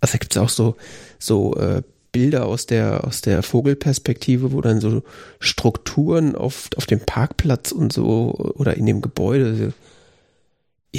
[0.00, 0.76] Also da gibt es auch so,
[1.18, 1.82] so äh,
[2.12, 5.02] Bilder aus der, aus der Vogelperspektive, wo dann so
[5.40, 9.72] Strukturen auf, auf dem Parkplatz und so oder in dem Gebäude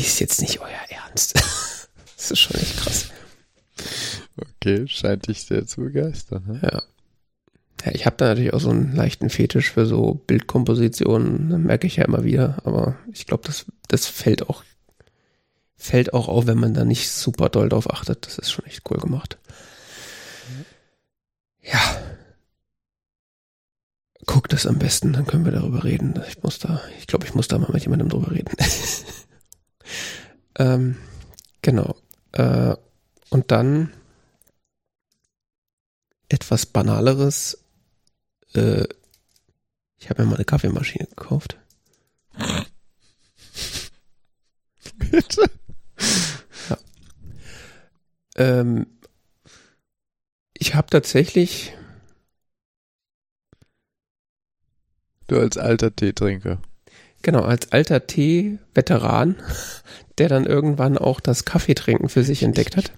[0.01, 1.35] ist jetzt nicht euer Ernst.
[2.15, 3.09] das ist schon echt krass.
[4.37, 6.43] Okay, scheint dich sehr zu begeistern.
[6.47, 6.59] Ne?
[6.63, 6.83] Ja.
[7.83, 11.97] Ja, ich habe da natürlich auch so einen leichten Fetisch für so Bildkompositionen, merke ich
[11.97, 14.63] ja immer wieder, aber ich glaube, das, das fällt auch,
[15.75, 18.25] fällt auch auf, wenn man da nicht super doll drauf achtet.
[18.25, 19.37] Das ist schon echt cool gemacht.
[21.61, 21.79] Ja.
[24.25, 26.19] Guck das am besten, dann können wir darüber reden.
[26.27, 28.55] Ich muss da, ich glaube, ich muss da mal mit jemandem drüber reden.
[30.57, 30.97] ähm,
[31.61, 31.95] genau.
[32.31, 32.75] Äh,
[33.29, 33.93] und dann
[36.29, 37.63] etwas banaleres.
[38.53, 38.85] Äh,
[39.97, 41.57] ich habe mir mal eine Kaffeemaschine gekauft.
[44.97, 45.49] Bitte?
[46.69, 46.77] Ja.
[48.35, 48.87] Ähm,
[50.53, 51.73] ich habe tatsächlich.
[55.27, 56.61] Du als alter Teetrinker.
[57.25, 59.35] Genau, als alter Tee-Veteran,
[60.19, 62.91] der dann irgendwann auch das Kaffeetrinken für sich entdeckt hat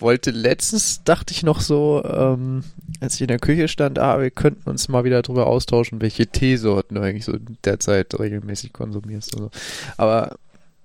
[0.00, 2.62] wollte letztens, dachte ich noch so, ähm,
[3.00, 6.26] als ich in der Küche stand, ah, wir könnten uns mal wieder darüber austauschen, welche
[6.26, 9.34] Teesorten du eigentlich so derzeit regelmäßig konsumierst.
[9.36, 9.50] So.
[9.96, 10.36] Aber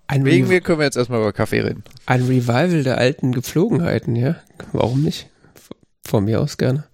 [0.07, 1.83] ein wegen mir können wir jetzt erstmal über Kaffee reden.
[2.05, 4.35] Ein Revival der alten Gepflogenheiten, ja.
[4.71, 5.29] Warum nicht?
[6.03, 6.85] Von mir aus gerne.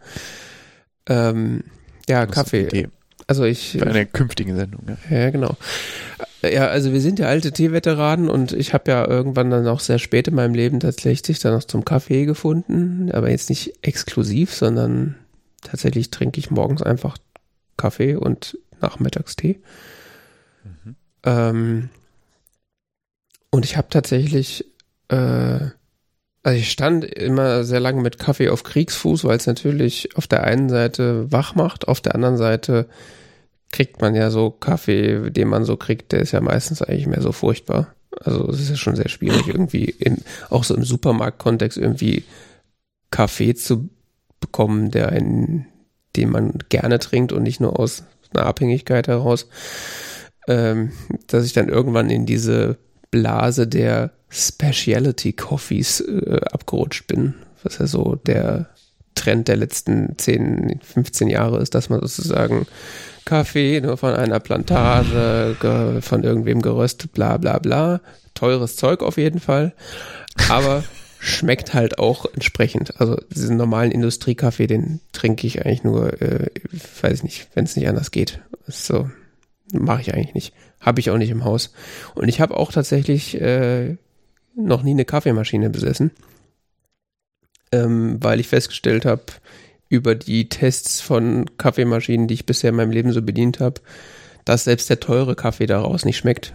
[1.07, 1.63] Ähm,
[2.07, 2.89] ja, Kaffee.
[3.29, 3.77] Also ich.
[3.79, 5.15] Bei einer künftigen Sendung, ja.
[5.15, 5.55] Ja, genau.
[6.41, 9.99] Ja, also wir sind ja alte Teeveteranen und ich habe ja irgendwann dann auch sehr
[9.99, 15.13] spät in meinem Leben tatsächlich dann noch zum Kaffee gefunden, aber jetzt nicht exklusiv, sondern
[15.61, 17.19] tatsächlich trinke ich morgens einfach
[17.77, 19.59] Kaffee und Nachmittagstee.
[20.63, 20.95] Mhm.
[21.23, 21.89] Ähm,
[23.51, 24.65] und ich habe tatsächlich,
[25.09, 25.15] äh,
[26.41, 30.45] also ich stand immer sehr lange mit Kaffee auf Kriegsfuß, weil es natürlich auf der
[30.45, 32.87] einen Seite wach macht, auf der anderen Seite
[33.71, 37.21] kriegt man ja so Kaffee, den man so kriegt, der ist ja meistens eigentlich mehr
[37.21, 37.93] so furchtbar.
[38.21, 40.17] Also es ist ja schon sehr schwierig, irgendwie in,
[40.49, 42.23] auch so im Supermarktkontext irgendwie
[43.11, 43.89] Kaffee zu
[44.39, 45.67] bekommen, der einen,
[46.15, 49.47] den man gerne trinkt und nicht nur aus einer Abhängigkeit heraus.
[50.47, 50.91] Ähm,
[51.27, 52.77] dass ich dann irgendwann in diese
[53.11, 58.69] Blase der Speciality Coffees äh, abgerutscht bin, was ja so der
[59.15, 62.67] Trend der letzten 10, 15 Jahre ist, dass man sozusagen
[63.25, 65.55] Kaffee, nur von einer Plantage,
[66.01, 68.01] von irgendwem geröstet, bla bla bla.
[68.33, 69.73] Teures Zeug auf jeden Fall.
[70.49, 70.83] Aber
[71.19, 72.99] schmeckt halt auch entsprechend.
[72.99, 76.47] Also diesen normalen Industriekaffee, den trinke ich eigentlich nur, äh,
[77.01, 78.39] weiß ich nicht, wenn es nicht anders geht.
[78.67, 79.09] So
[79.71, 80.53] mache ich eigentlich nicht.
[80.79, 81.73] Habe ich auch nicht im Haus.
[82.15, 83.97] Und ich habe auch tatsächlich äh,
[84.55, 86.11] noch nie eine Kaffeemaschine besessen,
[87.71, 89.23] ähm, weil ich festgestellt habe,
[89.89, 93.81] über die Tests von Kaffeemaschinen, die ich bisher in meinem Leben so bedient habe,
[94.45, 96.53] dass selbst der teure Kaffee daraus nicht schmeckt.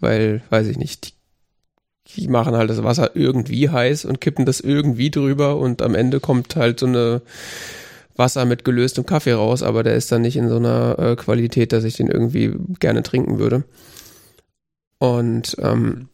[0.00, 1.12] Weil, weiß ich nicht, die,
[2.22, 6.20] die machen halt das Wasser irgendwie heiß und kippen das irgendwie drüber und am Ende
[6.20, 7.20] kommt halt so eine
[8.14, 11.72] Wasser mit gelöstem Kaffee raus, aber der ist dann nicht in so einer äh, Qualität,
[11.72, 13.64] dass ich den irgendwie gerne trinken würde.
[14.98, 16.08] Und ähm,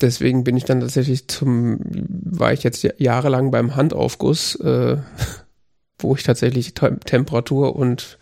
[0.00, 4.96] deswegen bin ich dann tatsächlich zum, war ich jetzt jahrelang beim Handaufguss, äh,
[5.98, 8.18] wo ich tatsächlich Temperatur und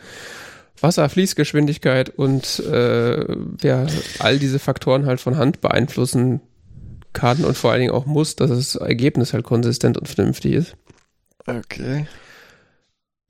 [0.81, 3.87] Wasserfließgeschwindigkeit und äh, ja,
[4.19, 6.41] all diese Faktoren halt von Hand beeinflussen
[7.13, 10.77] kann und vor allen Dingen auch muss, dass das Ergebnis halt konsistent und vernünftig ist.
[11.47, 12.07] Okay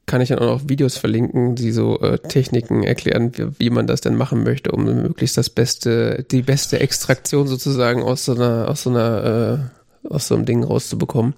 [0.09, 3.87] kann ich dann auch noch Videos verlinken, die so äh, Techniken erklären, wie, wie, man
[3.87, 8.69] das denn machen möchte, um möglichst das beste, die beste Extraktion sozusagen aus so einer,
[8.69, 9.71] aus so einer,
[10.05, 11.35] äh, aus so einem Ding rauszubekommen.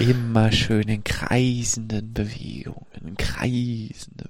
[0.00, 4.24] Immer schön in kreisenden Bewegungen, in kreisende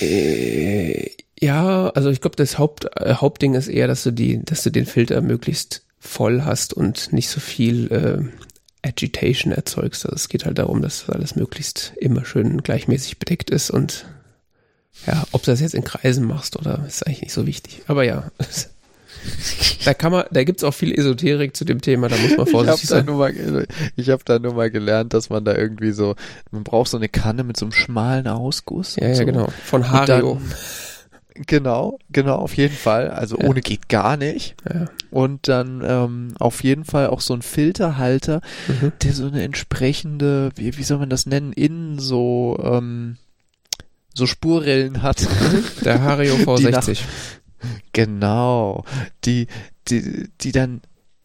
[0.00, 1.10] äh,
[1.40, 4.70] ja, also ich glaube, das Haupt, äh, Hauptding ist eher, dass du die, dass du
[4.70, 8.47] den Filter möglichst voll hast und nicht so viel äh,
[8.82, 10.04] Agitation erzeugst.
[10.04, 14.06] Also es geht halt darum, dass alles möglichst immer schön gleichmäßig bedeckt ist und
[15.06, 17.82] ja, ob du das jetzt in Kreisen machst oder ist eigentlich nicht so wichtig.
[17.86, 18.30] Aber ja.
[19.84, 22.84] Da kann man, da gibt's auch viel Esoterik zu dem Thema, da muss man vorsichtig
[22.84, 23.06] ich hab sein.
[23.06, 26.14] Nur mal, ich habe da nur mal gelernt, dass man da irgendwie so,
[26.50, 28.96] man braucht so eine Kanne mit so einem schmalen Ausguss.
[28.96, 29.24] Ja, ja, so.
[29.24, 29.48] genau.
[29.64, 30.40] Von Hario.
[31.46, 33.10] Genau, genau, auf jeden Fall.
[33.10, 33.46] Also Ja.
[33.48, 34.56] ohne geht gar nicht.
[34.72, 34.86] Ja.
[35.10, 38.92] Und dann ähm, auf jeden Fall auch so ein Filterhalter, Mhm.
[39.02, 43.16] der so eine entsprechende, wie, wie soll man das nennen, innen so, ähm,
[44.14, 45.26] so Spurrillen hat.
[45.84, 47.00] Der Hario V60.
[47.92, 48.84] Genau.
[49.24, 49.46] Die,
[49.88, 50.80] die, die dann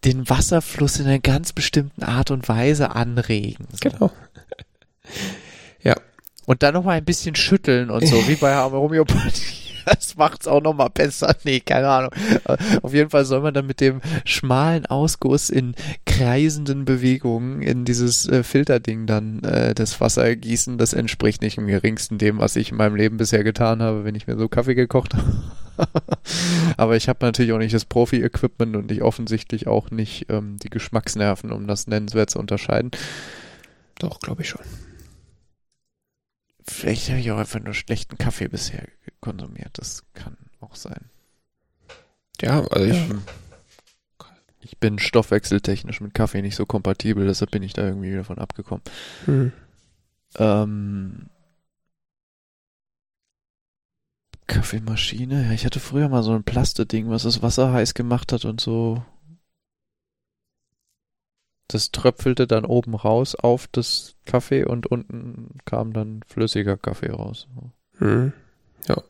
[0.06, 3.68] den Wasserfluss in einer ganz bestimmten Art und Weise anregen.
[3.72, 3.90] So.
[3.90, 4.12] Genau.
[6.46, 9.63] Und dann noch mal ein bisschen schütteln und so, wie bei Homöopathie.
[9.94, 11.36] Das macht's auch noch mal besser.
[11.44, 12.12] Nee, keine Ahnung.
[12.82, 18.28] Auf jeden Fall soll man dann mit dem schmalen Ausguss in kreisenden Bewegungen in dieses
[18.28, 20.78] äh, Filterding dann äh, das Wasser gießen.
[20.78, 24.16] Das entspricht nicht im geringsten dem, was ich in meinem Leben bisher getan habe, wenn
[24.16, 25.44] ich mir so Kaffee gekocht habe.
[26.78, 30.70] Aber ich habe natürlich auch nicht das Profi-Equipment und ich offensichtlich auch nicht ähm, die
[30.70, 32.92] Geschmacksnerven, um das nennenswert zu unterscheiden.
[34.00, 34.62] Doch, glaube ich schon.
[36.66, 38.88] Vielleicht habe ich auch einfach nur schlechten Kaffee bisher
[39.24, 39.72] konsumiert.
[39.78, 41.10] Das kann auch sein.
[42.42, 43.00] Ja, also ich,
[44.60, 48.38] ich bin stoffwechseltechnisch mit Kaffee nicht so kompatibel, deshalb bin ich da irgendwie wieder von
[48.38, 48.84] abgekommen.
[49.26, 49.54] hm.
[50.36, 51.30] Ähm,
[54.48, 58.44] Kaffeemaschine, ja, ich hatte früher mal so ein Plasteding, was das Wasser heiß gemacht hat
[58.46, 59.06] und so.
[61.70, 67.48] Das tröpfelte dann oben raus auf das Kaffee und unten kam dann flüssiger Kaffee raus.
[68.00, 68.34] Hm.
[68.88, 69.02] Ja.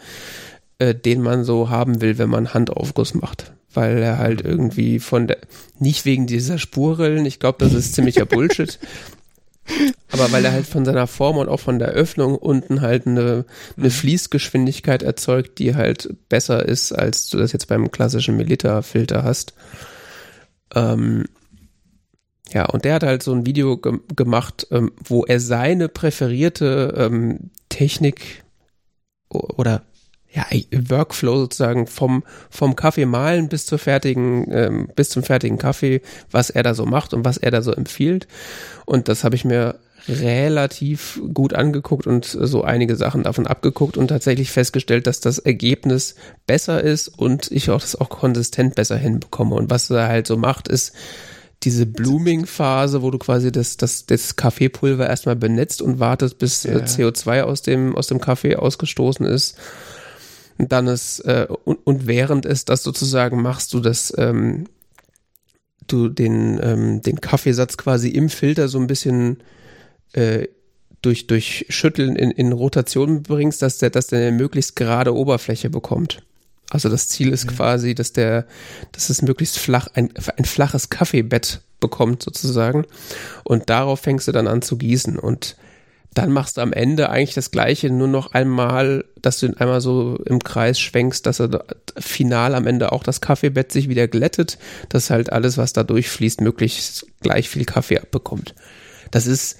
[0.79, 3.51] äh, den man so haben will, wenn man Handaufguss macht.
[3.71, 5.37] Weil er halt irgendwie von der,
[5.77, 8.79] nicht wegen dieser Spurrillen, ich glaube, das ist ziemlicher Bullshit,
[10.11, 13.45] aber weil er halt von seiner Form und auch von der Öffnung unten halt eine,
[13.77, 19.53] eine Fließgeschwindigkeit erzeugt, die halt besser ist, als du das jetzt beim klassischen Melita-Filter hast.
[20.75, 21.25] Ähm,
[22.51, 26.93] ja, und der hat halt so ein Video ge gemacht, ähm, wo er seine präferierte
[26.97, 28.43] ähm, Technik
[29.29, 29.83] oder
[30.31, 36.01] ja, Workflow sozusagen vom, vom Kaffee mahlen bis zur fertigen, ähm, bis zum fertigen Kaffee,
[36.29, 38.27] was er da so macht und was er da so empfiehlt.
[38.85, 44.07] Und das habe ich mir relativ gut angeguckt und so einige Sachen davon abgeguckt und
[44.07, 46.15] tatsächlich festgestellt, dass das Ergebnis
[46.47, 49.55] besser ist und ich auch das auch konsistent besser hinbekomme.
[49.55, 50.93] Und was er halt so macht, ist
[51.63, 56.77] diese Blooming-Phase, wo du quasi das, das, das Kaffeepulver erstmal benetzt und wartest, bis Ja.
[56.77, 59.57] äh, CO2 aus dem, aus dem Kaffee ausgestoßen ist.
[60.59, 64.65] Und dann ist, äh, und, und während es das sozusagen machst, du das, ähm,
[65.87, 69.37] du den, ähm, den Kaffeesatz quasi im Filter so ein bisschen
[70.11, 70.47] äh,
[71.01, 75.69] durch, durch Schütteln in, in Rotation bringst, dass der, dass der eine möglichst gerade Oberfläche
[75.69, 76.21] bekommt.
[76.71, 78.45] Also das Ziel ist quasi, dass der,
[78.91, 82.85] dass es möglichst flach, ein, ein flaches Kaffeebett bekommt sozusagen.
[83.45, 85.17] Und darauf fängst du dann an zu gießen.
[85.17, 85.55] Und
[86.13, 89.79] dann machst du am Ende eigentlich das Gleiche, nur noch einmal, dass du ihn einmal
[89.79, 91.63] so im Kreis schwenkst, dass er
[91.97, 94.57] final am Ende auch das Kaffeebett sich wieder glättet,
[94.89, 98.55] dass halt alles, was da durchfließt, möglichst gleich viel Kaffee abbekommt.
[99.11, 99.59] Das ist,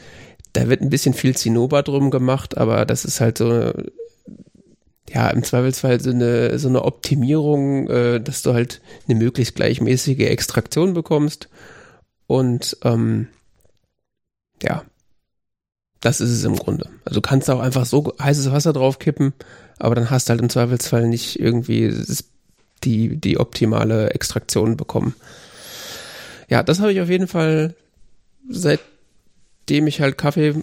[0.53, 3.71] da wird ein bisschen viel Zinnober drum gemacht, aber das ist halt so,
[5.13, 10.19] ja, im Zweifelsfall so eine, so eine Optimierung, äh, dass du halt eine möglichst gleichmäßige
[10.19, 11.49] Extraktion bekommst.
[12.27, 13.27] Und ähm,
[14.61, 14.83] ja,
[16.01, 16.89] das ist es im Grunde.
[17.05, 19.33] Also du kannst auch einfach so heißes Wasser draufkippen,
[19.77, 21.93] aber dann hast du halt im Zweifelsfall nicht irgendwie
[22.83, 25.15] die, die optimale Extraktion bekommen.
[26.47, 27.75] Ja, das habe ich auf jeden Fall
[28.49, 30.55] seitdem ich halt Kaffee,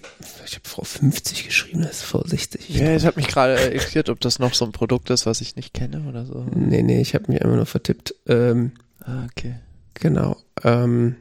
[0.45, 2.69] ich habe vor 50 geschrieben, das ist vor 60.
[2.69, 5.55] Ja, ich habe mich gerade irritiert, ob das noch so ein Produkt ist, was ich
[5.55, 6.45] nicht kenne oder so.
[6.53, 8.15] Nee, nee, ich habe mich einfach nur vertippt.
[8.27, 9.55] Ähm, ah, okay.
[9.93, 10.37] Genau.
[10.63, 11.15] Ähm,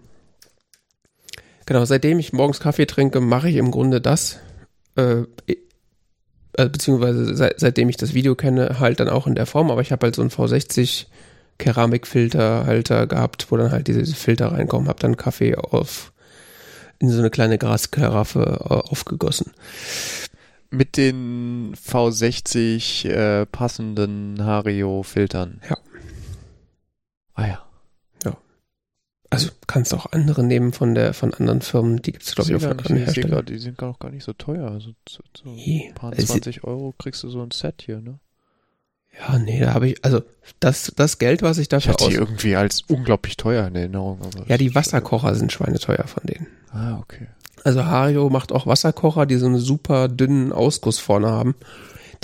[1.66, 4.38] genau, seitdem ich morgens Kaffee trinke, mache ich im Grunde das.
[4.96, 5.24] Äh,
[6.56, 9.82] äh, beziehungsweise seit, seitdem ich das Video kenne, halt dann auch in der Form, aber
[9.82, 11.06] ich habe halt so einen V60
[11.58, 16.12] Keramikfilterhalter gehabt, wo dann halt diese Filter reinkommen, habe dann Kaffee auf
[16.98, 19.52] in so eine kleine Graskaraffe äh, aufgegossen.
[20.70, 25.60] Mit den V60 äh, passenden Hario-Filtern.
[25.68, 25.78] Ja.
[27.34, 27.46] Ah.
[27.46, 27.65] Ja.
[29.30, 32.56] Also kannst auch andere nehmen von der von anderen Firmen, die gibt es glaube ich
[32.56, 33.44] auf anderen Herstellern.
[33.44, 34.70] Die sind auch gar nicht so teuer.
[34.70, 38.20] Also so, so ein paar 20 Euro kriegst du so ein Set hier, ne?
[39.18, 40.20] Ja, nee, da habe ich, also
[40.60, 44.20] das, das Geld, was ich dafür ich hatte die irgendwie als unglaublich teuer in Erinnerung.
[44.46, 46.46] ja, die Wasserkocher sind schweineteuer von denen.
[46.70, 47.28] Ah, okay.
[47.64, 51.54] Also Hario macht auch Wasserkocher, die so einen super dünnen Ausguss vorne haben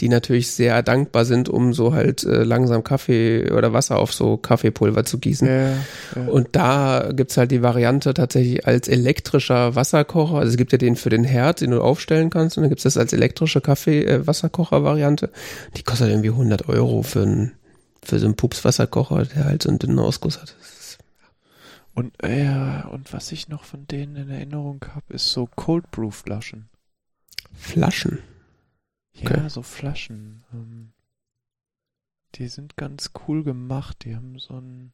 [0.03, 4.37] die natürlich sehr dankbar sind, um so halt äh, langsam Kaffee oder Wasser auf so
[4.37, 5.47] Kaffeepulver zu gießen.
[5.47, 6.29] Ja, ja.
[6.29, 10.39] Und da gibt's halt die Variante tatsächlich als elektrischer Wasserkocher.
[10.39, 12.57] Also es gibt ja den für den Herd, den du aufstellen kannst.
[12.57, 15.27] Und dann gibt's das als elektrische Kaffee-Wasserkocher-Variante.
[15.27, 17.53] Äh, die kostet irgendwie 100 Euro für, ein,
[18.03, 20.57] für so einen Pups-Wasserkocher, der halt so einen dünnen Ausguss hat.
[21.95, 26.11] Und, äh, und was ich noch von denen in Erinnerung habe, ist so Cold Brew
[26.11, 26.71] Flaschen.
[27.55, 28.19] Flaschen?
[29.17, 29.37] Okay.
[29.37, 30.45] Ja, so Flaschen.
[30.53, 30.93] Ähm,
[32.35, 34.05] die sind ganz cool gemacht.
[34.05, 34.93] Die haben so ein.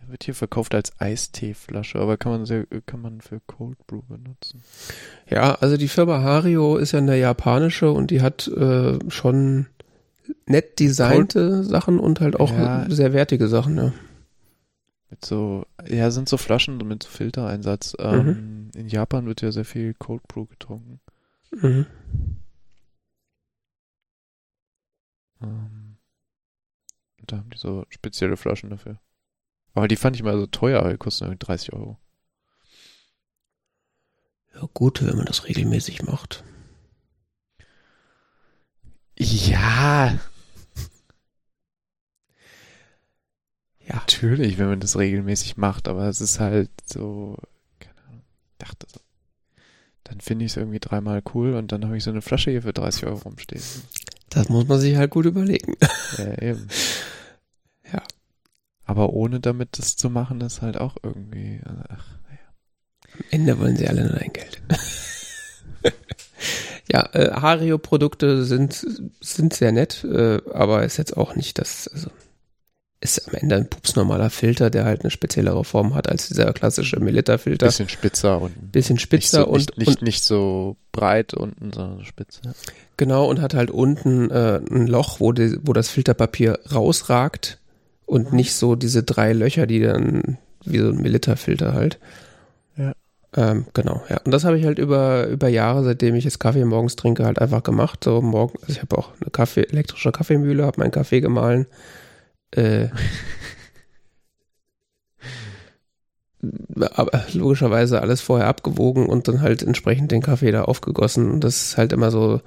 [0.00, 4.02] Er wird hier verkauft als Eisteeflasche, aber kann man sehr, kann man für Cold Brew
[4.02, 4.62] benutzen.
[5.28, 9.66] Ja, also die Firma Hario ist ja eine japanische und die hat äh, schon
[10.46, 13.92] nett designte Cold Sachen und halt auch ja, sehr wertige Sachen, ja.
[15.10, 17.96] Mit so, ja, sind so Flaschen mit so Filtereinsatz.
[17.98, 18.04] Mhm.
[18.04, 21.00] Ähm, in Japan wird ja sehr viel Cold Brew getrunken.
[21.52, 21.86] Mhm.
[25.40, 25.96] Ähm,
[27.26, 28.98] da haben die so spezielle Flaschen dafür.
[29.74, 31.98] Aber die fand ich mal so teuer, die kosten irgendwie 30 Euro.
[34.54, 36.42] Ja, gut, wenn man das regelmäßig macht.
[39.18, 40.18] Ja.
[43.80, 43.94] Ja.
[43.94, 47.36] Natürlich, wenn man das regelmäßig macht, aber es ist halt so,
[47.78, 48.22] keine Ahnung,
[48.58, 49.00] dachte so,
[50.08, 52.62] dann finde ich es irgendwie dreimal cool und dann habe ich so eine Flasche hier
[52.62, 53.62] für 30 Euro rumstehen.
[54.30, 55.74] Das muss man sich halt gut überlegen.
[56.16, 56.68] Ja, eben.
[57.90, 58.02] Ja.
[58.84, 63.14] Aber ohne damit das zu machen, ist halt auch irgendwie, ach, naja.
[63.14, 64.60] Am Ende wollen sie alle nur dein Geld.
[66.92, 68.86] ja, äh, Hario-Produkte sind,
[69.22, 72.10] sind sehr nett, äh, aber ist jetzt auch nicht das, also
[73.00, 76.98] ist am Ende ein pupsnormaler Filter, der halt eine speziellere Form hat als dieser klassische
[76.98, 77.66] Melitta-Filter.
[77.66, 81.72] Bisschen spitzer und bisschen spitzer nicht so, und, nicht, nicht, und nicht so breit unten,
[81.72, 82.54] sondern spitzer.
[82.96, 87.60] Genau und hat halt unten äh, ein Loch, wo, die, wo das Filterpapier rausragt
[88.04, 92.00] und nicht so diese drei Löcher, die dann wie so ein Melitta-Filter halt.
[92.76, 92.92] Ja.
[93.36, 94.20] Ähm, genau, ja.
[94.24, 97.38] Und das habe ich halt über, über Jahre, seitdem ich jetzt Kaffee morgens trinke, halt
[97.38, 98.02] einfach gemacht.
[98.02, 101.66] So morgen, also ich habe auch eine Kaffee, elektrische Kaffeemühle, habe meinen Kaffee gemahlen
[102.52, 102.88] äh,
[106.92, 111.40] aber logischerweise alles vorher abgewogen und dann halt entsprechend den Kaffee da aufgegossen.
[111.40, 112.40] Das ist halt immer so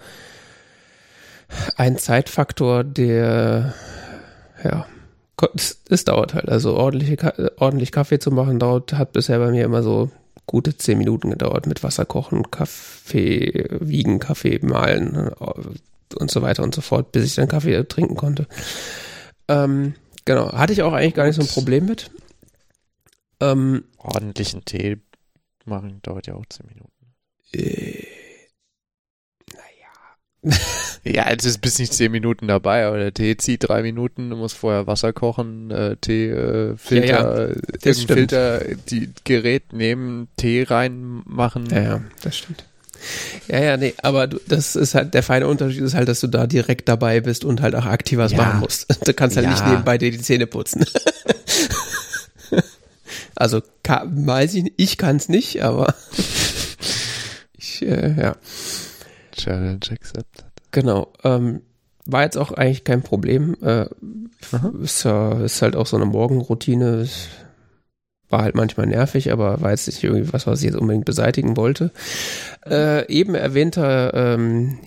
[1.75, 3.73] ein Zeitfaktor, der,
[4.63, 4.85] ja,
[5.55, 6.49] es, es dauert halt.
[6.49, 10.09] Also ordentliche, ordentlich Kaffee zu machen, dauert, hat bisher bei mir immer so
[10.45, 16.63] gute zehn Minuten gedauert mit Wasser kochen, Kaffee wiegen, Kaffee mahlen äh, und so weiter
[16.63, 18.47] und so fort, bis ich dann Kaffee trinken konnte.
[19.51, 19.93] Ähm,
[20.25, 22.09] genau, hatte ich auch eigentlich gar nicht so ein Problem mit.
[23.39, 24.97] Ähm, Ordentlichen Tee
[25.65, 26.91] machen dauert ja auch zehn Minuten.
[27.53, 28.05] Äh,
[29.53, 30.55] naja.
[31.03, 34.37] ja, es ist bis nicht zehn Minuten dabei, aber der Tee zieht drei Minuten, du
[34.37, 40.63] musst vorher Wasser kochen, äh, Tee, äh, Filter, ja, ja, Filter, die Gerät nehmen, Tee
[40.63, 41.67] reinmachen.
[41.71, 42.65] Ja, ja, das stimmt.
[43.47, 46.27] Ja, ja, nee, aber du, das ist halt, der feine Unterschied ist halt, dass du
[46.27, 48.37] da direkt dabei bist und halt auch aktiv was ja.
[48.37, 48.87] machen musst.
[49.05, 49.51] Du kannst halt ja.
[49.51, 50.85] nicht nebenbei dir die Zähne putzen.
[53.35, 55.93] also, kann, weiß ich nicht, ich kann es nicht, aber.
[57.57, 58.35] ich, äh, ja.
[59.31, 60.45] Challenge accepted.
[60.71, 61.11] Genau.
[61.23, 61.61] Ähm,
[62.05, 63.55] war jetzt auch eigentlich kein Problem.
[63.61, 63.85] Äh,
[64.81, 67.07] ist, äh, ist halt auch so eine Morgenroutine.
[68.31, 71.57] War halt manchmal nervig, aber war jetzt nicht irgendwie was, was ich jetzt unbedingt beseitigen
[71.57, 71.91] wollte.
[72.65, 74.79] Äh, eben erwähnter, ähm,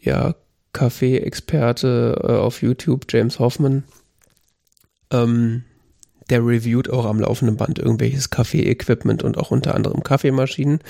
[0.00, 0.34] ja,
[0.72, 3.84] Kaffee-Experte äh, auf YouTube, James Hoffman,
[5.10, 5.64] ähm,
[6.30, 10.80] der reviewt auch am laufenden Band irgendwelches Kaffee-Equipment und auch unter anderem Kaffeemaschinen.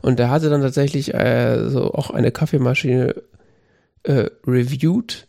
[0.00, 3.14] Und der hatte dann tatsächlich äh, so auch eine Kaffeemaschine
[4.04, 5.26] äh, reviewed,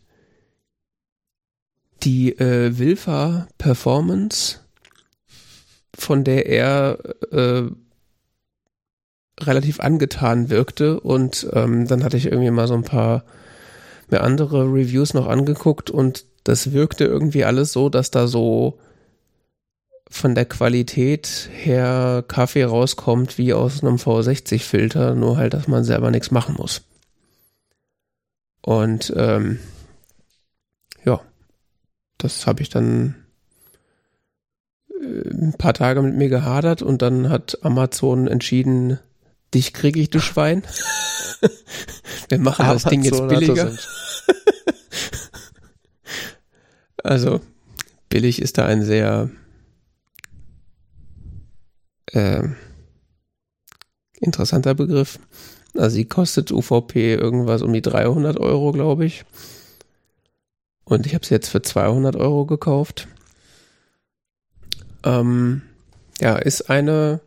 [2.04, 4.60] die äh, Wilfa Performance,
[5.98, 6.98] von der er
[7.32, 7.64] äh,
[9.40, 11.00] relativ angetan wirkte.
[11.00, 13.24] Und ähm, dann hatte ich irgendwie mal so ein paar
[14.08, 18.78] mir andere Reviews noch angeguckt und das wirkte irgendwie alles so, dass da so
[20.08, 26.10] von der Qualität her Kaffee rauskommt wie aus einem V60-Filter, nur halt, dass man selber
[26.10, 26.82] nichts machen muss.
[28.62, 29.58] Und ähm,
[31.04, 31.20] ja,
[32.16, 33.14] das habe ich dann
[35.00, 38.98] ein paar Tage mit mir gehadert und dann hat Amazon entschieden,
[39.54, 40.62] dich kriege ich, du Schwein.
[42.28, 43.72] Wir machen Amazon das Ding jetzt billiger.
[47.02, 47.40] also
[48.08, 49.30] billig ist da ein sehr
[52.12, 52.42] äh,
[54.20, 55.18] interessanter Begriff.
[55.74, 59.24] Also sie kostet UVP irgendwas um die 300 Euro, glaube ich.
[60.84, 63.06] Und ich habe sie jetzt für 200 Euro gekauft.
[65.04, 65.62] Ähm,
[66.20, 67.20] ja, ist eine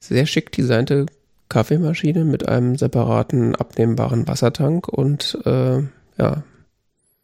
[0.00, 1.06] sehr schick designte
[1.48, 5.82] Kaffeemaschine mit einem separaten abnehmbaren Wassertank und äh,
[6.18, 6.42] ja.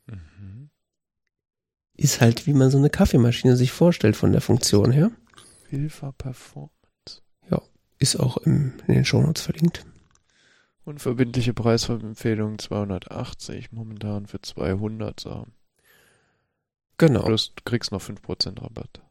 [0.06, 0.70] Mhm.
[1.96, 5.10] Ist halt, wie man so eine Kaffeemaschine sich vorstellt von der Funktion her.
[5.68, 7.22] Hilfer Performance.
[7.50, 7.60] Ja,
[7.98, 9.84] ist auch im, in den Shownotes verlinkt.
[10.84, 15.52] Unverbindliche Preisempfehlung 280, momentan für 200 sagen.
[16.96, 17.22] Genau.
[17.24, 19.02] Plus du kriegst noch 5% Rabatt.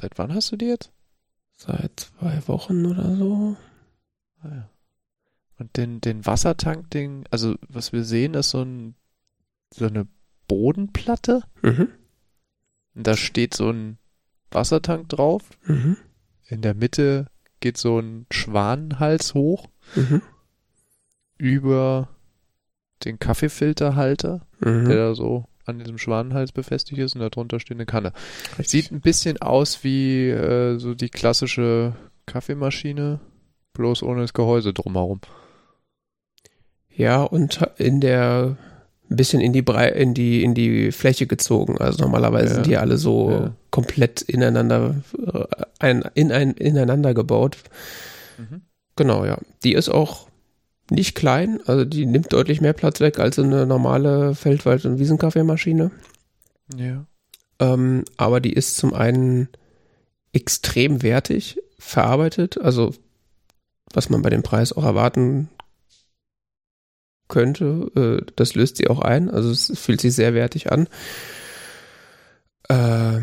[0.00, 0.92] Seit wann hast du die jetzt?
[1.56, 3.56] Seit zwei Wochen oder so.
[4.42, 4.70] Ah, ja.
[5.58, 8.94] Und den, den Wassertank-Ding, also was wir sehen, ist so, ein,
[9.72, 10.06] so eine
[10.48, 11.42] Bodenplatte.
[11.62, 11.88] Mhm.
[12.94, 13.98] Und da steht so ein
[14.50, 15.42] Wassertank drauf.
[15.64, 15.96] Mhm.
[16.48, 17.26] In der Mitte
[17.60, 19.68] geht so ein Schwanenhals hoch.
[19.94, 20.20] Mhm.
[21.38, 22.08] Über
[23.04, 24.88] den Kaffeefilterhalter, Mhm.
[24.88, 28.12] der da so an diesem Schwanenhals befestigt ist und darunter steht eine Kanne.
[28.58, 28.68] Richtig.
[28.68, 31.94] Sieht ein bisschen aus wie äh, so die klassische
[32.26, 33.20] Kaffeemaschine,
[33.74, 35.20] bloß ohne das Gehäuse drumherum.
[36.94, 38.56] Ja, und in der
[39.08, 41.78] ein bisschen in die Brei in die in die Fläche gezogen.
[41.78, 42.54] Also normalerweise Ja.
[42.54, 43.52] sind die alle so Ja.
[43.70, 44.96] komplett ineinander
[45.32, 45.44] äh,
[45.78, 47.58] ein, in ein, ineinander gebaut.
[48.38, 48.62] Mhm.
[48.96, 49.38] Genau, ja.
[49.62, 50.26] Die ist auch
[50.90, 55.90] nicht klein, also die nimmt deutlich mehr Platz weg als eine normale Feldwald- und Wiesenkaffeemaschine.
[56.76, 57.06] Ja.
[57.58, 59.48] Ähm, aber die ist zum einen
[60.32, 62.94] extrem wertig verarbeitet, also
[63.92, 65.48] was man bei dem Preis auch erwarten
[67.28, 70.88] könnte, äh, das löst sie auch ein, also es fühlt sich sehr wertig an.
[72.68, 73.22] Äh,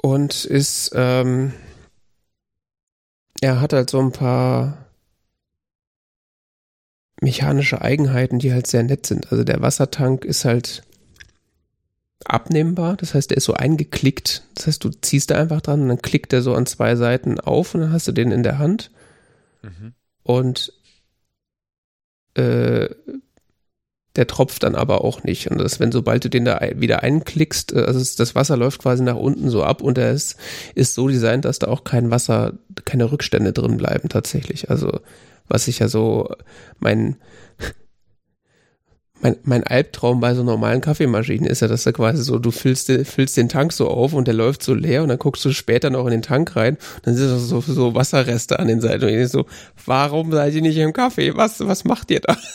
[0.00, 1.52] und ist, ähm,
[3.40, 4.87] er hat halt so ein paar
[7.20, 9.30] mechanische Eigenheiten, die halt sehr nett sind.
[9.32, 10.82] Also der Wassertank ist halt
[12.24, 14.44] abnehmbar, das heißt, der ist so eingeklickt.
[14.54, 17.40] Das heißt, du ziehst da einfach dran und dann klickt er so an zwei Seiten
[17.40, 18.90] auf und dann hast du den in der Hand.
[19.62, 19.94] Mhm.
[20.22, 20.72] Und
[22.34, 22.88] äh,
[24.16, 25.48] der tropft dann aber auch nicht.
[25.50, 29.02] Und das, wenn sobald du den da wieder einklickst, äh, also das Wasser läuft quasi
[29.02, 30.36] nach unten so ab und er ist,
[30.74, 32.54] ist so designt, dass da auch kein Wasser,
[32.84, 34.70] keine Rückstände drin bleiben tatsächlich.
[34.70, 35.00] Also
[35.48, 36.28] was ich ja so
[36.78, 37.16] mein
[39.20, 42.88] mein, mein Albtraum bei so normalen Kaffeemaschinen ist ja, dass da quasi so, du füllst,
[42.88, 45.52] den- füllst den Tank so auf und der läuft so leer und dann guckst du
[45.52, 49.10] später noch in den Tank rein dann sind so, so Wasserreste an den Seiten und
[49.10, 49.46] ich so,
[49.84, 51.34] warum seid ihr nicht im Kaffee?
[51.36, 52.36] Was, was macht ihr da?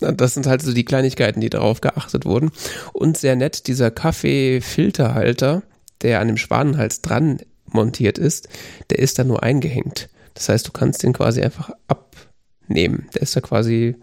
[0.00, 2.50] Das sind halt so die Kleinigkeiten, die darauf geachtet wurden.
[2.92, 5.62] Und sehr nett, dieser Kaffeefilterhalter,
[6.02, 8.48] der an dem Schwanenhals dran montiert ist,
[8.90, 10.08] der ist da nur eingehängt.
[10.36, 13.08] Das heißt, du kannst den quasi einfach abnehmen.
[13.14, 13.96] Der ist da quasi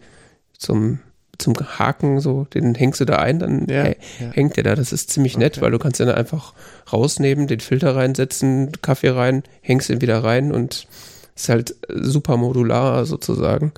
[0.58, 1.00] zum,
[1.38, 4.32] zum Haken so, den hängst du da ein, dann Ja, hä- ja.
[4.32, 4.76] hängt der da.
[4.76, 5.62] Das ist ziemlich nett, Okay.
[5.62, 6.54] weil du kannst den einfach
[6.92, 10.88] rausnehmen, den Filter reinsetzen, Kaffee rein, hängst ihn wieder rein und
[11.36, 13.72] ist halt super modular sozusagen.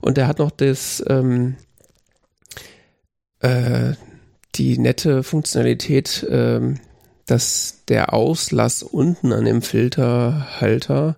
[0.00, 1.56] Und der hat noch das, ähm,
[3.40, 3.92] äh,
[4.56, 6.78] die nette Funktionalität, ähm,
[7.26, 11.16] dass der Auslass unten an dem Filterhalter,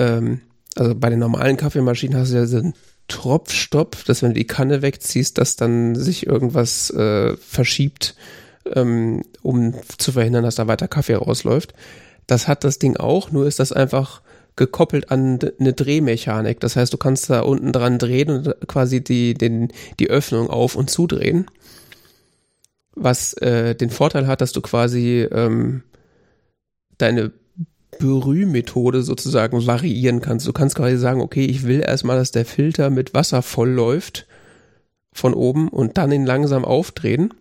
[0.00, 0.40] ähm,
[0.76, 2.74] Also bei den normalen Kaffeemaschinen hast du ja so einen
[3.08, 8.14] Tropfstopp, dass wenn du die Kanne wegziehst, dass dann sich irgendwas äh, verschiebt,
[8.74, 11.74] ähm, um zu verhindern, dass da weiter Kaffee rausläuft.
[12.26, 14.22] Das hat das Ding auch, nur ist das einfach
[14.56, 16.60] gekoppelt an eine Drehmechanik.
[16.60, 20.76] Das heißt, du kannst da unten dran drehen und quasi die, den, die Öffnung auf
[20.76, 21.46] und zudrehen.
[22.94, 25.82] Was äh, den Vorteil hat, dass du quasi ähm,
[26.98, 27.32] deine
[28.00, 30.48] Brühmethode sozusagen variieren kannst.
[30.48, 34.26] Du kannst quasi sagen, okay, ich will erstmal, dass der Filter mit Wasser voll läuft
[35.12, 37.32] von oben und dann ihn langsam aufdrehen.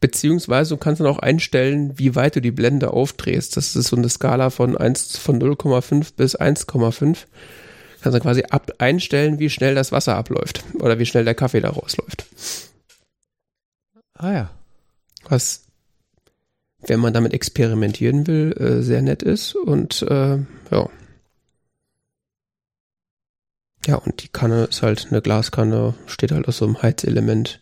[0.00, 3.56] Beziehungsweise du kannst dann auch einstellen, wie weit du die Blende aufdrehst.
[3.56, 7.16] Das ist so eine Skala von 1, von 0,5 bis 1,5.
[8.02, 11.60] Kannst du quasi ab, einstellen, wie schnell das Wasser abläuft oder wie schnell der Kaffee
[11.60, 12.26] da rausläuft.
[14.14, 14.50] Ah ja.
[15.28, 15.65] Was,
[16.80, 20.38] wenn man damit experimentieren will, äh, sehr nett ist und äh,
[20.70, 20.88] ja.
[23.86, 27.60] Ja, und die Kanne ist halt eine Glaskanne, steht halt aus so einem Heizelement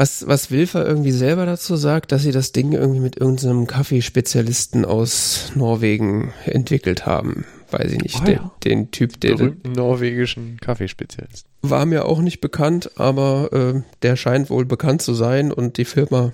[0.00, 4.86] was, was Wilfer irgendwie selber dazu sagt, dass sie das Ding irgendwie mit irgendeinem Kaffeespezialisten
[4.86, 7.44] aus Norwegen entwickelt haben.
[7.70, 8.52] Weiß ich nicht, Oh den, ja.
[8.64, 11.46] den Typ, der Berühmten norwegischen Kaffeespezialist.
[11.60, 15.84] war mir auch nicht bekannt, aber äh, der scheint wohl bekannt zu sein und die
[15.84, 16.32] Firma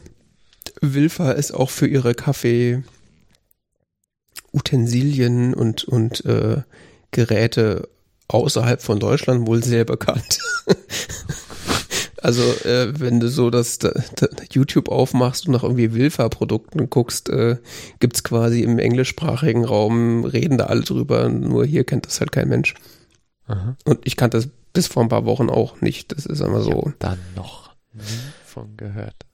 [0.81, 2.83] Wilfer ist auch für ihre Kaffee
[4.53, 6.63] Utensilien und, und äh,
[7.11, 7.89] Geräte
[8.29, 10.39] außerhalb von Deutschland wohl sehr bekannt.
[12.23, 17.29] also äh, wenn du so das, da, da YouTube aufmachst und nach irgendwie Wilfer-Produkten guckst,
[17.29, 17.59] äh,
[18.01, 22.49] gibt's quasi im englischsprachigen Raum, reden da alle drüber, nur hier kennt das halt kein
[22.49, 22.75] Mensch.
[23.47, 23.77] Aha.
[23.85, 26.13] Und ich kannte das bis vor ein paar Wochen auch nicht.
[26.13, 26.93] Das ist immer so.
[26.99, 28.03] Dann noch nie
[28.45, 29.26] von gehört.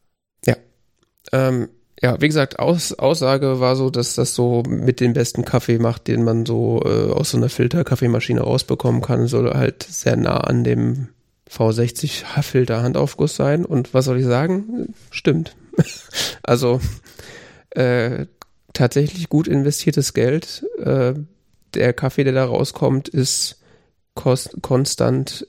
[1.33, 1.69] Ähm,
[2.03, 6.09] ja, wie gesagt, Aus, Aussage war so, dass das so mit dem besten Kaffee macht,
[6.09, 9.29] den man so äh, aus so einer Filterkaffeemaschine rausbekommen kann.
[9.29, 11.09] Soll halt sehr nah an dem
[11.49, 13.65] V60 Filter Handaufguss sein.
[13.65, 14.95] Und was soll ich sagen?
[15.11, 15.55] Stimmt.
[16.43, 16.81] also
[17.71, 18.27] äh,
[18.73, 20.67] tatsächlich gut investiertes Geld.
[20.79, 21.15] Äh,
[21.75, 23.61] der Kaffee, der da rauskommt, ist
[24.15, 25.47] konstant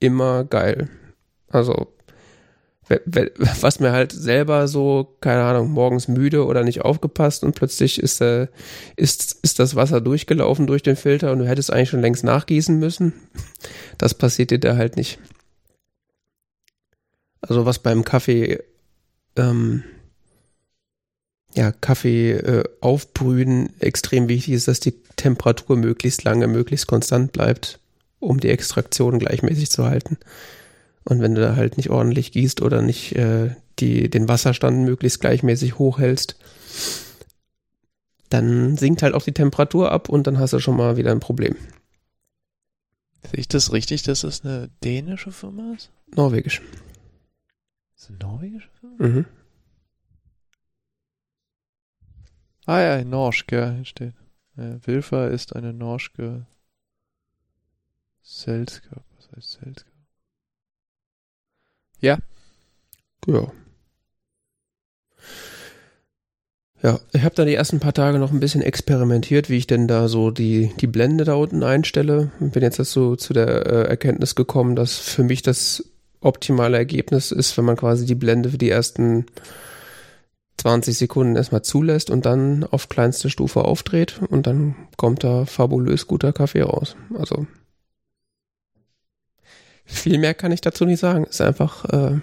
[0.00, 0.88] immer geil.
[1.48, 1.93] Also
[2.88, 8.20] was mir halt selber so, keine Ahnung, morgens müde oder nicht aufgepasst und plötzlich ist,
[8.20, 8.48] äh,
[8.96, 12.78] ist, ist das Wasser durchgelaufen durch den Filter und du hättest eigentlich schon längst nachgießen
[12.78, 13.14] müssen.
[13.96, 15.18] Das passiert dir da halt nicht.
[17.40, 18.62] Also was beim Kaffee,
[19.36, 19.84] ähm,
[21.54, 27.78] ja, Kaffee äh, aufbrühen extrem wichtig ist, dass die Temperatur möglichst lange, möglichst konstant bleibt,
[28.18, 30.18] um die Extraktion gleichmäßig zu halten.
[31.04, 35.20] Und wenn du da halt nicht ordentlich gießt oder nicht äh, die, den Wasserstand möglichst
[35.20, 36.36] gleichmäßig hochhältst,
[38.30, 41.20] dann sinkt halt auch die Temperatur ab und dann hast du schon mal wieder ein
[41.20, 41.56] Problem.
[43.22, 45.90] Sehe ich das richtig, dass es eine dänische Firma ist?
[46.14, 46.62] Norwegisch.
[47.96, 49.06] Ist eine norwegische Firma?
[49.06, 49.26] Mhm.
[52.66, 54.14] Ah ja, Norske hier steht.
[54.56, 56.46] Wilfer ist eine norske
[58.22, 59.04] Selskap.
[59.16, 59.93] Was heißt Selskap?
[62.00, 62.18] Ja.
[66.82, 69.88] Ja, ich habe da die ersten paar Tage noch ein bisschen experimentiert, wie ich denn
[69.88, 72.30] da so die, die Blende da unten einstelle.
[72.40, 75.82] Bin jetzt so zu der äh, Erkenntnis gekommen, dass für mich das
[76.20, 79.24] optimale Ergebnis ist, wenn man quasi die Blende für die ersten
[80.58, 86.06] 20 Sekunden erstmal zulässt und dann auf kleinste Stufe aufdreht und dann kommt da fabulös
[86.06, 86.96] guter Kaffee raus.
[87.18, 87.46] Also
[89.84, 91.24] viel mehr kann ich dazu nicht sagen.
[91.24, 92.20] Ist einfach äh,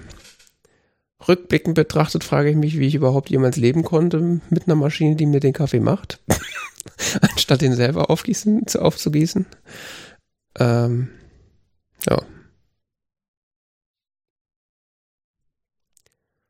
[1.27, 5.25] rückblickend betrachtet, frage ich mich, wie ich überhaupt jemals leben konnte mit einer Maschine, die
[5.25, 6.19] mir den Kaffee macht,
[7.21, 9.45] anstatt den selber aufgießen, zu, aufzugießen.
[10.57, 11.09] Ähm,
[12.07, 12.21] ja.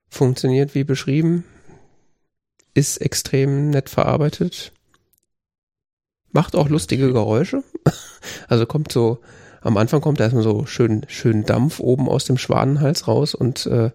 [0.09, 1.45] Funktioniert wie beschrieben,
[2.73, 4.71] ist extrem nett verarbeitet,
[6.31, 7.63] macht auch lustige Geräusche.
[8.47, 9.19] Also kommt so,
[9.61, 13.65] am Anfang kommt da erstmal so schön, schön Dampf oben aus dem Schwanenhals raus und
[13.67, 13.91] äh,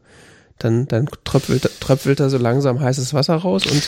[0.58, 3.82] dann, dann tröpfelt, tröpfelt da so langsam heißes Wasser raus und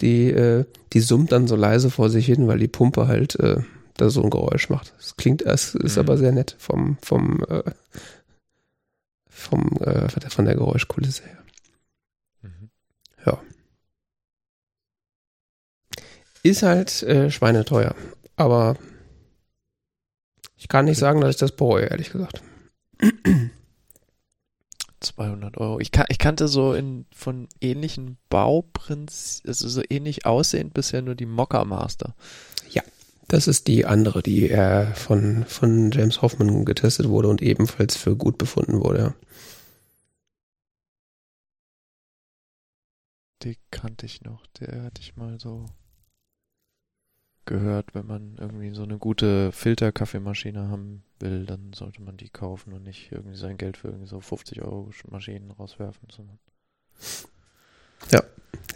[0.00, 3.58] die, äh, die summt dann so leise vor sich hin, weil die Pumpe halt äh,
[3.96, 4.94] da so ein Geräusch macht.
[4.98, 6.00] Es klingt, es ist Mhm.
[6.00, 7.62] aber sehr nett vom, vom, äh,
[9.28, 11.38] vom, äh, von der Geräuschkulisse her.
[12.42, 12.70] Mhm.
[16.42, 17.94] Ist halt äh, schweineteuer,
[18.36, 18.76] aber
[20.60, 22.42] ich kann nicht sagen, dass ich das bereue, ehrlich gesagt.
[25.00, 25.80] 200 Euro.
[25.80, 31.14] Ich, kan ich kannte so in, von ähnlichen Bauprinzip, also so ähnlich aussehend bisher nur
[31.14, 32.14] die Mokka Master.
[33.30, 38.16] Das ist die andere, die äh, von, von James Hoffman getestet wurde und ebenfalls für
[38.16, 38.98] gut befunden wurde.
[38.98, 39.14] Ja.
[43.44, 44.44] Die kannte ich noch.
[44.58, 45.66] Der hatte ich mal so
[47.50, 52.72] gehört, wenn man irgendwie so eine gute Filterkaffeemaschine haben will, dann sollte man die kaufen
[52.72, 56.38] und nicht irgendwie sein Geld für irgendwie so 50 Euro Maschinen rauswerfen, sondern
[58.10, 58.22] ja.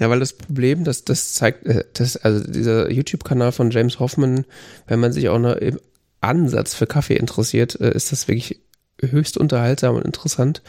[0.00, 4.44] Ja, weil das Problem, das, das zeigt, äh, das, also dieser YouTube-Kanal von James Hoffman,
[4.88, 5.78] wenn man sich auch nur im
[6.20, 8.60] Ansatz für Kaffee interessiert, äh, ist das wirklich
[9.00, 10.62] höchst unterhaltsam und interessant.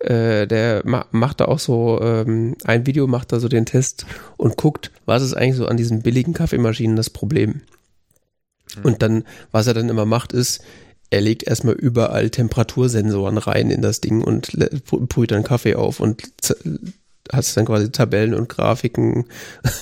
[0.00, 4.06] Äh, der ma macht da auch so ähm, ein Video, macht da so den Test
[4.38, 7.60] und guckt, was ist eigentlich so an diesen billigen Kaffeemaschinen das Problem.
[8.76, 8.82] Mhm.
[8.82, 10.62] Und dann, was er dann immer macht, ist,
[11.10, 14.52] er legt erstmal überall Temperatursensoren rein in das Ding und
[14.90, 16.22] brüht dann Kaffee auf und
[17.32, 19.26] hast dann quasi Tabellen und Grafiken,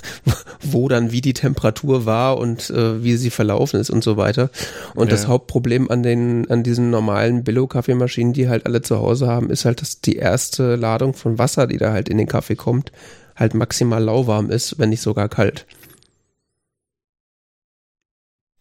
[0.63, 4.51] wo dann wie die Temperatur war und äh, wie sie verlaufen ist und so weiter.
[4.95, 5.11] Und ja.
[5.13, 9.65] das Hauptproblem an den an diesen normalen Billo-Kaffeemaschinen, die halt alle zu Hause haben, ist
[9.65, 12.93] halt, dass die erste Ladung von Wasser, die da halt in den Kaffee kommt,
[13.37, 15.67] halt maximal lauwarm ist, wenn nicht sogar kalt.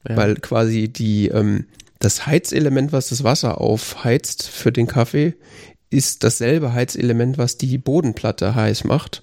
[0.08, 0.16] Ja.
[0.16, 1.66] Weil quasi die ähm,
[2.00, 5.34] das Heizelement, was das Wasser aufheizt für den Kaffee,
[5.90, 9.22] ist dasselbe Heizelement, was die Bodenplatte heiß macht.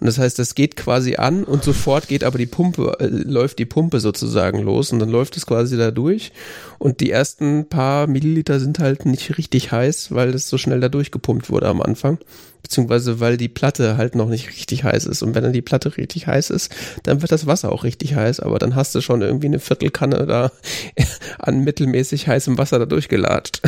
[0.00, 3.58] Und das heißt, das geht quasi an und sofort geht aber die Pumpe, äh, läuft
[3.58, 6.32] die Pumpe sozusagen los und dann läuft es quasi da durch.
[6.78, 10.88] Und die ersten paar Milliliter sind halt nicht richtig heiß, weil es so schnell da
[10.88, 12.18] durchgepumpt wurde am Anfang.
[12.62, 15.22] Beziehungsweise weil die Platte halt noch nicht richtig heiß ist.
[15.22, 16.74] Und wenn dann die Platte richtig heiß ist,
[17.04, 18.40] dann wird das Wasser auch richtig heiß.
[18.40, 20.50] Aber dann hast du schon irgendwie eine Viertelkanne da
[21.38, 23.62] an mittelmäßig heißem Wasser da durchgelatscht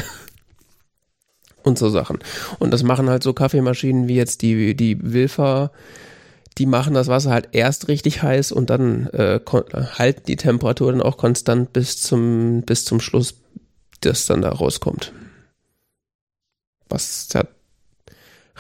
[1.66, 2.18] und so Sachen.
[2.59, 5.72] Und das machen halt so Kaffeemaschinen wie jetzt die, die Wilfer,
[6.59, 11.02] die machen das Wasser halt erst richtig heiß und dann äh, halten die Temperatur dann
[11.02, 13.34] auch konstant bis zum, bis zum Schluss,
[14.01, 15.12] das dann da rauskommt.
[16.88, 17.44] Was ja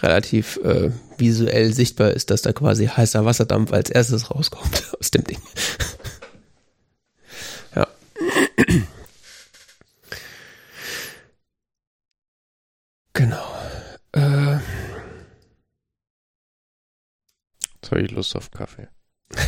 [0.02, 5.24] relativ äh, visuell sichtbar ist, dass da quasi heißer Wasserdampf als erstes rauskommt aus dem
[5.24, 5.38] Ding.
[13.16, 13.46] Genau.
[14.12, 14.58] Äh.
[17.74, 18.88] Jetzt habe ich Lust auf Kaffee.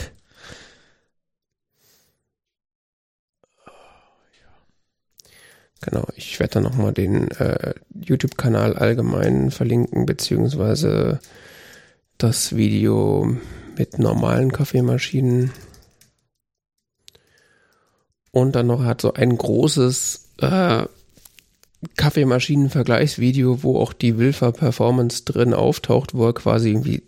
[5.80, 11.20] Genau, ich werde dann nochmal den äh, YouTube-Kanal allgemein verlinken, beziehungsweise
[12.18, 13.36] das Video
[13.76, 15.52] mit normalen Kaffeemaschinen.
[18.32, 20.86] Und dann noch hat so ein großes äh,
[21.96, 27.02] Kaffeemaschinen-Vergleichsvideo, wo auch die Wilfer Performance drin auftaucht, wo er quasi irgendwie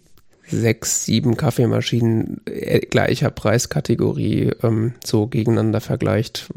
[0.46, 6.50] sechs, sieben Kaffeemaschinen äh, gleicher Preiskategorie ähm, so gegeneinander vergleicht.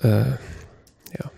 [0.00, 1.30] Äh, ja.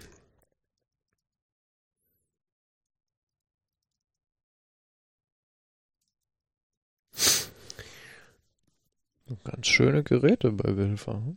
[9.45, 11.15] Ganz schöne Geräte bei Wilfer.
[11.15, 11.37] Hm?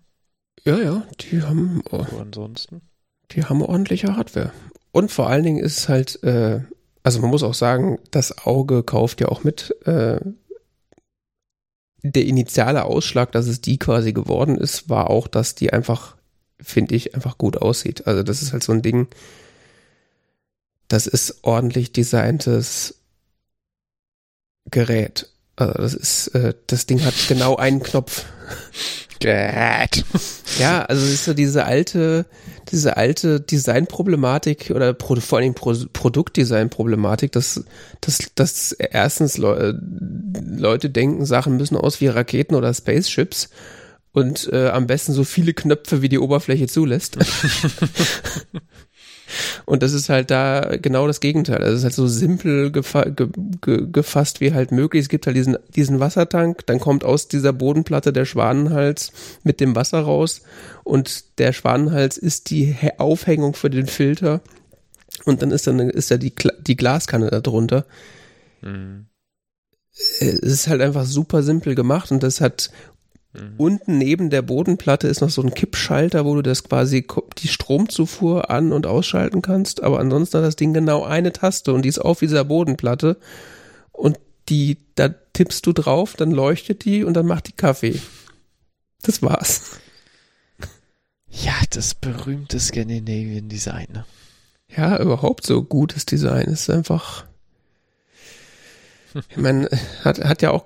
[0.64, 1.82] Ja, ja, die haben.
[1.92, 2.82] Oh, ansonsten?
[3.32, 4.52] Die haben ordentliche Hardware.
[4.92, 6.62] Und vor allen Dingen ist es halt, äh,
[7.02, 9.76] also man muss auch sagen, das Auge kauft ja auch mit.
[9.86, 10.20] Äh,
[12.04, 16.16] der initiale Ausschlag, dass es die quasi geworden ist, war auch, dass die einfach,
[16.60, 18.08] finde ich, einfach gut aussieht.
[18.08, 19.08] Also das ist halt so ein Ding,
[20.90, 23.00] das ist ordentlich designtes
[24.70, 25.30] Gerät.
[25.56, 28.26] Also das ist, äh, das Ding hat genau einen Knopf.
[29.24, 30.04] Gerät.
[30.60, 32.26] Ja, also ist so diese alte,
[32.74, 37.64] diese alte Designproblematik oder Pro, vor allem Pro, Produktdesign-Problematik, dass,
[38.02, 39.80] dass, dass erstens Le
[40.46, 43.50] Leute denken, Sachen müssen aus wie Raketen oder Spaceships
[44.12, 47.18] und äh, am besten so viele Knöpfe, wie die Oberfläche zulässt.
[49.66, 51.58] Und das ist halt da genau das Gegenteil.
[51.58, 53.28] Also es ist halt so simpel gefa ge
[53.62, 55.04] ge gefasst wie halt möglich.
[55.04, 59.12] Es gibt halt diesen, diesen Wassertank, dann kommt aus dieser Bodenplatte der Schwanenhals
[59.44, 60.42] mit dem Wasser raus
[60.84, 64.42] und der Schwanenhals ist die Aufhängung für den Filter
[65.26, 67.86] und dann ist dann ist ja die, die Glaskanne da drunter.
[68.62, 69.06] Mhm.
[69.96, 72.72] Es ist halt einfach super simpel gemacht und das hat
[73.34, 73.54] Mhm.
[73.58, 77.06] Unten neben der Bodenplatte ist noch so ein Kippschalter, wo du das quasi
[77.40, 79.82] die Stromzufuhr an- und ausschalten kannst.
[79.82, 83.18] Aber ansonsten hat das Ding genau eine Taste und die ist auf dieser Bodenplatte.
[83.92, 84.20] Und
[84.50, 88.00] die, da tippst du drauf, dann leuchtet die und dann macht die Kaffee.
[89.02, 89.80] Das war's.
[91.30, 93.88] Ja, das berühmte Scandinavian Design.
[93.92, 94.06] Ne?
[94.76, 97.26] Ja, überhaupt so gutes Design ist einfach.
[99.30, 99.70] Ich meine,
[100.04, 100.66] hat, hat ja auch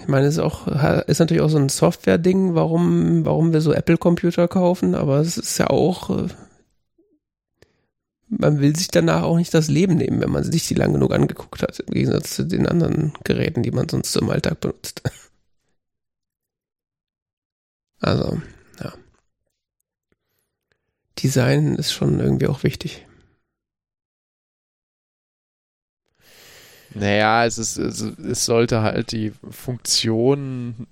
[0.00, 0.66] ich meine, es ist auch,
[1.06, 5.58] ist natürlich auch so ein Software-Ding, warum, warum wir so Apple-Computer kaufen, aber es ist
[5.58, 6.28] ja auch, äh,
[8.28, 11.12] man will sich danach auch nicht das Leben nehmen, wenn man sich die lang genug
[11.12, 15.02] angeguckt hat, im Gegensatz zu den anderen Geräten, die man sonst im Alltag benutzt.
[18.02, 18.40] Also,
[18.82, 18.94] ja.
[21.18, 23.06] Design ist schon irgendwie auch wichtig.
[26.94, 30.86] Naja, es, ist, es, es sollte halt die Funktion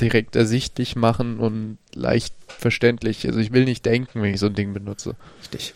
[0.00, 3.26] direkt ersichtlich machen und leicht verständlich.
[3.26, 5.14] Also ich will nicht denken, wenn ich so ein Ding benutze.
[5.40, 5.74] Richtig.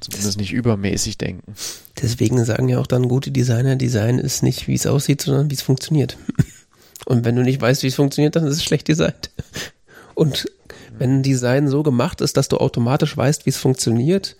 [0.00, 1.54] Zumindest das, nicht übermäßig denken.
[2.00, 5.54] Deswegen sagen ja auch dann gute Designer, Design ist nicht, wie es aussieht, sondern wie
[5.54, 6.16] es funktioniert.
[7.04, 9.30] Und wenn du nicht weißt, wie es funktioniert, dann ist es schlecht designt.
[10.14, 10.50] Und
[10.98, 14.36] wenn ein Design so gemacht ist, dass du automatisch weißt, wie es funktioniert,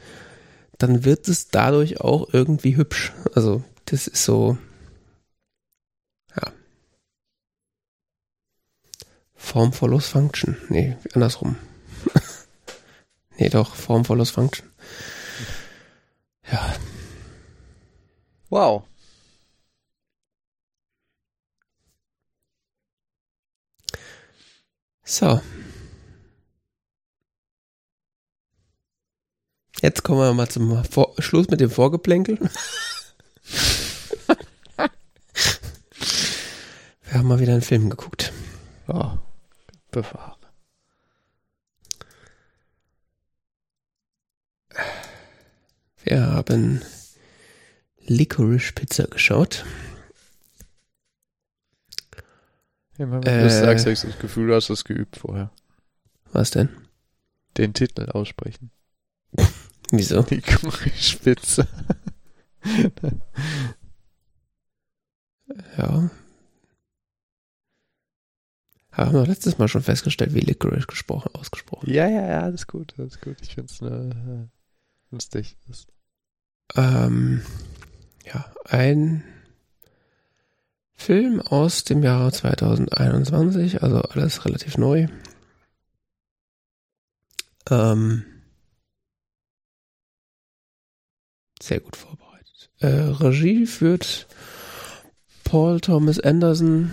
[0.79, 3.13] dann wird es dadurch auch irgendwie hübsch.
[3.35, 4.59] Also das ist so,
[6.37, 6.53] ja.
[9.35, 10.57] Form follows Function.
[10.69, 11.57] Nee, andersrum.
[13.39, 14.69] nee, doch, Form follows Function.
[16.51, 16.77] Ja.
[18.51, 18.85] Wow.
[25.05, 25.41] So.
[29.81, 32.39] Jetzt kommen wir mal zum Vor Schluss mit dem Vorgeplänkel.
[37.09, 38.33] wir haben mal wieder einen Film geguckt.
[38.87, 39.13] Oh,
[39.91, 40.37] bewahre.
[46.05, 46.83] Wir haben
[48.07, 49.65] Licorice Pizza geschaut.
[52.99, 55.51] Ja, wenn äh, du sagst, habe ich das Gefühl, du hast das geübt vorher.
[56.33, 56.69] Was denn?
[57.57, 58.71] Den Titel aussprechen.
[59.91, 60.23] Wieso?
[60.23, 60.43] Die
[60.97, 61.67] Spitze.
[65.77, 66.11] ja.
[68.99, 71.89] Haben wir letztes Mal schon festgestellt, wie Licorice gesprochen, ausgesprochen.
[71.89, 73.37] Ja, ja, ja, alles gut, alles gut.
[73.43, 74.49] Ich finde es äh,
[75.11, 75.57] lustig.
[76.75, 77.43] Ähm,
[78.27, 79.23] ja, ein
[80.97, 85.07] Film aus dem Jahre 2021, also alles relativ neu.
[87.71, 88.25] Ähm,
[91.61, 92.71] Sehr gut vorbereitet.
[92.81, 94.27] Äh, Regie führt
[95.45, 96.93] Paul Thomas Anderson.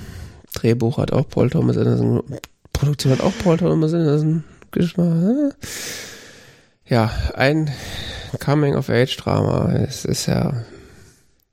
[0.66, 2.24] Drehbuch hat auch Paul Thomas Anderson.
[2.74, 4.44] Produktion hat auch Paul Thomas Anderson.
[6.88, 7.72] Ja, ein
[8.44, 9.74] Coming-of-Age-Drama.
[9.74, 10.66] Es ist ja,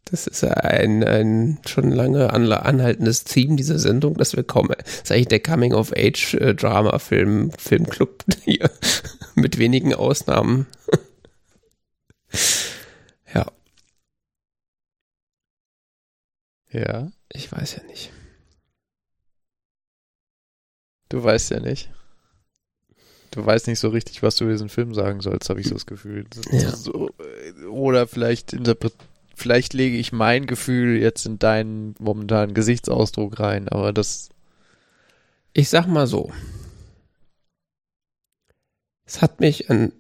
[0.06, 4.74] das ist ja ein, ein schon lange anhaltendes Theme dieser Sendung, dass wir kommen.
[4.78, 8.70] Das ist eigentlich der Coming-of-Age-Drama-Film, Filmclub hier.
[9.34, 10.66] Mit wenigen Ausnahmen.
[16.72, 17.12] Ja.
[17.30, 18.10] Ich weiß ja nicht.
[21.12, 21.90] Du weißt ja nicht.
[23.32, 25.74] Du weißt nicht so richtig, was du über diesen Film sagen sollst, habe ich so
[25.74, 26.24] das Gefühl.
[26.50, 26.74] Ja.
[26.74, 27.10] So,
[27.68, 28.56] oder vielleicht
[29.34, 34.30] vielleicht lege ich mein Gefühl jetzt in deinen momentanen Gesichtsausdruck rein, aber das.
[35.52, 36.32] Ich sag mal so.
[39.04, 39.92] Es hat mich an,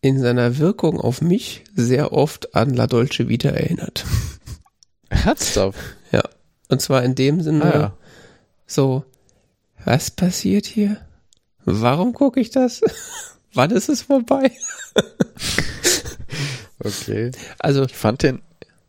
[0.00, 4.06] in seiner Wirkung auf mich sehr oft an La Dolce Vita erinnert.
[5.10, 5.78] Ernsthaft?
[6.12, 6.22] Ja.
[6.70, 7.96] Und zwar in dem Sinne, ah, ja.
[8.66, 9.04] so,
[9.84, 10.98] was passiert hier?
[11.64, 12.80] Warum gucke ich das?
[13.54, 14.50] Wann ist es vorbei?
[16.80, 17.30] okay.
[17.58, 18.42] Also, ich fand den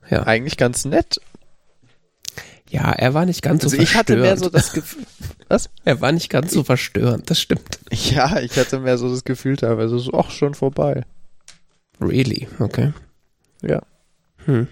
[0.10, 0.24] ja.
[0.26, 1.20] eigentlich ganz nett.
[2.70, 4.10] Ja, er war nicht ganz also so verstörend.
[4.10, 5.06] Ich hatte mehr so das Gefühl,
[5.48, 5.70] was?
[5.84, 7.80] Er war nicht ganz so verstörend, das stimmt.
[7.92, 11.04] Ja, ich hatte mehr so das Gefühl teilweise so, ach, schon vorbei.
[12.02, 12.48] Really?
[12.60, 12.92] Okay.
[13.62, 13.82] Ja.
[14.46, 14.68] Hm.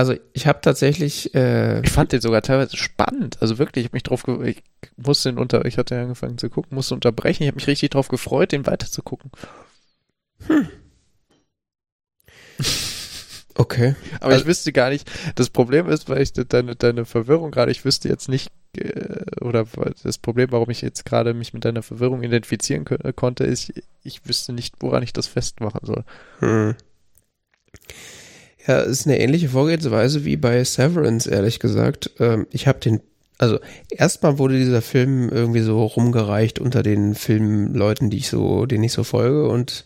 [0.00, 1.34] Also ich habe tatsächlich.
[1.34, 3.36] Äh, ich fand den sogar teilweise spannend.
[3.42, 4.62] Also wirklich, ich habe mich drauf, ich
[4.96, 7.42] musste den unter, ich hatte ja angefangen zu gucken, musste unterbrechen.
[7.42, 9.30] Ich habe mich richtig drauf gefreut, den weiterzugucken.
[10.46, 10.68] Hm.
[13.56, 13.94] Okay.
[14.20, 17.70] Aber also, ich wüsste gar nicht, das Problem ist, weil ich deine, deine Verwirrung gerade,
[17.70, 19.66] ich wüsste jetzt nicht, äh, oder
[20.02, 22.86] das Problem, warum ich jetzt gerade mich mit deiner Verwirrung identifizieren
[23.16, 23.70] konnte, ist,
[24.02, 26.04] ich wüsste nicht, woran ich das festmachen soll.
[26.38, 26.74] Hm.
[28.66, 32.10] Ja, ist eine ähnliche Vorgehensweise wie bei Severance, ehrlich gesagt.
[32.18, 33.00] Ähm, ich habe den,
[33.38, 33.58] also
[33.88, 38.92] erstmal wurde dieser Film irgendwie so rumgereicht unter den Filmleuten, die ich so, denen ich
[38.92, 39.84] so folge und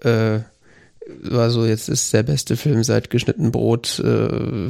[0.00, 0.40] äh,
[1.22, 4.68] war so, jetzt ist der beste Film seit geschnitten Brot, äh,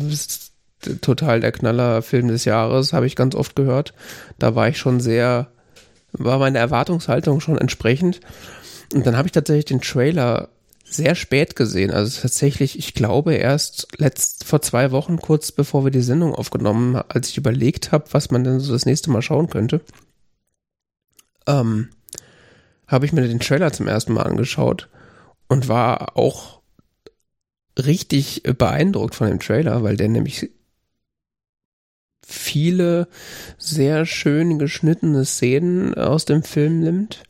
[1.00, 3.94] total der Knaller Film des Jahres, habe ich ganz oft gehört.
[4.38, 5.48] Da war ich schon sehr,
[6.12, 8.20] war meine Erwartungshaltung schon entsprechend.
[8.92, 10.48] Und dann habe ich tatsächlich den Trailer
[10.92, 11.90] sehr spät gesehen.
[11.90, 16.96] Also tatsächlich, ich glaube erst letzt vor zwei Wochen, kurz bevor wir die Sendung aufgenommen,
[16.96, 19.80] als ich überlegt habe, was man denn so das nächste Mal schauen könnte,
[21.46, 21.90] ähm,
[22.86, 24.88] habe ich mir den Trailer zum ersten Mal angeschaut
[25.48, 26.60] und war auch
[27.78, 30.50] richtig beeindruckt von dem Trailer, weil der nämlich
[32.24, 33.08] viele
[33.58, 37.22] sehr schön geschnittene Szenen aus dem Film nimmt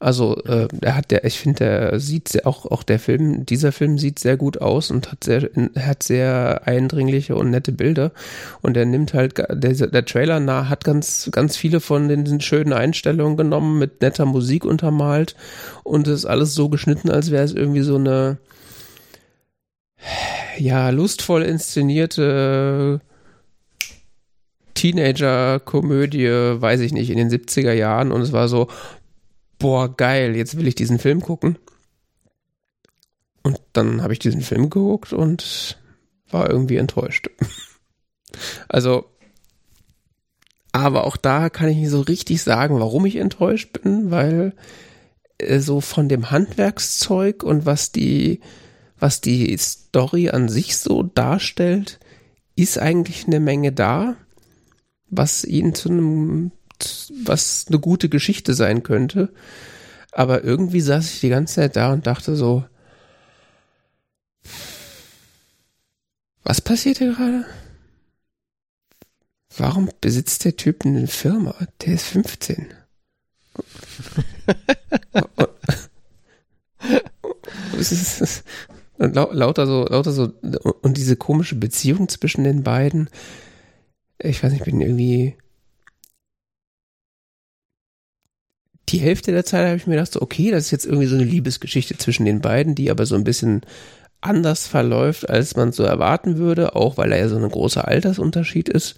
[0.00, 3.72] also äh, er hat der, ich finde, der sieht sehr, auch auch der Film, dieser
[3.72, 8.12] Film sieht sehr gut aus und hat sehr hat sehr eindringliche und nette Bilder.
[8.62, 12.72] Und er nimmt halt der, der Trailer nah hat ganz ganz viele von den schönen
[12.72, 15.34] Einstellungen genommen mit netter Musik untermalt.
[15.82, 18.38] Und ist alles so geschnitten, als wäre es irgendwie so eine
[20.58, 23.00] ja lustvoll inszenierte
[24.78, 26.28] Teenager-Komödie,
[26.60, 28.12] weiß ich nicht, in den 70er Jahren.
[28.12, 28.68] Und es war so,
[29.58, 31.58] boah, geil, jetzt will ich diesen Film gucken.
[33.42, 35.78] Und dann habe ich diesen Film geguckt und
[36.30, 37.30] war irgendwie enttäuscht.
[38.68, 39.06] also,
[40.72, 44.54] aber auch da kann ich nicht so richtig sagen, warum ich enttäuscht bin, weil
[45.38, 48.40] äh, so von dem Handwerkszeug und was die,
[48.98, 51.98] was die Story an sich so darstellt,
[52.54, 54.16] ist eigentlich eine Menge da,
[55.08, 56.50] was ihn zu einem
[57.24, 59.32] was eine gute Geschichte sein könnte.
[60.12, 62.64] Aber irgendwie saß ich die ganze Zeit da und dachte so,
[66.42, 67.44] was passiert hier gerade?
[69.56, 71.54] Warum besitzt der Typ eine Firma?
[71.82, 72.74] Der ist 15.
[78.98, 80.32] und lauter so, lauter so,
[80.82, 83.10] und diese komische Beziehung zwischen den beiden.
[84.18, 85.36] Ich weiß nicht, ich bin irgendwie
[88.88, 91.14] die Hälfte der Zeit habe ich mir gedacht, so, okay, das ist jetzt irgendwie so
[91.14, 93.62] eine Liebesgeschichte zwischen den beiden, die aber so ein bisschen
[94.20, 98.68] anders verläuft, als man so erwarten würde, auch weil er ja so ein großer Altersunterschied
[98.68, 98.96] ist.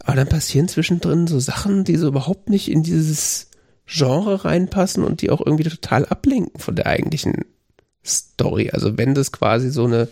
[0.00, 3.48] Aber dann passieren zwischendrin so Sachen, die so überhaupt nicht in dieses
[3.86, 7.44] Genre reinpassen und die auch irgendwie total ablenken von der eigentlichen
[8.04, 8.70] Story.
[8.72, 10.08] Also wenn das quasi so eine,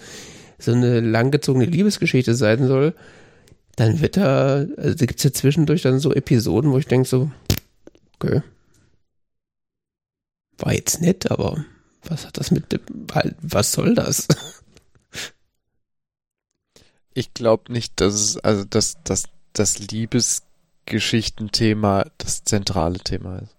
[0.59, 2.95] so eine langgezogene Liebesgeschichte sein soll,
[3.77, 7.31] dann wird da, also gibt es ja zwischendurch dann so Episoden, wo ich denke so,
[8.21, 8.43] okay,
[10.59, 11.65] war jetzt nett, aber
[12.05, 12.81] was hat das mit dem,
[13.41, 14.27] was soll das?
[17.17, 23.55] Ich glaube nicht, dass es, also dass, dass das Liebesgeschichtenthema das zentrale Thema ist.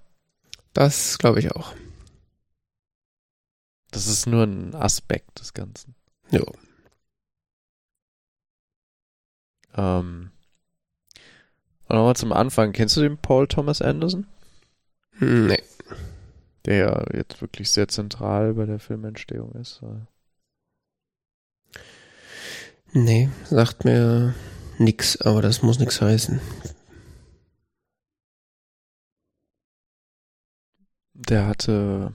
[0.73, 1.73] Das glaube ich auch.
[3.91, 5.95] Das ist nur ein Aspekt des Ganzen.
[6.31, 6.43] Ja.
[9.77, 10.31] Ähm.
[11.87, 12.73] Und nochmal zum Anfang.
[12.73, 14.27] Kennst du den Paul Thomas Anderson?
[15.21, 15.63] Nee
[16.65, 19.81] der ja jetzt wirklich sehr zentral bei der Filmentstehung ist.
[22.93, 24.33] Nee, sagt mir
[24.77, 26.39] nix, aber das muss nix heißen.
[31.13, 32.13] Der hatte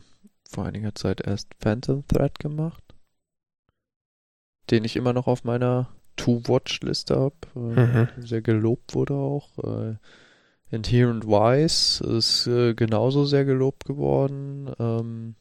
[0.48, 2.82] vor einiger Zeit erst Phantom Thread gemacht,
[4.70, 7.35] den ich immer noch auf meiner To-Watch-Liste habe.
[7.55, 8.09] Mhm.
[8.18, 9.98] Sehr gelobt wurde auch.
[10.71, 14.73] Äh, Inherent Wise ist äh, genauso sehr gelobt geworden.
[14.79, 15.35] Ähm,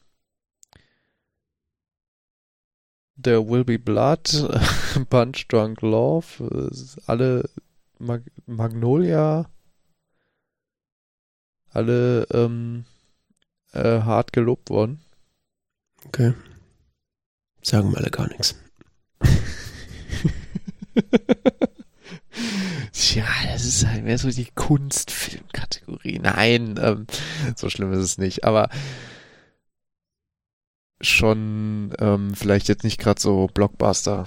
[3.22, 4.30] There Will Be Blood,
[5.10, 6.70] Punch Drunk Love,
[7.06, 7.50] alle
[7.98, 9.50] Mag Magnolia,
[11.68, 12.86] alle ähm,
[13.72, 15.02] äh, hart gelobt worden.
[16.06, 16.32] Okay.
[17.62, 18.54] Sagen wir alle gar nichts.
[23.00, 26.18] Ja, das ist halt mehr so die Kunstfilmkategorie.
[26.18, 27.06] Nein, ähm,
[27.56, 28.44] so schlimm ist es nicht.
[28.44, 28.68] Aber
[31.00, 34.26] schon ähm, vielleicht jetzt nicht gerade so Blockbuster.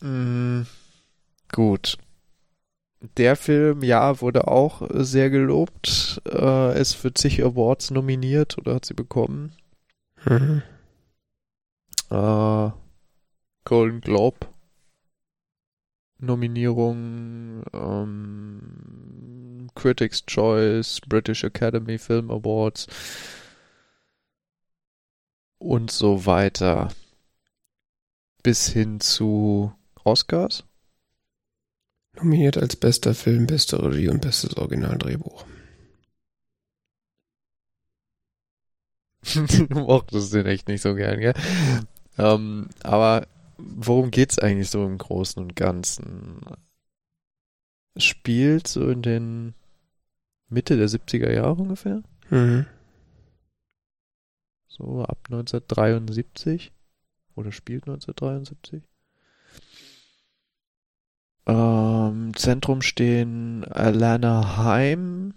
[0.00, 0.62] Mm,
[1.52, 1.98] gut.
[3.16, 6.22] Der Film, ja, wurde auch sehr gelobt.
[6.30, 9.52] Äh, ist für zig Awards nominiert oder hat sie bekommen.
[10.24, 10.62] Mhm.
[12.10, 12.70] Äh,
[13.64, 14.46] Golden Globe
[16.18, 22.86] Nominierung, ähm, Critics Choice, British Academy Film Awards
[25.58, 26.88] und so weiter.
[28.42, 29.72] Bis hin zu
[30.04, 30.64] Oscars.
[32.14, 35.44] Nominiert als bester Film, beste Regie und bestes Originaldrehbuch.
[39.34, 41.34] du mochtest den echt nicht so gern, gell?
[42.16, 43.26] Ähm, aber
[43.58, 46.40] worum geht's eigentlich so im Großen und Ganzen?
[47.96, 49.54] Spielt so in den
[50.48, 52.02] Mitte der 70er Jahre ungefähr?
[52.30, 52.66] Mhm.
[54.68, 56.72] So ab 1973.
[57.34, 58.82] Oder spielt 1973.
[61.46, 65.34] Ähm, Zentrum stehen Alana Haim,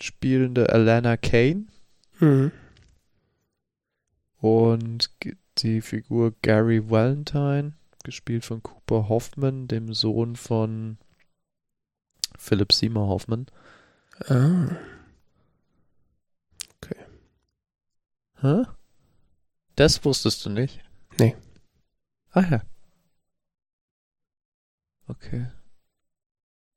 [0.00, 1.66] spielende Alana Kane.
[2.18, 2.52] Mhm.
[4.38, 5.10] Und
[5.58, 7.74] die Figur Gary Valentine,
[8.04, 10.98] gespielt von Cooper Hoffman, dem Sohn von
[12.38, 13.46] Philip Seymour Hoffman.
[14.28, 14.76] Ah.
[18.42, 18.64] Hä?
[19.76, 20.80] Das wusstest du nicht?
[21.18, 21.36] Nee.
[22.32, 22.62] Ah ja.
[25.06, 25.46] Okay.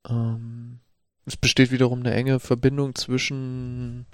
[0.08, 0.78] Ähm,
[1.24, 4.06] es besteht wiederum eine enge Verbindung zwischen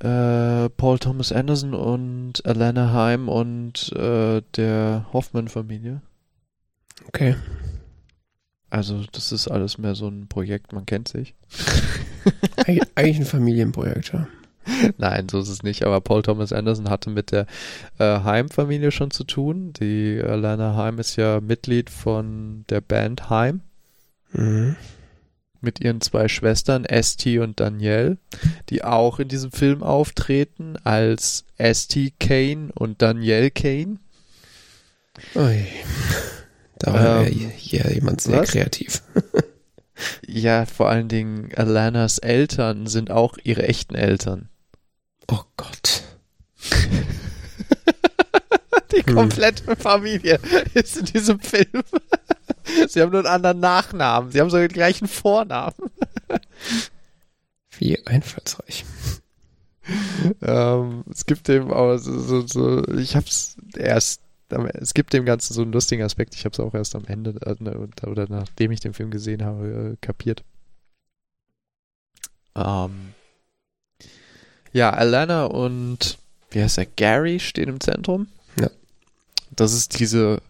[0.00, 6.02] äh, Paul Thomas Anderson und Alana Haim und äh, der Hoffman-Familie.
[7.08, 7.36] Okay.
[8.68, 11.34] Also das ist alles mehr so ein Projekt, man kennt sich.
[12.66, 14.28] Eig eigentlich ein Familienprojekt, ja.
[14.98, 15.84] Nein, so ist es nicht.
[15.84, 17.46] Aber Paul Thomas Anderson hatte mit der
[17.98, 19.72] äh, Heim-Familie schon zu tun.
[19.72, 23.62] Die Alana Heim ist ja Mitglied von der Band Heim
[24.32, 24.76] Mhm.
[25.60, 28.18] Mit ihren zwei Schwestern, Esti und Danielle,
[28.68, 33.98] die auch in diesem Film auftreten als Esti Kane und Danielle Kane.
[35.34, 35.66] Ui.
[36.78, 38.50] Da war Ähm, ja hier jemand sehr was?
[38.50, 39.02] kreativ.
[40.26, 44.48] Ja, vor allen Dingen Alanas Eltern sind auch ihre echten Eltern.
[45.30, 46.04] Oh Gott.
[48.92, 49.14] Die Hm.
[49.14, 50.40] komplette Familie
[50.74, 51.82] ist in diesem Film.
[52.88, 54.30] Sie haben nur einen anderen Nachnamen.
[54.30, 55.74] Sie haben sogar den gleichen Vornamen.
[57.78, 58.84] Wie einfallsreich.
[60.42, 64.20] Ähm, es gibt dem aber so, so, so ich hab's erst,
[64.74, 66.34] es gibt dem Ganzen so einen lustigen Aspekt.
[66.34, 69.44] Ich habe es auch erst am Ende äh, ne, oder nachdem ich den Film gesehen
[69.44, 70.44] habe, äh, kapiert.
[72.54, 73.14] Ähm,
[74.72, 76.18] ja, Alana und
[76.50, 76.86] wie heißt er?
[76.86, 78.28] Gary stehen im Zentrum.
[78.60, 78.70] Ja.
[79.50, 80.42] Das ist diese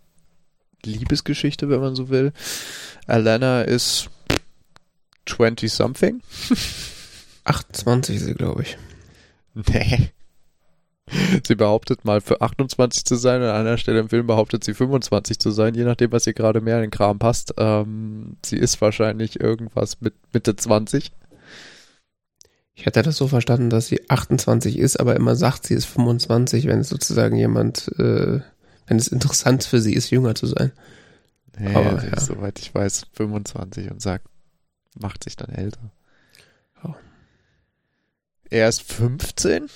[0.85, 2.33] Liebesgeschichte, wenn man so will.
[3.07, 4.11] Alana ist
[5.27, 6.23] 20 something.
[7.45, 8.79] 28 ist sie, glaube ich.
[9.55, 10.11] Nee.
[11.45, 15.41] Sie behauptet mal für 28 zu sein, an einer Stelle im Film behauptet sie 25
[15.41, 17.55] zu sein, je nachdem, was ihr gerade mehr in den Kram passt.
[17.59, 21.11] Ähm, sie ist wahrscheinlich irgendwas mit Mitte 20.
[22.75, 26.67] Ich hatte das so verstanden, dass sie 28 ist, aber immer sagt, sie ist 25,
[26.67, 28.41] wenn es sozusagen jemand, äh,
[28.91, 30.73] wenn es interessant für sie ist, jünger zu sein.
[31.57, 32.15] Nee, Aber, sie ja.
[32.15, 34.27] ist, soweit ich weiß, 25 und sagt,
[34.99, 35.93] macht sich dann älter.
[36.83, 36.95] Oh.
[38.51, 39.69] Er ist 15.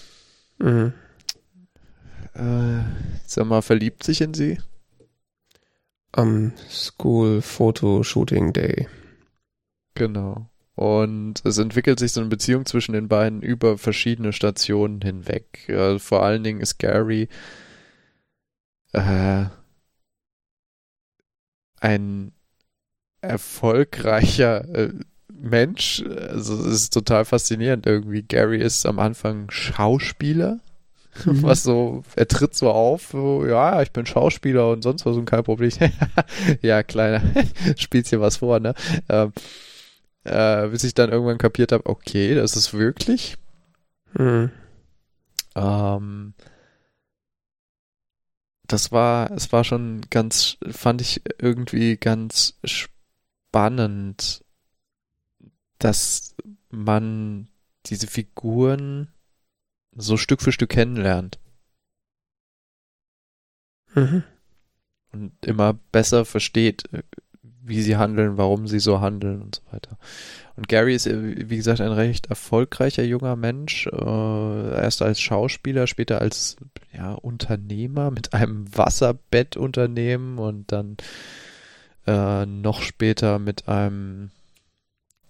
[0.58, 0.94] Mhm.
[2.34, 2.80] Äh,
[3.24, 4.58] sag mal, verliebt sich in sie?
[6.10, 8.88] Am School Photo Shooting Day.
[9.94, 10.50] Genau.
[10.74, 15.68] Und es entwickelt sich so eine Beziehung zwischen den beiden über verschiedene Stationen hinweg.
[15.68, 17.28] Äh, vor allen Dingen ist Gary
[18.94, 19.46] äh,
[21.80, 22.32] ein
[23.20, 24.92] erfolgreicher äh,
[25.32, 26.02] Mensch.
[26.02, 28.22] Also es ist total faszinierend irgendwie.
[28.22, 30.60] Gary ist am Anfang Schauspieler.
[31.24, 31.42] Mhm.
[31.44, 35.26] Was so, er tritt so auf, so, ja, ich bin Schauspieler und sonst was und
[35.26, 35.70] kein Problem.
[36.60, 37.22] ja, kleiner,
[37.76, 38.74] spielst hier was vor, ne?
[39.08, 39.32] Ähm,
[40.24, 43.36] äh, bis ich dann irgendwann kapiert habe, okay, das ist wirklich.
[44.14, 44.50] Mhm.
[45.54, 46.34] Ähm,
[48.66, 54.44] das war, es war schon ganz, fand ich irgendwie ganz spannend,
[55.78, 56.34] dass
[56.70, 57.48] man
[57.86, 59.12] diese Figuren
[59.94, 61.38] so Stück für Stück kennenlernt
[63.94, 64.24] Mhm.
[65.12, 66.82] und immer besser versteht,
[67.42, 69.98] wie sie handeln, warum sie so handeln und so weiter.
[70.56, 75.86] Und Gary ist, äh, wie gesagt, ein recht erfolgreicher junger Mensch, äh, erst als Schauspieler,
[75.86, 76.56] später als
[76.93, 80.97] ja, Unternehmer mit einem Wasserbettunternehmen und dann
[82.06, 84.31] äh, noch später mit einem,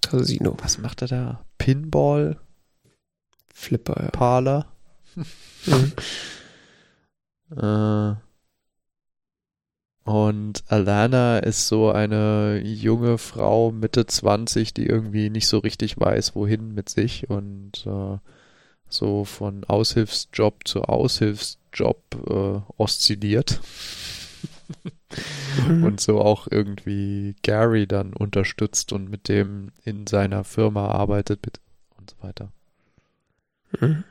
[0.02, 0.56] Casino.
[0.60, 1.44] was macht er da?
[1.56, 2.38] Pinball
[3.54, 4.66] Flipper, Parler.
[5.64, 5.78] ja.
[5.78, 5.92] Mhm.
[7.50, 8.14] Äh,
[10.04, 16.34] und Alana ist so eine junge Frau Mitte 20, die irgendwie nicht so richtig weiß,
[16.34, 18.18] wohin mit sich und äh,
[18.88, 23.60] so von Aushilfsjob zu Aushilfsjob äh, oszilliert.
[25.68, 31.60] Und so auch irgendwie Gary dann unterstützt und mit dem in seiner Firma arbeitet
[31.96, 32.50] und so weiter.
[33.80, 34.02] Mhm.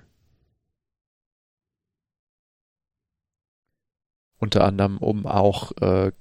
[4.43, 6.11] Unter anderem, um auch äh,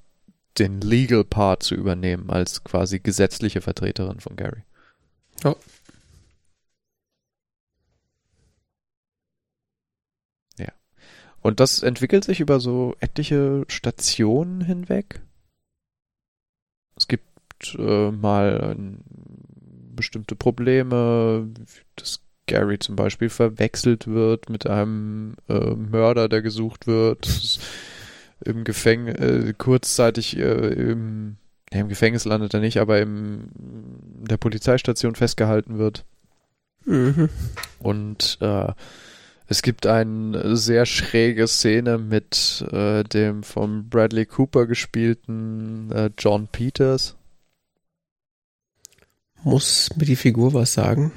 [0.57, 4.63] den Legal Part zu übernehmen, als quasi gesetzliche Vertreterin von Gary.
[5.43, 5.57] Ja.
[11.41, 15.21] Und das entwickelt sich über so etliche Stationen hinweg.
[16.97, 19.03] Es gibt äh, mal ein,
[19.97, 21.51] bestimmte Probleme,
[21.97, 27.27] dass Gary zum Beispiel verwechselt wird mit einem äh, Mörder, der gesucht wird.
[28.45, 31.37] Im Gefängnis, äh, kurzzeitig äh, im,
[31.73, 36.05] ja, im Gefängnis landet er nicht, aber im der Polizeistation festgehalten wird.
[36.85, 37.29] Mhm.
[37.79, 38.73] Und äh,
[39.47, 46.49] es gibt eine sehr schräge Szene mit äh, dem von Bradley Cooper gespielten äh, John
[46.49, 47.17] Peters.
[49.43, 51.13] Muss mir die Figur was sagen?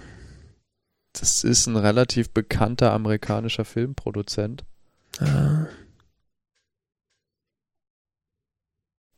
[1.14, 4.66] Das ist ein relativ bekannter amerikanischer Filmproduzent.
[5.20, 5.68] Ah,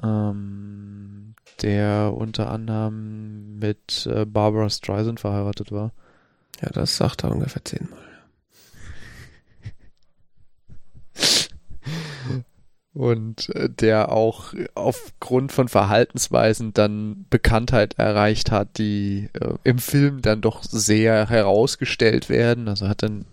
[0.04, 5.92] Ähm, der unter anderem mit äh, Barbara Streisand verheiratet war.
[6.62, 8.00] ja, das sagt er ungefähr zehnmal.
[12.94, 20.22] Und äh, der auch aufgrund von Verhaltensweisen dann Bekanntheit erreicht hat, die äh, im Film
[20.22, 22.68] dann doch sehr herausgestellt werden.
[22.68, 23.26] Also hat ein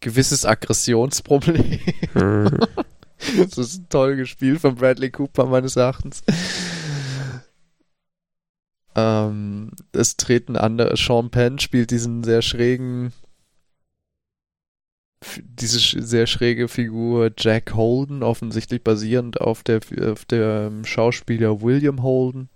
[0.00, 1.78] gewisses Aggressionsproblem.
[3.36, 6.22] Das ist toll gespielt von Bradley Cooper meines Erachtens.
[8.94, 13.12] Ähm, es treten andere, Sean Penn spielt diesen sehr schrägen,
[15.40, 19.80] diese sehr schräge Figur Jack Holden, offensichtlich basierend auf der,
[20.10, 22.48] auf dem Schauspieler William Holden.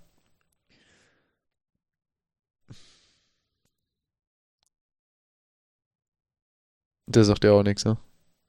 [7.06, 7.96] Der sagt ja auch nichts, ne?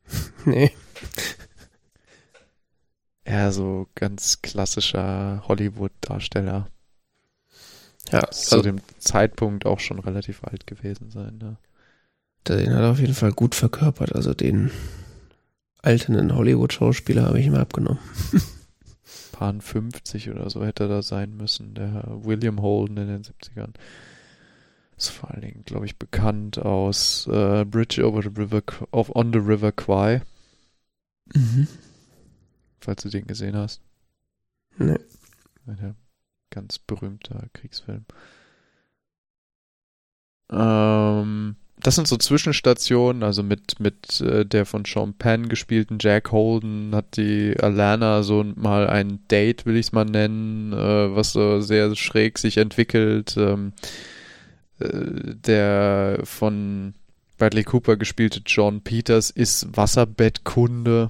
[0.46, 0.72] nee.
[3.28, 6.68] Ja, so ganz klassischer Hollywood-Darsteller.
[8.12, 11.38] Ja, Zu also, dem Zeitpunkt auch schon relativ alt gewesen sein.
[11.38, 11.58] Ne?
[12.48, 14.14] den hat er auf jeden Fall gut verkörpert.
[14.14, 14.70] Also den
[15.82, 18.00] alternden Hollywood-Schauspieler habe ich ihm abgenommen.
[19.32, 21.74] Paar 50 oder so hätte er da sein müssen.
[21.74, 23.74] Der William Holden in den 70ern.
[24.98, 29.32] Ist vor allen Dingen, glaube ich, bekannt aus äh, Bridge over the River, of, on
[29.32, 30.22] the River Kwai,
[31.34, 31.68] Mhm.
[32.84, 33.82] Falls du den gesehen hast.
[34.78, 35.00] Nee.
[35.66, 35.96] Ein
[36.50, 38.06] ganz berühmter Kriegsfilm.
[40.52, 46.32] Ähm, das sind so Zwischenstationen, also mit, mit äh, der von Sean Penn gespielten Jack
[46.32, 51.34] Holden hat die Alana so mal ein Date, will ich es mal nennen, äh, was
[51.34, 53.36] so sehr schräg sich entwickelt.
[53.38, 53.74] Ähm,
[54.80, 54.90] äh,
[55.36, 56.94] der von
[57.38, 61.10] Bradley Cooper gespielte John Peters ist Wasserbettkunde.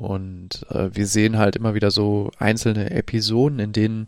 [0.00, 4.06] Und äh, wir sehen halt immer wieder so einzelne Episoden, in denen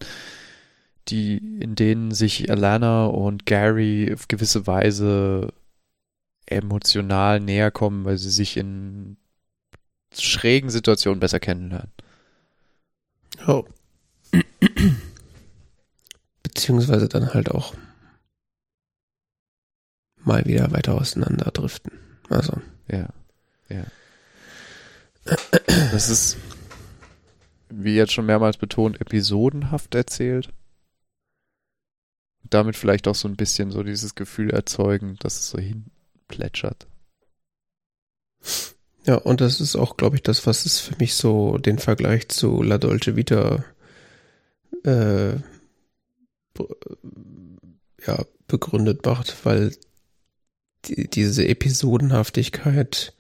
[1.09, 5.53] die, in denen sich Alana und Gary auf gewisse Weise
[6.47, 9.19] emotional näher kommen, weil sie sich in
[10.15, 11.93] schrägen Situationen besser kennenlernen.
[13.47, 13.65] Oh.
[16.43, 17.75] Beziehungsweise dann halt auch
[20.25, 21.93] mal wieder weiter auseinanderdriften.
[22.31, 23.09] Also, Ja,
[23.69, 23.85] ja.
[25.25, 26.37] Das ist,
[27.69, 30.53] wie jetzt schon mehrmals betont, episodenhaft erzählt.
[32.43, 36.87] Damit vielleicht auch so ein bisschen so dieses Gefühl erzeugen, dass es so hinplätschert.
[39.07, 42.29] ja, und das ist auch, glaube ich, das, was es für mich so den Vergleich
[42.29, 43.65] zu La Dolce Vita
[44.85, 45.35] äh,
[48.07, 49.75] ja, begründet macht, weil
[50.85, 53.15] die, diese Episodenhaftigkeit,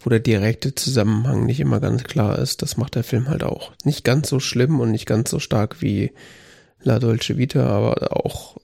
[0.00, 3.72] wo der direkte Zusammenhang nicht immer ganz klar ist, das macht der Film halt auch.
[3.84, 6.12] Nicht ganz so schlimm und nicht ganz so stark wie
[6.82, 8.56] La Dolce Vita, aber auch,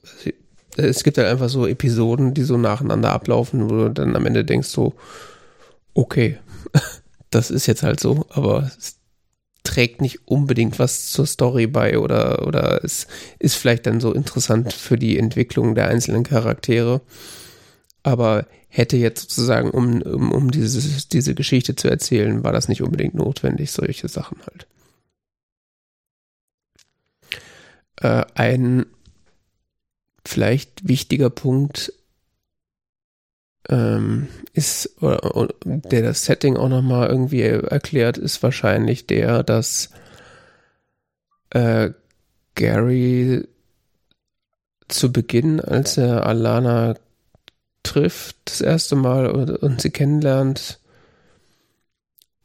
[0.77, 4.45] es gibt halt einfach so Episoden, die so nacheinander ablaufen, wo du dann am Ende
[4.45, 4.93] denkst so,
[5.93, 6.37] okay,
[7.29, 8.97] das ist jetzt halt so, aber es
[9.63, 13.07] trägt nicht unbedingt was zur Story bei oder, oder es
[13.39, 17.01] ist vielleicht dann so interessant für die Entwicklung der einzelnen Charaktere.
[18.03, 22.81] Aber hätte jetzt sozusagen, um, um, um dieses, diese Geschichte zu erzählen, war das nicht
[22.81, 24.67] unbedingt notwendig, solche Sachen halt.
[28.01, 28.85] Äh, ein
[30.25, 31.93] vielleicht wichtiger Punkt
[33.69, 39.89] ähm, ist, oder, oder, der das Setting auch nochmal irgendwie erklärt, ist wahrscheinlich der, dass
[41.51, 41.91] äh,
[42.55, 43.47] Gary
[44.87, 46.95] zu Beginn, als er Alana
[47.83, 50.79] trifft, das erste Mal und, und sie kennenlernt,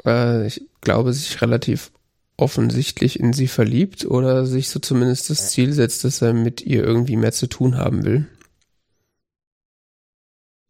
[0.05, 1.91] äh, ich glaube, sich relativ
[2.37, 6.85] offensichtlich in sie verliebt oder sich so zumindest das Ziel setzt, dass er mit ihr
[6.85, 8.27] irgendwie mehr zu tun haben will.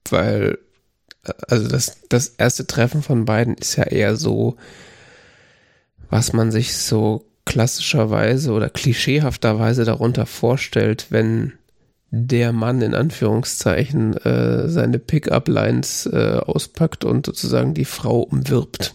[0.08, 0.58] Weil
[1.48, 4.56] also das, das erste Treffen von beiden ist ja eher so,
[6.10, 11.57] was man sich so klassischerweise oder klischeehafterweise darunter vorstellt, wenn
[12.10, 18.94] der Mann in Anführungszeichen äh, seine Pickup-Lines äh, auspackt und sozusagen die Frau umwirbt.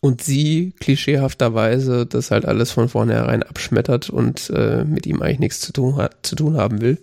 [0.00, 5.60] Und sie klischeehafterweise das halt alles von vornherein abschmettert und äh, mit ihm eigentlich nichts
[5.60, 6.98] zu tun, hat, zu tun haben will.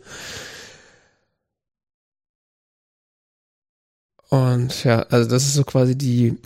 [4.29, 6.37] Und ja, also das ist so quasi die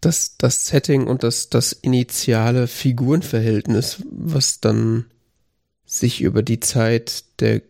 [0.00, 5.06] das, das Setting und das, das initiale Figurenverhältnis, was dann
[5.90, 7.62] sich über die Zeit der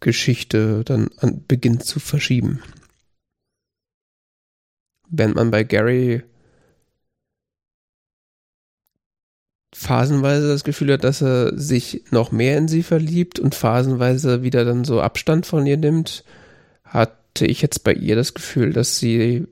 [0.00, 2.62] Geschichte dann an, beginnt zu verschieben.
[5.10, 6.22] Während man bei Gary
[9.74, 14.64] phasenweise das Gefühl hat, dass er sich noch mehr in sie verliebt und phasenweise wieder
[14.64, 16.24] dann so Abstand von ihr nimmt,
[16.82, 19.46] hatte ich jetzt bei ihr das Gefühl, dass sie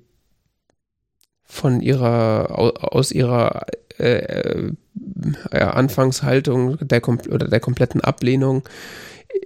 [1.44, 3.66] von ihrer aus ihrer
[3.98, 4.72] äh,
[5.50, 8.68] äh, Anfangshaltung der oder der kompletten Ablehnung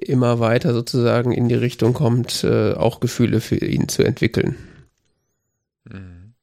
[0.00, 4.56] immer weiter sozusagen in die Richtung kommt, äh, auch Gefühle für ihn zu entwickeln.
[5.84, 6.34] Mhm.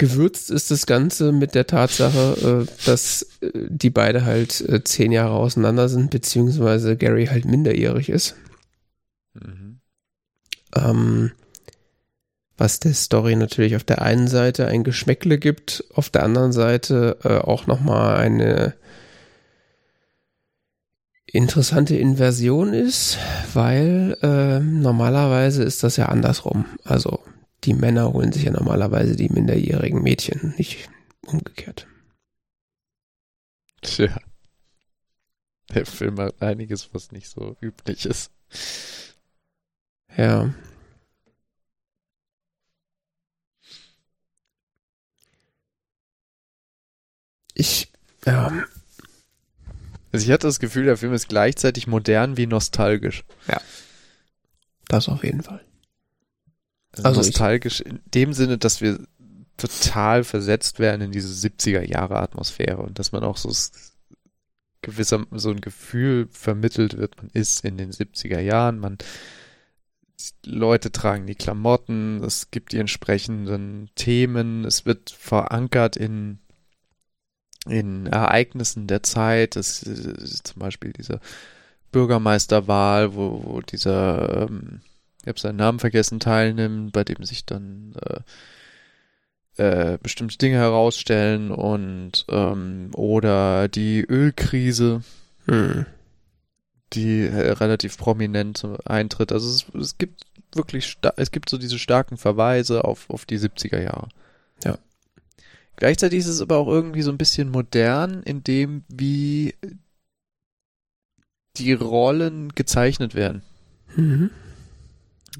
[0.00, 5.10] Gewürzt ist das Ganze mit der Tatsache, äh, dass äh, die beide halt äh, zehn
[5.10, 8.36] Jahre auseinander sind, beziehungsweise Gary halt minderjährig ist.
[9.34, 9.80] Mhm.
[10.76, 11.32] Ähm,
[12.58, 17.16] was der Story natürlich auf der einen Seite ein Geschmäckle gibt, auf der anderen Seite
[17.22, 18.74] äh, auch nochmal eine
[21.24, 23.18] interessante Inversion ist,
[23.54, 26.66] weil äh, normalerweise ist das ja andersrum.
[26.84, 27.20] Also
[27.64, 30.88] die Männer holen sich ja normalerweise die minderjährigen Mädchen, nicht
[31.26, 31.86] umgekehrt.
[33.82, 34.18] Tja.
[35.74, 38.32] Der Film hat einiges, was nicht so üblich ist.
[40.16, 40.52] Ja.
[47.58, 47.90] Ich,
[48.24, 48.52] ja.
[50.12, 53.24] Also ich hatte das Gefühl, der Film ist gleichzeitig modern wie nostalgisch.
[53.48, 53.60] Ja.
[54.86, 55.60] Das auf jeden Fall.
[56.92, 59.00] Also, also nostalgisch in dem Sinne, dass wir
[59.56, 63.52] total versetzt werden in diese 70er Jahre Atmosphäre und dass man auch so
[64.80, 68.98] gewisser so ein Gefühl vermittelt wird, man ist in den 70er Jahren, man
[70.46, 76.38] Leute tragen die Klamotten, es gibt die entsprechenden Themen, es wird verankert in
[77.66, 81.20] in Ereignissen der Zeit, das ist zum Beispiel diese
[81.92, 84.80] Bürgermeisterwahl, wo, wo dieser, ähm,
[85.22, 88.20] ich habe seinen Namen vergessen, teilnimmt, bei dem sich dann äh,
[89.58, 95.02] äh, bestimmte Dinge herausstellen und ähm, oder die Ölkrise,
[95.46, 95.86] hm.
[96.92, 99.32] die äh, relativ prominent eintritt.
[99.32, 100.22] Also es, es gibt
[100.54, 104.08] wirklich, es gibt so diese starken Verweise auf, auf die 70er Jahre.
[104.64, 104.78] Ja.
[105.78, 109.54] Gleichzeitig ist es aber auch irgendwie so ein bisschen modern, in dem wie
[111.56, 113.42] die Rollen gezeichnet werden.
[113.94, 114.30] Mhm.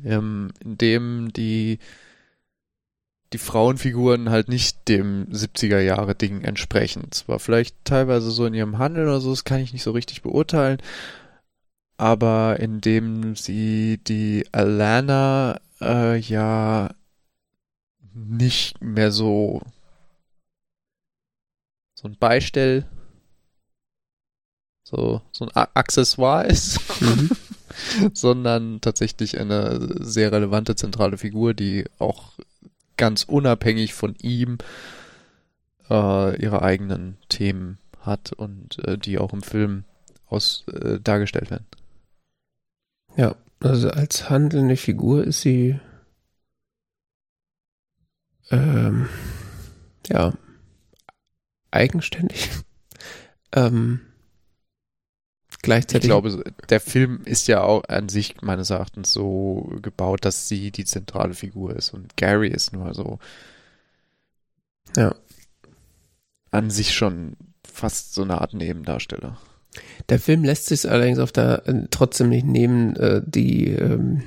[0.04, 1.80] Ähm, in dem die
[3.32, 7.10] die Frauenfiguren halt nicht dem 70er Jahre Ding entsprechen.
[7.10, 10.22] Zwar vielleicht teilweise so in ihrem Handel oder so, das kann ich nicht so richtig
[10.22, 10.78] beurteilen,
[11.96, 16.90] aber indem sie die Alana äh, ja
[18.14, 19.62] nicht mehr so
[21.98, 22.84] so ein Beistell,
[24.84, 27.30] so, so ein Accessoire ist, mhm.
[28.14, 32.34] sondern tatsächlich eine sehr relevante zentrale Figur, die auch
[32.96, 34.58] ganz unabhängig von ihm
[35.90, 39.82] äh, ihre eigenen Themen hat und äh, die auch im Film
[40.28, 41.66] aus äh, dargestellt werden.
[43.16, 45.80] Ja, also als handelnde Figur ist sie
[48.52, 49.08] ähm,
[50.06, 50.32] ja
[51.70, 52.50] eigenständig.
[53.52, 54.00] ähm,
[55.62, 56.04] gleichzeitig.
[56.04, 60.70] Ich glaube, der Film ist ja auch an sich meines Erachtens so gebaut, dass sie
[60.70, 63.18] die zentrale Figur ist und Gary ist nur so.
[64.96, 65.14] Ja.
[66.50, 69.38] An sich schon fast so eine Art Nebendarsteller.
[70.08, 74.22] Der Film lässt sich allerdings auf der äh, trotzdem nicht nehmen, äh, die ähm,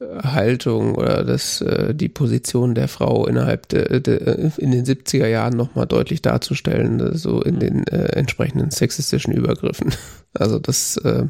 [0.00, 5.56] Haltung oder das, äh, die Position der Frau innerhalb der, der in den 70er Jahren
[5.56, 9.94] nochmal deutlich darzustellen, so in den äh, entsprechenden sexistischen Übergriffen.
[10.38, 11.24] Also das äh,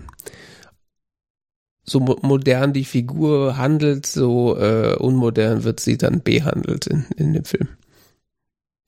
[1.85, 7.45] so modern die Figur handelt, so äh, unmodern wird sie dann behandelt in, in dem
[7.45, 7.69] Film.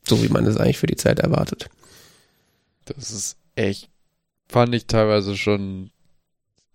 [0.05, 1.71] So wie man es eigentlich für die Zeit erwartet.
[2.87, 3.91] Das ist echt,
[4.49, 5.91] fand ich teilweise schon,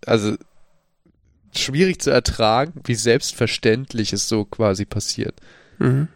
[0.06, 0.36] also
[1.58, 5.34] schwierig zu ertragen, wie selbstverständlich es so quasi passiert.
[5.78, 6.08] Mhm.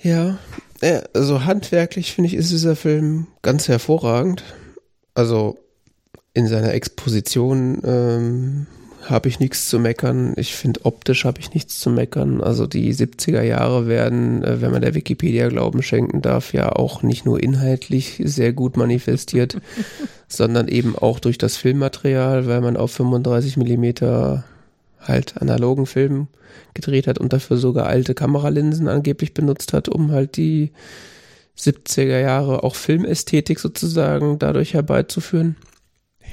[0.00, 0.38] Ja,
[0.82, 4.44] ja, also handwerklich finde ich, ist dieser Film ganz hervorragend.
[5.14, 5.58] Also
[6.34, 8.66] in seiner Exposition ähm,
[9.10, 10.34] habe ich nichts zu meckern.
[10.36, 12.40] Ich finde, optisch habe ich nichts zu meckern.
[12.40, 17.02] Also die 70er Jahre werden, äh, wenn man der Wikipedia Glauben schenken darf, ja auch
[17.02, 19.58] nicht nur inhaltlich sehr gut manifestiert,
[20.28, 24.44] sondern eben auch durch das Filmmaterial, weil man auf 35 Millimeter
[25.00, 26.28] halt analogen Film
[26.72, 30.72] gedreht hat und dafür sogar alte Kameralinsen angeblich benutzt hat, um halt die
[31.58, 35.56] 70er Jahre auch Filmästhetik sozusagen dadurch herbeizuführen.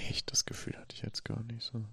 [0.10, 1.84] Echt, das Gefühl hatte ich jetzt gar nicht so.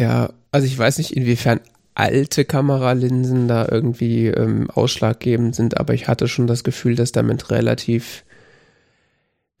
[0.00, 1.60] Ja, also ich weiß nicht, inwiefern
[1.94, 7.50] alte Kameralinsen da irgendwie ähm, ausschlaggebend sind, aber ich hatte schon das Gefühl, dass damit
[7.50, 8.24] relativ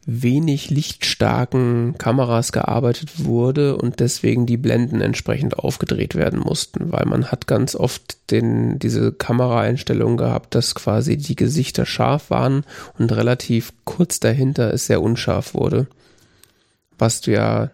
[0.06, 7.26] wenig lichtstarken Kameras gearbeitet wurde und deswegen die Blenden entsprechend aufgedreht werden mussten, weil man
[7.30, 12.64] hat ganz oft den, diese Kameraeinstellung gehabt, dass quasi die Gesichter scharf waren
[12.98, 15.86] und relativ kurz dahinter es sehr unscharf wurde.
[16.96, 17.70] Was du ja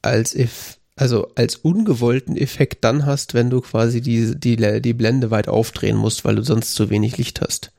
[0.00, 5.30] als if, also als ungewollten Effekt dann hast, wenn du quasi die, die, die Blende
[5.30, 7.72] weit aufdrehen musst, weil du sonst zu wenig Licht hast.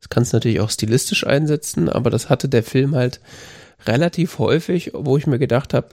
[0.00, 3.20] Das kannst du natürlich auch stilistisch einsetzen, aber das hatte der Film halt
[3.86, 5.90] relativ häufig, wo ich mir gedacht habe,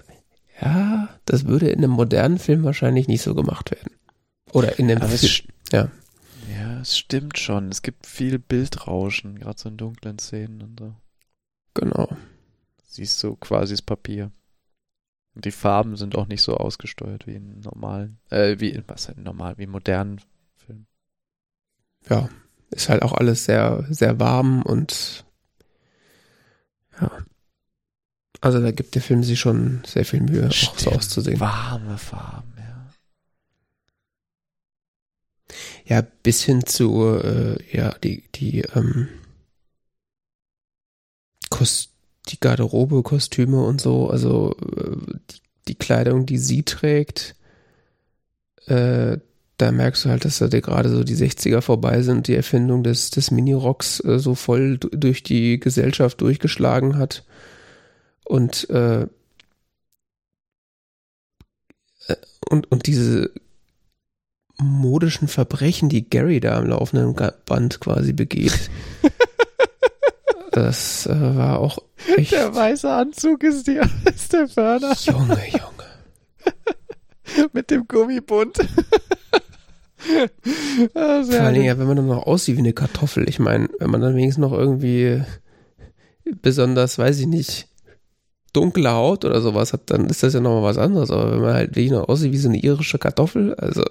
[0.59, 3.93] ja, das würde in einem modernen Film wahrscheinlich nicht so gemacht werden.
[4.51, 5.31] Oder in einem Film.
[5.71, 5.91] Ja.
[6.51, 7.69] Ja, es stimmt schon.
[7.69, 10.95] Es gibt viel Bildrauschen, gerade so in dunklen Szenen und so.
[11.73, 12.09] Genau.
[12.87, 14.31] Siehst du quasi das Papier.
[15.41, 19.57] Die Farben sind auch nicht so ausgesteuert wie in normalen, äh, wie, was halt normal,
[19.57, 20.21] wie in modernen
[20.55, 20.87] Filmen.
[22.09, 22.29] Ja,
[22.71, 25.25] ist halt auch alles sehr, sehr warm und
[26.99, 27.11] ja.
[28.39, 31.39] Also da gibt der Film sich schon sehr viel Mühe, Stimmt, auch so auszusehen.
[31.39, 32.93] Warme Farben, ja.
[35.85, 39.07] Ja, bis hin zu, äh, ja, die, die, ähm,
[41.49, 41.96] Kost
[42.29, 44.97] die Garderobe, Kostüme und so, also äh,
[45.31, 47.35] die, die Kleidung, die sie trägt,
[48.67, 49.17] äh,
[49.57, 53.09] da merkst du halt, dass da gerade so die 60er vorbei sind, die Erfindung des,
[53.09, 57.25] des Minirocks äh, so voll durch die Gesellschaft durchgeschlagen hat.
[58.23, 59.03] Und, äh,
[62.07, 62.15] äh,
[62.49, 63.31] und, und diese
[64.59, 68.69] modischen Verbrechen, die Gary da am laufenden Band quasi begeht.
[70.57, 71.77] das äh, war auch
[72.15, 72.31] echt.
[72.31, 74.93] Der weiße Anzug ist, die, ist der Förder.
[74.99, 75.85] Junge, Junge.
[77.53, 78.57] Mit dem Gummibund.
[80.95, 83.29] ah, Vor allem, ja, wenn man dann noch aussieht wie eine Kartoffel.
[83.29, 85.21] Ich meine, wenn man dann wenigstens noch irgendwie
[86.41, 87.67] besonders, weiß ich nicht,
[88.53, 91.11] dunkle Haut oder sowas hat, dann ist das ja nochmal was anderes.
[91.11, 93.83] Aber wenn man halt wirklich noch aussieht wie so eine irische Kartoffel, also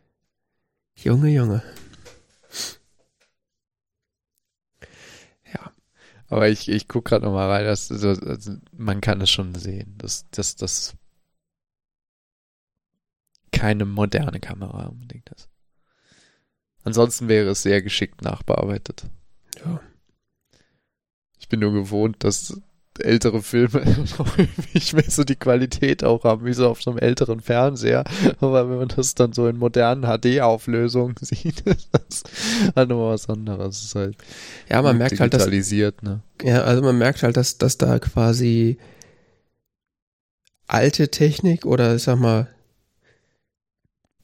[0.96, 1.62] Junge, Junge.
[6.28, 10.28] Aber ich, ich gucke gerade nochmal rein, dass, also, man kann es schon sehen, dass,
[10.30, 10.94] dass das
[13.50, 15.48] keine moderne Kamera unbedingt ist.
[16.84, 19.06] Ansonsten wäre es sehr geschickt nachbearbeitet.
[19.64, 19.80] Ja.
[21.38, 22.60] Ich bin nur gewohnt, dass
[23.00, 23.82] ältere Filme
[24.74, 28.04] nicht mehr so die Qualität auch haben, wie so auf so einem älteren Fernseher.
[28.40, 32.22] Aber wenn man das dann so in modernen HD-Auflösungen sieht, ist das
[32.74, 33.82] halt nochmal was anderes.
[33.82, 34.16] ist halt
[34.68, 36.20] ja, man merkt halt, dass, ne?
[36.42, 38.78] ja, also man merkt halt, dass, dass da quasi
[40.66, 42.48] alte Technik oder ich sag mal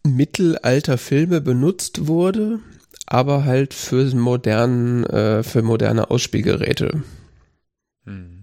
[0.06, 2.60] Mittelalter Filme benutzt wurde,
[3.06, 7.02] aber halt für modernen, äh, für moderne Ausspielgeräte.
[8.05, 8.34] Hm.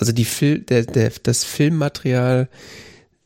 [0.00, 2.48] Also die Fil der, der, das Filmmaterial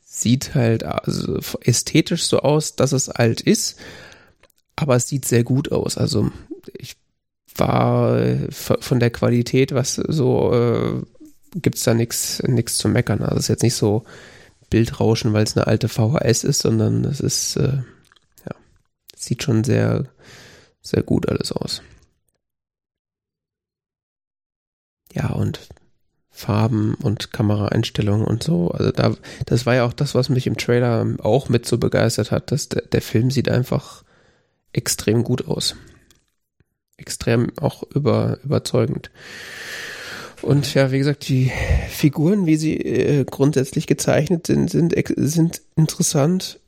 [0.03, 3.77] sieht halt also ästhetisch so aus, dass es alt ist,
[4.75, 5.97] aber es sieht sehr gut aus.
[5.97, 6.31] Also
[6.77, 6.97] ich
[7.55, 8.19] war
[8.51, 11.01] von der Qualität, was so äh,
[11.55, 13.21] gibt's da nichts nichts zu meckern.
[13.21, 14.03] Also es ist jetzt nicht so
[14.69, 17.77] Bildrauschen, weil es eine alte VHS ist, sondern es ist, äh,
[18.45, 18.55] ja,
[19.15, 20.05] sieht schon sehr,
[20.81, 21.81] sehr gut alles aus.
[25.13, 25.69] Ja, und
[26.35, 28.69] Farben und Kameraeinstellungen und so.
[28.69, 32.31] Also da, das war ja auch das, was mich im Trailer auch mit so begeistert
[32.31, 34.03] hat, dass der, der Film sieht einfach
[34.73, 35.77] extrem gut aus.
[36.97, 39.11] Extrem auch über, überzeugend.
[40.41, 41.53] Und ja, wie gesagt, die
[41.89, 46.59] Figuren, wie sie äh, grundsätzlich gezeichnet sind, sind, sind interessant.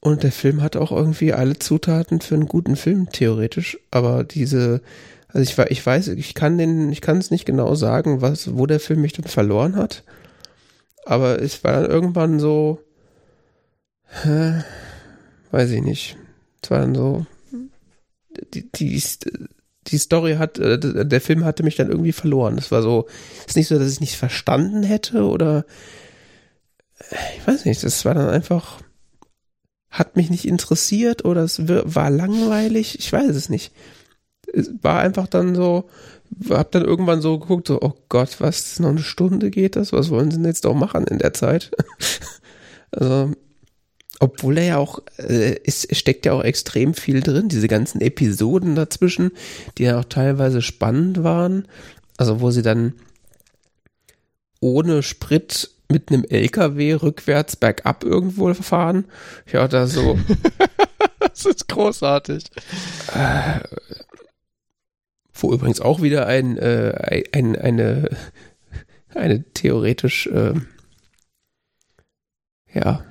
[0.00, 3.78] Und der Film hat auch irgendwie alle Zutaten für einen guten Film, theoretisch.
[3.92, 4.82] Aber diese,
[5.36, 8.64] Also ich, ich weiß, ich kann den, ich kann es nicht genau sagen, was, wo
[8.64, 10.02] der Film mich dann verloren hat.
[11.04, 12.80] Aber es war dann irgendwann so,
[14.24, 14.62] äh,
[15.50, 16.16] weiß ich nicht.
[16.62, 17.26] Es war dann so,
[18.54, 19.02] die, die,
[19.88, 22.56] die Story hat, äh, der Film hatte mich dann irgendwie verloren.
[22.56, 23.06] Es war so,
[23.40, 25.66] es ist nicht so, dass ich es nicht verstanden hätte oder
[27.36, 28.80] ich weiß nicht, das war dann einfach,
[29.90, 33.74] hat mich nicht interessiert oder es war langweilig, ich weiß es nicht.
[34.82, 35.88] War einfach dann so,
[36.50, 39.92] hab dann irgendwann so geguckt, so, oh Gott, was, noch eine Stunde geht das?
[39.92, 41.70] Was wollen sie denn jetzt auch machen in der Zeit?
[42.90, 43.32] also,
[44.18, 48.74] obwohl er ja auch, äh, es steckt ja auch extrem viel drin, diese ganzen Episoden
[48.74, 49.32] dazwischen,
[49.78, 51.68] die ja auch teilweise spannend waren,
[52.16, 52.94] also wo sie dann
[54.60, 59.04] ohne Sprit mit einem LKW rückwärts bergab irgendwo fahren.
[59.52, 60.18] Ja, da so.
[61.20, 62.44] das ist großartig.
[63.14, 63.60] Äh,
[65.38, 68.10] wo übrigens auch wieder ein, äh, ein eine,
[69.14, 70.54] eine theoretisch, äh,
[72.72, 73.04] ja,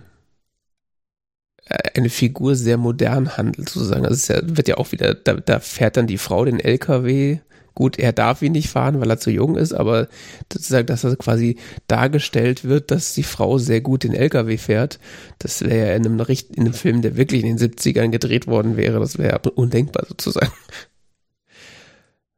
[1.95, 4.05] eine Figur sehr modern handelt, sozusagen.
[4.05, 7.39] Also es ja, wird ja auch wieder, da, da fährt dann die Frau den LKW
[7.75, 10.07] Gut, er darf ihn nicht fahren, weil er zu jung ist, aber
[10.51, 11.57] sozusagen, dass er quasi
[11.87, 14.97] dargestellt wird, dass die Frau sehr gut den LKW fährt,
[15.39, 18.77] das wäre ja in einem, in einem Film, der wirklich in den 70ern gedreht worden
[18.77, 20.53] wäre, das wäre undenkbar sozusagen.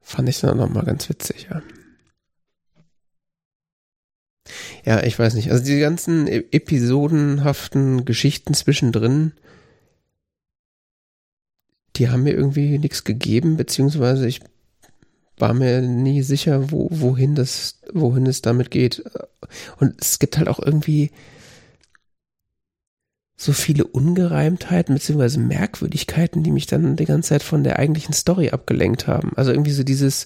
[0.07, 1.61] Fand ich dann nochmal ganz witzig, ja.
[4.85, 5.51] Ja, ich weiß nicht.
[5.51, 9.33] Also die ganzen e-, episodenhaften Geschichten zwischendrin,
[11.97, 14.39] die haben mir irgendwie nichts gegeben, beziehungsweise ich
[15.35, 19.03] war mir nie sicher, wo, wohin das, wohin es damit geht.
[19.77, 21.11] Und es gibt halt auch irgendwie
[23.37, 28.49] so viele Ungereimtheiten beziehungsweise Merkwürdigkeiten, die mich dann die ganze Zeit von der eigentlichen Story
[28.49, 29.31] abgelenkt haben.
[29.35, 30.25] Also irgendwie so dieses,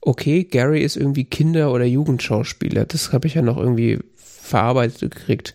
[0.00, 2.84] okay, Gary ist irgendwie Kinder- oder Jugendschauspieler.
[2.84, 5.54] Das habe ich ja noch irgendwie verarbeitet gekriegt.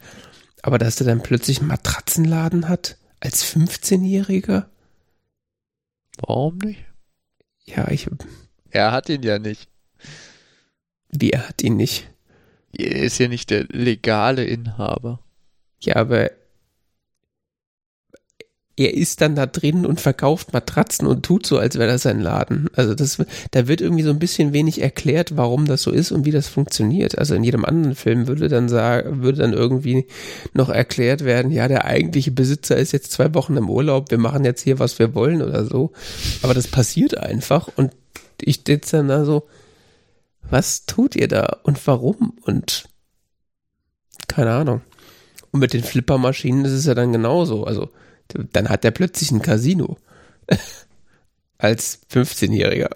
[0.64, 4.66] Aber dass er dann plötzlich einen Matratzenladen hat als 15-Jähriger?
[6.20, 6.86] Warum nicht?
[7.66, 8.08] Ja, ich
[8.70, 9.70] er hat ihn ja nicht.
[11.10, 12.10] Wie, er hat ihn nicht?
[12.78, 15.20] Er ist ja nicht der legale Inhaber.
[15.80, 16.32] Ja, aber
[18.78, 22.20] er ist dann da drin und verkauft Matratzen und tut so, als wäre das sein
[22.20, 22.70] Laden.
[22.76, 23.18] Also das,
[23.50, 26.48] da wird irgendwie so ein bisschen wenig erklärt, warum das so ist und wie das
[26.48, 27.18] funktioniert.
[27.18, 30.06] Also in jedem anderen Film würde dann sagen, würde dann irgendwie
[30.54, 34.46] noch erklärt werden, ja, der eigentliche Besitzer ist jetzt zwei Wochen im Urlaub, wir machen
[34.46, 35.92] jetzt hier, was wir wollen oder so.
[36.44, 37.92] Aber das passiert einfach und
[38.40, 39.48] ich sitze dann da so,
[40.50, 42.34] was tut ihr da und warum?
[42.44, 42.88] Und
[44.28, 44.82] keine Ahnung.
[45.52, 47.64] Und mit den Flippermaschinen ist es ja dann genauso.
[47.64, 47.90] Also,
[48.34, 49.98] dann hat er plötzlich ein Casino.
[51.58, 52.90] Als 15-Jähriger.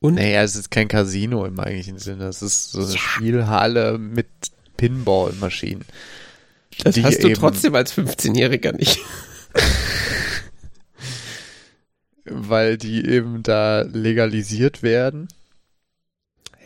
[0.00, 0.14] Und?
[0.14, 2.24] Naja, es ist kein Casino im eigentlichen Sinne.
[2.26, 2.98] Es ist so eine ja.
[2.98, 4.28] Spielhalle mit
[4.76, 5.84] Pinball-Maschinen.
[6.82, 8.98] Das hast du trotzdem als 15-Jähriger nicht.
[12.24, 15.28] weil die eben da legalisiert werden.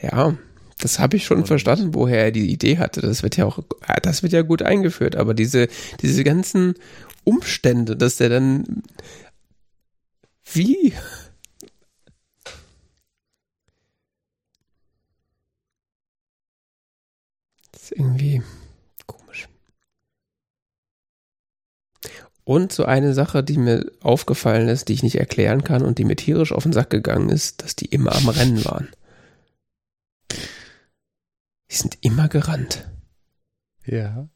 [0.00, 0.36] Ja,
[0.78, 3.00] das habe ich schon Und verstanden, woher er die Idee hatte.
[3.00, 3.60] Das wird ja auch,
[4.02, 5.68] das wird ja gut eingeführt, aber diese,
[6.02, 6.74] diese ganzen
[7.24, 8.82] Umstände, dass der dann
[10.44, 10.94] wie?
[17.72, 18.42] Das ist irgendwie
[22.48, 26.04] Und so eine Sache, die mir aufgefallen ist, die ich nicht erklären kann und die
[26.06, 28.88] mir tierisch auf den Sack gegangen ist, dass die immer am Rennen waren.
[31.70, 32.88] Die sind immer gerannt.
[33.84, 34.28] Ja.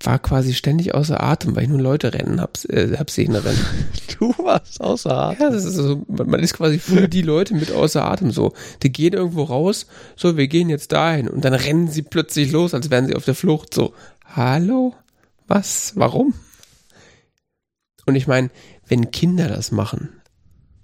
[0.00, 3.34] Ich war quasi ständig außer Atem, weil ich nur Leute rennen hab, äh, hab sehen
[3.34, 3.58] rennen.
[4.18, 5.42] Du warst außer Atem.
[5.42, 8.54] Ja, das ist so, man ist quasi für die Leute mit außer Atem so.
[8.82, 9.86] Die gehen irgendwo raus,
[10.16, 13.26] so, wir gehen jetzt dahin und dann rennen sie plötzlich los, als wären sie auf
[13.26, 13.92] der Flucht, so,
[14.24, 14.94] hallo?
[15.48, 15.92] Was?
[15.96, 16.32] Warum?
[18.06, 18.50] Und ich meine,
[18.86, 20.16] wenn Kinder das machen,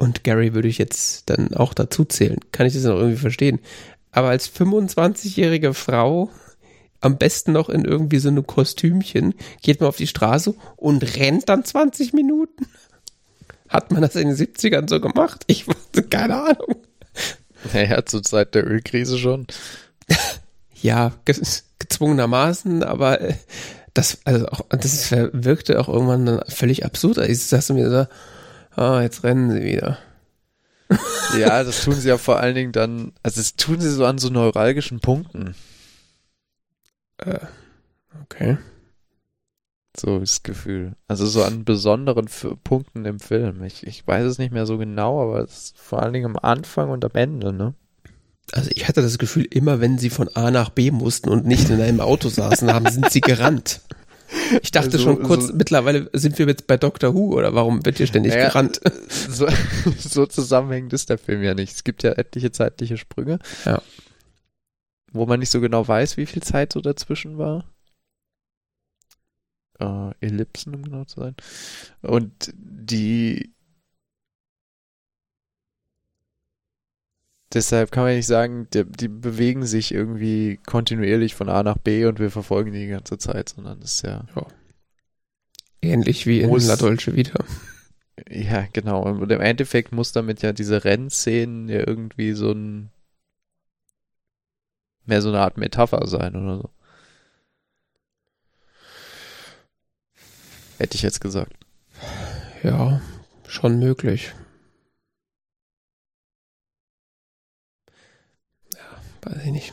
[0.03, 3.61] und Gary würde ich jetzt dann auch dazu zählen, kann ich das noch irgendwie verstehen.
[4.13, 6.31] Aber als 25-jährige Frau,
[7.01, 11.49] am besten noch in irgendwie so einem Kostümchen, geht man auf die Straße und rennt
[11.49, 12.67] dann 20 Minuten.
[13.69, 15.45] Hat man das in den 70ern so gemacht?
[15.47, 16.77] Ich wusste keine Ahnung.
[17.73, 19.47] Naja, zur Zeit der Ölkrise schon.
[20.83, 21.13] ja,
[21.79, 23.35] gezwungenermaßen, aber äh,
[23.95, 27.19] das, also auch, das wirkte auch irgendwann dann völlig absurd.
[27.19, 28.07] Ich sagte mir so,
[28.81, 29.99] ah, jetzt rennen sie wieder.
[31.39, 34.19] Ja, das tun sie ja vor allen Dingen dann, also das tun sie so an
[34.19, 35.55] so neuralgischen Punkten.
[37.19, 37.39] Äh,
[38.23, 38.59] okay.
[39.97, 40.97] So das Gefühl.
[41.09, 43.62] Also so an besonderen F Punkten im Film.
[43.64, 46.36] Ich, ich weiß es nicht mehr so genau, aber es ist vor allen Dingen am
[46.36, 47.74] Anfang und am Ende, ne?
[48.52, 51.70] Also ich hatte das Gefühl, immer wenn sie von A nach B mussten und nicht
[51.70, 53.81] in einem Auto saßen haben, sind sie gerannt.
[54.63, 57.85] Ich dachte Also, schon kurz, so- mittlerweile sind wir jetzt bei Doctor Who oder warum
[57.85, 58.81] wird hier ständig Naja, gerannt?
[59.09, 59.47] So,
[59.99, 61.73] so zusammenhängend ist der Film ja nicht.
[61.75, 63.39] Es gibt ja etliche zeitliche Sprünge.
[63.65, 63.83] Ja.
[65.13, 67.65] Wo man nicht so genau weiß, wie viel Zeit so dazwischen war.
[69.79, 71.35] Äh, Ellipsen, um genau zu sein.
[72.03, 73.53] Und die.
[77.55, 82.07] Deshalb kann man nicht sagen, die, die bewegen sich irgendwie kontinuierlich von A nach B
[82.07, 84.24] und wir verfolgen die die ganze Zeit, sondern das ist ja.
[85.83, 87.45] Ähnlich wie in Muss- La Dolce Vita.
[88.29, 89.03] Ja, genau.
[89.03, 92.91] Und im Endeffekt muss damit ja diese Rennszenen ja irgendwie so ein
[95.07, 96.70] mehr so eine Art Metapher sein oder so.
[100.79, 101.53] Hätte ich jetzt gesagt.
[102.62, 103.01] Ja,
[103.49, 104.33] schon möglich.
[109.23, 109.73] Weiß ich nicht.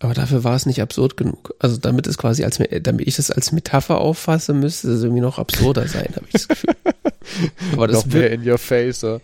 [0.00, 1.54] Aber dafür war es nicht absurd genug.
[1.58, 5.38] Also damit es quasi als damit ich das als Metapher auffasse, müsste es irgendwie noch
[5.38, 6.74] absurder sein, habe ich das Gefühl.
[7.72, 9.00] Aber das Noch mehr in your face.
[9.02, 9.18] Ja.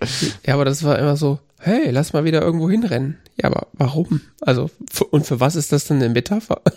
[0.46, 3.16] ja, aber das war immer so, hey, lass mal wieder irgendwo hinrennen.
[3.40, 4.20] Ja, aber warum?
[4.40, 4.70] Also
[5.10, 6.60] und für was ist das denn eine Metapher?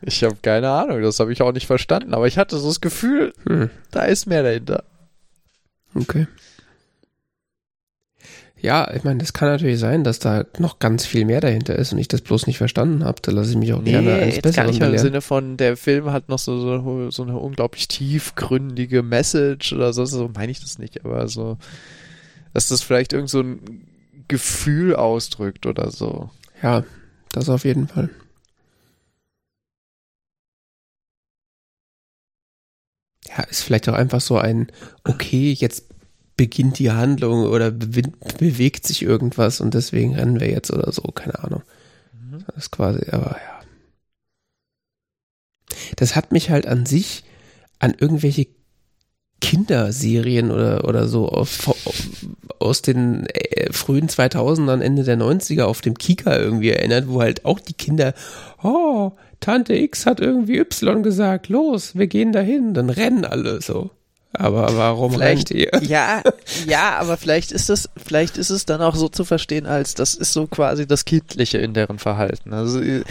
[0.00, 2.80] Ich habe keine Ahnung, das habe ich auch nicht verstanden, aber ich hatte so das
[2.80, 3.68] Gefühl, Hm.
[3.90, 4.84] da ist mehr dahinter.
[5.92, 6.28] Okay.
[8.60, 11.92] Ja, ich meine, das kann natürlich sein, dass da noch ganz viel mehr dahinter ist
[11.92, 13.22] und ich das bloß nicht verstanden habe.
[13.22, 14.98] Da lasse ich mich auch gerne eines jetzt gar Besseren nicht mal im.
[14.98, 20.04] Sinne von, der Film hat noch so, so, so eine unglaublich tiefgründige Message oder so,
[20.06, 21.56] so meine ich das nicht, aber so,
[22.52, 23.86] dass das vielleicht irgend so ein
[24.26, 26.30] Gefühl ausdrückt oder so.
[26.60, 26.84] Ja,
[27.30, 28.10] das auf jeden Fall.
[33.28, 34.72] Ja, ist vielleicht auch einfach so ein,
[35.04, 35.84] okay, jetzt
[36.38, 41.02] beginnt die Handlung oder bewin- bewegt sich irgendwas und deswegen rennen wir jetzt oder so,
[41.02, 41.62] keine Ahnung.
[42.46, 43.60] Das ist quasi, aber ja.
[45.96, 47.24] Das hat mich halt an sich
[47.78, 48.46] an irgendwelche
[49.40, 51.68] Kinderserien oder, oder so auf,
[52.58, 57.44] aus den äh, frühen 2000ern, Ende der 90er auf dem Kika irgendwie erinnert, wo halt
[57.44, 58.14] auch die Kinder,
[58.62, 63.90] oh, Tante X hat irgendwie Y gesagt, los, wir gehen dahin, dann rennen alle so.
[64.32, 65.70] Aber warum Vielleicht- rennt ihr?
[65.88, 66.22] Ja,
[66.66, 70.14] ja, aber vielleicht ist es, vielleicht ist es dann auch so zu verstehen, als das
[70.14, 72.52] ist so quasi das Kindliche in deren Verhalten.
[72.52, 73.02] Also äh,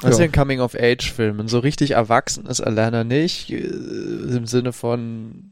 [0.00, 0.30] das ist ja Ja.
[0.30, 1.40] ein Coming-of-Age-Film.
[1.40, 5.50] Und so richtig erwachsen ist Alana nicht, äh, im Sinne von,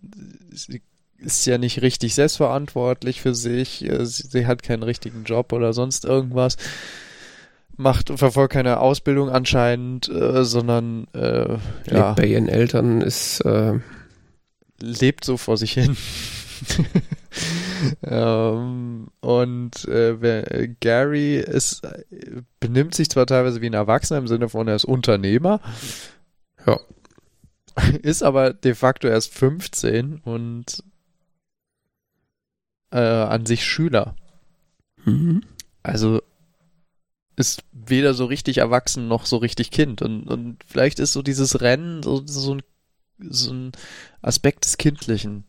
[0.52, 0.80] sie
[1.18, 5.72] ist ja nicht richtig selbstverantwortlich für sich, äh, sie, sie hat keinen richtigen Job oder
[5.72, 6.56] sonst irgendwas,
[7.76, 11.48] macht, verfolgt keine Ausbildung anscheinend, äh, sondern äh,
[11.90, 13.78] ja, Lebt bei ihren Eltern ist, äh,
[14.80, 15.96] lebt so vor sich hin.
[18.02, 21.82] ähm, und äh, Gary ist,
[22.60, 25.60] benimmt sich zwar teilweise wie ein Erwachsener im Sinne von, er ist Unternehmer,
[26.66, 26.78] ja,
[28.02, 30.82] ist aber de facto erst 15 und
[32.90, 34.16] äh, an sich Schüler.
[35.04, 35.42] mhm.
[35.82, 36.20] Also
[37.36, 40.02] ist weder so richtig erwachsen noch so richtig Kind.
[40.02, 42.62] Und, und vielleicht ist so dieses Rennen so, so, ein,
[43.28, 43.72] so ein
[44.22, 45.44] Aspekt des Kindlichen.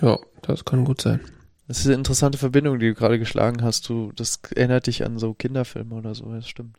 [0.00, 1.20] ja, das kann gut sein.
[1.66, 3.88] Das ist eine interessante Verbindung, die du gerade geschlagen hast.
[3.88, 6.78] Du, das erinnert dich an so Kinderfilme oder so, das stimmt.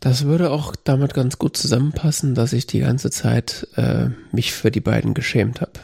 [0.00, 4.72] Das würde auch damit ganz gut zusammenpassen, dass ich die ganze Zeit äh, mich für
[4.72, 5.78] die beiden geschämt habe.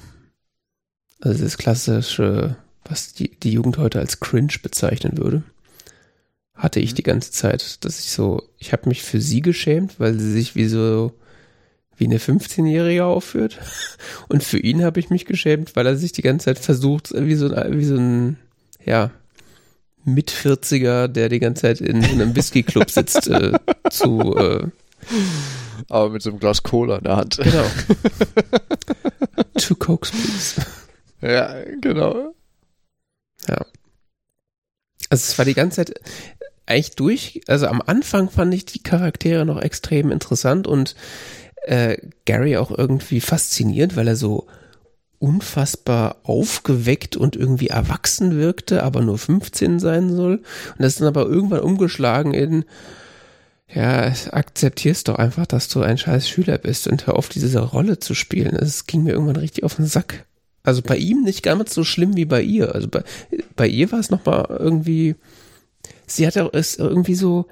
[1.21, 5.45] Also das klassische, was die, die Jugend heute als cringe bezeichnen würde,
[6.59, 6.97] hatte ich Mhm.
[6.97, 10.55] die ganze Zeit, dass ich so, ich habe mich für sie geschämt, weil sie sich
[10.57, 11.13] wie so
[11.97, 13.59] wie eine 15-Jährige aufführt.
[14.29, 17.35] Und für ihn habe ich mich geschämt, weil er sich die ganze Zeit versucht, wie
[17.35, 18.37] so ein, wie so ein
[18.85, 19.11] ja,
[20.05, 23.53] mit 40er, der die ganze Zeit in einem Whisky-Club sitzt, äh,
[23.91, 24.67] zu, äh,
[25.89, 27.39] Aber mit so einem Glas Cola in der Hand.
[27.43, 27.65] genau.
[29.59, 30.67] Two Cokes, please.
[31.21, 32.33] ja, genau.
[33.49, 33.67] Ja.
[35.11, 36.01] Also es war die ganze Zeit
[36.69, 40.95] eigentlich durch, also am Anfang fand ich die Charaktere noch extrem interessant und
[41.63, 44.47] äh, Gary auch irgendwie faszinierend, weil er so
[45.19, 50.37] unfassbar aufgeweckt und irgendwie erwachsen wirkte, aber nur 15 sein soll.
[50.37, 52.65] Und das ist dann aber irgendwann umgeschlagen in,
[53.69, 57.99] ja, akzeptierst doch einfach, dass du ein scheiß Schüler bist und hör auf, diese Rolle
[57.99, 58.55] zu spielen.
[58.55, 60.25] Es ging mir irgendwann richtig auf den Sack.
[60.63, 62.75] Also bei ihm nicht ganz so schlimm wie bei ihr.
[62.75, 63.03] Also bei,
[63.57, 65.17] bei ihr war es nochmal irgendwie,
[66.09, 67.47] sie hat auch ist irgendwie so,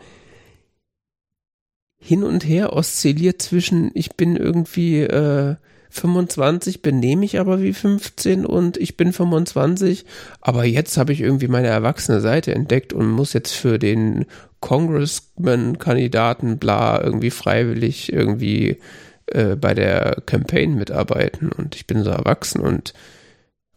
[1.99, 5.57] hin und her oszilliert zwischen, ich bin irgendwie äh,
[5.91, 10.05] 25, benehme ich aber wie 15 und ich bin 25,
[10.41, 14.27] aber jetzt habe ich irgendwie meine erwachsene Seite entdeckt und muss jetzt für den
[14.61, 18.79] Congressman-Kandidaten bla irgendwie freiwillig irgendwie
[19.27, 22.95] äh, bei der Campaign mitarbeiten und ich bin so erwachsen und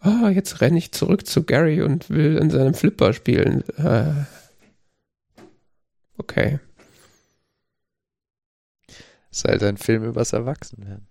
[0.02, 3.64] ah, jetzt renne ich zurück zu Gary und will in seinem Flipper spielen.
[3.78, 4.12] Äh,
[6.20, 6.60] okay.
[9.32, 11.08] Ist halt ein Film übers Erwachsenwerden.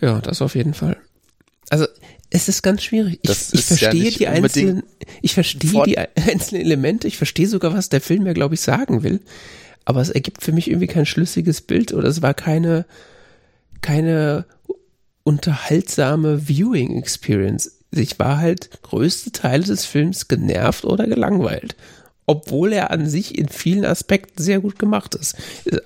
[0.00, 0.96] Ja, das auf jeden Fall.
[1.70, 1.86] Also
[2.30, 3.20] es ist ganz schwierig.
[3.22, 4.82] Ich, ich verstehe ja die einzelnen,
[5.22, 9.02] ich verstehe die einzelnen Elemente, ich verstehe sogar, was der Film mir, glaube ich, sagen
[9.02, 9.20] will.
[9.84, 12.84] Aber es ergibt für mich irgendwie kein schlüssiges Bild oder es war keine,
[13.80, 14.44] keine
[15.24, 17.78] unterhaltsame Viewing Experience.
[17.90, 21.76] Ich war halt größte Teile des Films genervt oder gelangweilt.
[22.30, 25.34] Obwohl er an sich in vielen Aspekten sehr gut gemacht ist.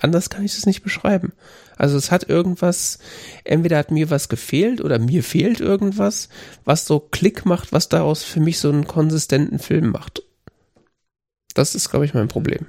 [0.01, 1.33] Anders kann ich es nicht beschreiben.
[1.77, 2.99] Also es hat irgendwas,
[3.45, 6.29] entweder hat mir was gefehlt oder mir fehlt irgendwas,
[6.65, 10.25] was so Klick macht, was daraus für mich so einen konsistenten Film macht.
[11.55, 12.67] Das ist, glaube ich, mein Problem.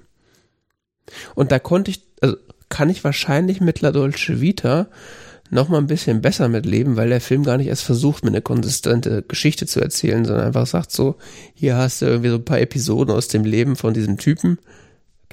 [1.34, 2.38] Und da konnte ich, also
[2.70, 4.88] kann ich wahrscheinlich mit La Dolce Vita
[5.54, 8.42] noch mal ein bisschen besser mitleben, weil der Film gar nicht erst versucht, mir eine
[8.42, 11.16] konsistente Geschichte zu erzählen, sondern einfach sagt so,
[11.54, 14.60] hier hast du irgendwie so ein paar Episoden aus dem Leben von diesem Typen.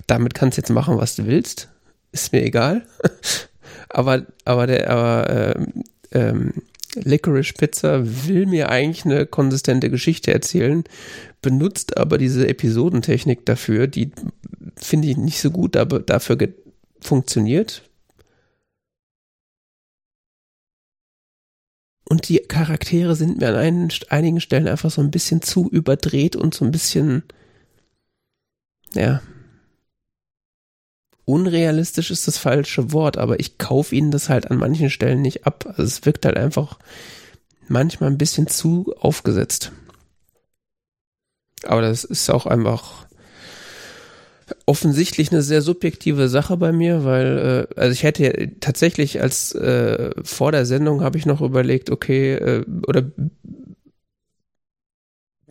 [0.07, 1.69] Damit kannst du jetzt machen, was du willst.
[2.13, 2.83] Ist mir egal.
[3.89, 5.55] aber, aber der, aber, äh,
[6.13, 6.53] ähm,
[6.95, 10.85] Licorice Pizza will mir eigentlich eine konsistente Geschichte erzählen,
[11.41, 14.11] benutzt aber diese Episodentechnik dafür, die
[14.77, 16.37] finde ich nicht so gut, aber dafür
[17.01, 17.83] funktioniert.
[22.11, 26.35] Und die Charaktere sind mir an einen, einigen Stellen einfach so ein bisschen zu überdreht
[26.35, 27.23] und so ein bisschen,
[28.95, 29.23] ja,
[31.25, 35.47] unrealistisch ist das falsche Wort, aber ich kaufe ihnen das halt an manchen Stellen nicht
[35.47, 35.65] ab.
[35.69, 36.81] Also es wirkt halt einfach
[37.69, 39.71] manchmal ein bisschen zu aufgesetzt.
[41.63, 43.07] Aber das ist auch einfach
[44.67, 50.11] offensichtlich eine sehr subjektive Sache bei mir, weil äh, also ich hätte tatsächlich als äh,
[50.23, 53.11] vor der Sendung habe ich noch überlegt, okay, äh, oder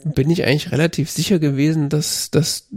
[0.04, 2.70] bin ich eigentlich relativ sicher gewesen, dass dass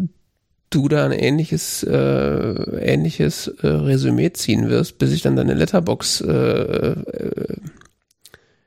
[0.75, 6.23] du da ein ähnliches, äh, ähnliches äh, Resümee ziehen wirst, bis ich dann deine Letterbox
[6.23, 7.57] äh, äh,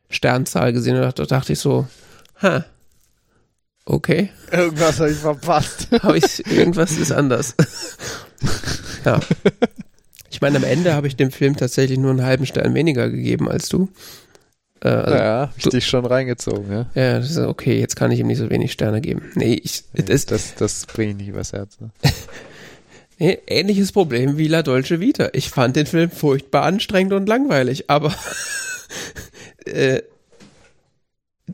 [0.10, 1.88] Sternzahl gesehen habe, da dachte ich so,
[2.42, 2.66] ha,
[3.86, 4.30] okay.
[4.52, 5.88] Irgendwas habe ich verpasst.
[6.02, 7.56] Hab ich, irgendwas ist anders.
[9.06, 9.20] ja.
[10.30, 13.50] Ich meine, am Ende habe ich dem Film tatsächlich nur einen halben Stern weniger gegeben
[13.50, 13.90] als du.
[14.82, 16.86] Äh, also, ja, hab ich du, dich schon reingezogen, ja.
[16.94, 19.24] Ja, das ist okay, jetzt kann ich ihm nicht so wenig Sterne geben.
[19.36, 21.80] Nee, ich, nee, das, das, das bringe ich nicht übers Herz.
[21.80, 21.90] Ne?
[23.18, 25.30] nee, ähnliches Problem wie La Dolce Vita.
[25.34, 28.14] Ich fand den Film furchtbar anstrengend und langweilig, aber
[29.66, 30.02] äh,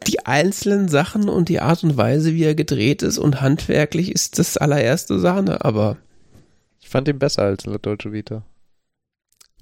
[0.08, 4.40] die einzelnen Sachen und die Art und Weise, wie er gedreht ist und handwerklich ist
[4.40, 5.98] das allererste Sahne, aber
[6.80, 8.44] ich fand ihn besser als La Dolce Vita.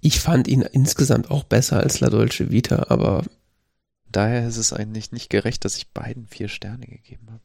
[0.01, 3.23] Ich fand ihn insgesamt auch besser als La Dolce Vita, aber
[4.11, 7.43] Daher ist es eigentlich nicht gerecht, dass ich beiden vier Sterne gegeben habe.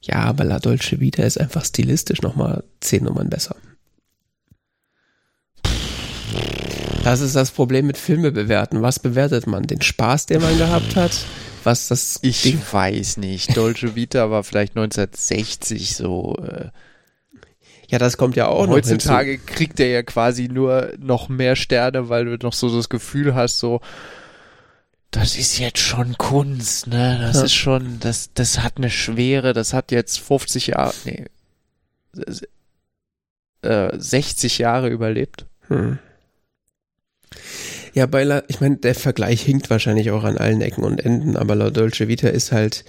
[0.00, 3.56] Ja, aber La Dolce Vita ist einfach stilistisch nochmal zehn Nummern besser.
[7.02, 8.82] Das ist das Problem mit Filme bewerten.
[8.82, 9.64] Was bewertet man?
[9.64, 11.24] Den Spaß, den man gehabt hat?
[11.66, 12.62] Was das Ich Ding?
[12.70, 13.56] weiß nicht.
[13.56, 16.36] Dolce Vita war vielleicht 1960 so.
[16.36, 16.68] Äh,
[17.88, 21.56] ja, das kommt ja auch Heutzutage noch Heutzutage kriegt er ja quasi nur noch mehr
[21.56, 23.80] Sterne, weil du noch so das Gefühl hast, so,
[25.10, 27.18] das ist jetzt schon Kunst, ne?
[27.20, 27.44] Das ja.
[27.46, 31.24] ist schon, das, das hat eine Schwere, das hat jetzt 50 Jahre, nee,
[33.62, 35.46] äh, 60 Jahre überlebt.
[35.66, 35.98] Hm.
[37.96, 41.34] Ja, bei La, ich meine, der Vergleich hinkt wahrscheinlich auch an allen Ecken und Enden,
[41.34, 42.84] aber La Dolce Vita ist halt,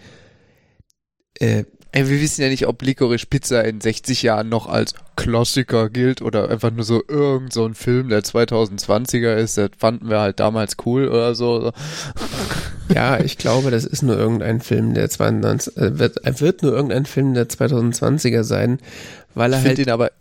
[1.40, 1.64] äh,
[1.94, 6.22] Ey, wir wissen ja nicht, ob Licorice Pizza in 60 Jahren noch als Klassiker gilt
[6.22, 9.58] oder einfach nur so irgend so ein Film, der 2020er ist.
[9.58, 11.72] Das fanden wir halt damals cool oder so.
[12.94, 17.06] Ja, ich glaube, das ist nur irgendein Film, der 22, äh, wird, wird nur irgendein
[17.06, 18.80] Film der 2020er sein,
[19.36, 20.12] weil er ich halt, ihn aber,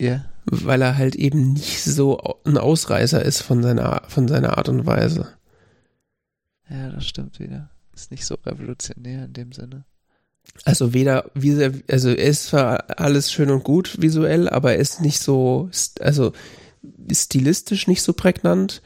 [0.00, 0.24] yeah.
[0.44, 4.86] Weil er halt eben nicht so ein Ausreißer ist von seiner, von seiner Art und
[4.86, 5.28] Weise.
[6.68, 7.70] Ja, das stimmt wieder.
[7.94, 9.84] Ist nicht so revolutionär in dem Sinne.
[10.64, 11.30] Also weder,
[11.88, 15.70] also er ist zwar alles schön und gut visuell, aber er ist nicht so,
[16.00, 16.32] also
[17.12, 18.82] stilistisch nicht so prägnant.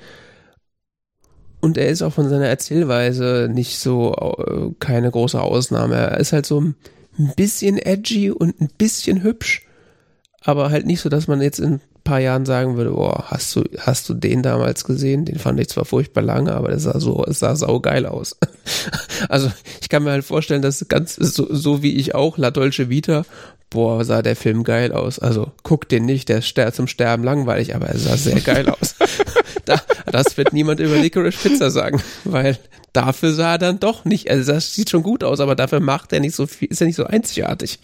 [1.60, 5.94] Und er ist auch von seiner Erzählweise nicht so, keine große Ausnahme.
[5.94, 6.74] Er ist halt so ein
[7.36, 9.66] bisschen edgy und ein bisschen hübsch,
[10.44, 13.64] aber halt nicht so, dass man jetzt in paar Jahren sagen würde, boah, hast du,
[13.78, 15.24] hast du den damals gesehen?
[15.24, 18.36] Den fand ich zwar furchtbar lange, aber das sah so, es sah saugeil aus.
[19.30, 19.50] also
[19.80, 23.24] ich kann mir halt vorstellen, dass ganz so, so wie ich auch, La Dolce Vita,
[23.70, 25.18] boah, sah der Film geil aus.
[25.18, 28.96] Also guck den nicht, der ist zum Sterben langweilig, aber er sah sehr geil aus.
[29.64, 29.80] da,
[30.12, 32.58] das wird niemand über Licorice Pizza sagen, weil
[32.92, 36.12] dafür sah er dann doch nicht, also das sieht schon gut aus, aber dafür macht
[36.12, 37.78] er nicht so viel, ist er nicht so einzigartig.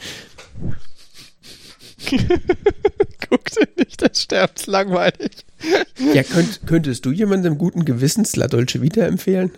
[3.28, 5.44] Guck dir nicht, der stirbt langweilig.
[6.14, 9.52] Ja, könnt, könntest du jemandem guten Gewissens La Dolce Vita empfehlen?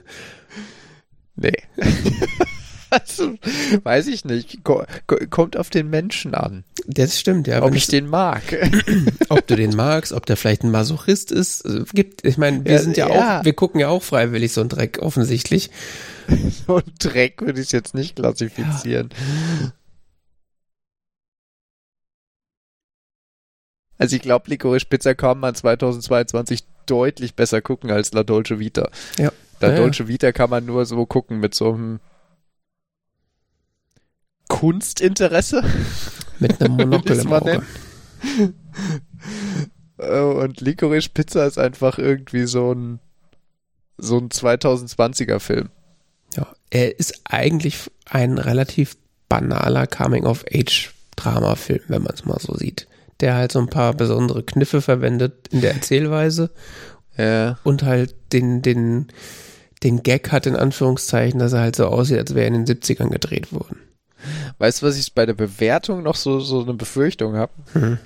[1.36, 1.56] Nee.
[2.90, 3.34] also,
[3.82, 4.60] weiß ich nicht.
[5.30, 6.64] Kommt auf den Menschen an.
[6.86, 7.62] Das stimmt, ja.
[7.62, 8.42] Ob ich den mag.
[9.28, 11.64] ob du den magst, ob der vielleicht ein Masochist ist.
[11.64, 14.52] Also, gibt, ich meine, wir ja, sind ja, ja, auch, wir gucken ja auch freiwillig
[14.52, 15.70] so einen Dreck, offensichtlich.
[16.66, 19.10] so einen Dreck würde ich jetzt nicht klassifizieren.
[19.12, 19.72] Ja.
[24.02, 28.90] Also ich glaube, Licorice Pizza kann man 2022 deutlich besser gucken als La Dolce Vita.
[29.16, 29.30] Ja.
[29.60, 32.00] La ja, Dolce Vita kann man nur so gucken mit so einem
[34.48, 35.62] Kunstinteresse.
[36.40, 37.62] Mit einem Monokel im Auge.
[39.98, 42.98] Oh, und Licorice Pizza ist einfach irgendwie so ein
[43.96, 45.68] so ein 2020er Film.
[46.34, 48.96] Ja, er ist eigentlich ein relativ
[49.28, 52.88] banaler Coming-of-Age-Drama-Film, wenn man es mal so sieht
[53.20, 56.50] der halt so ein paar besondere Kniffe verwendet in der Erzählweise.
[57.16, 57.58] Ja.
[57.62, 59.08] Und halt den, den,
[59.82, 62.76] den Gag hat in Anführungszeichen, dass er halt so aussieht, als wäre er in den
[62.76, 63.76] 70ern gedreht worden.
[64.58, 67.52] Weißt du, was ich bei der Bewertung noch so, so eine Befürchtung habe?
[67.74, 67.98] Mhm.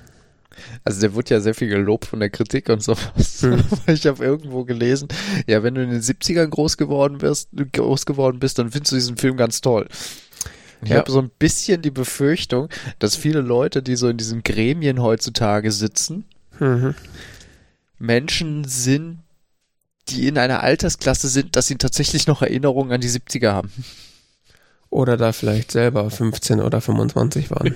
[0.83, 3.03] Also der wurde ja sehr viel gelobt von der Kritik und sowas.
[3.43, 3.63] Mhm.
[3.85, 5.09] Ich habe irgendwo gelesen,
[5.45, 8.95] ja, wenn du in den 70ern groß geworden bist, groß geworden bist, dann findest du
[8.95, 9.87] diesen Film ganz toll.
[10.81, 10.97] Ich ja.
[10.97, 15.71] habe so ein bisschen die Befürchtung, dass viele Leute, die so in diesen Gremien heutzutage
[15.71, 16.25] sitzen,
[16.59, 16.93] mhm.
[17.97, 19.19] Menschen sind,
[20.09, 23.71] die in einer Altersklasse sind, dass sie tatsächlich noch Erinnerungen an die 70er haben.
[24.89, 27.75] Oder da vielleicht selber 15 oder 25 waren.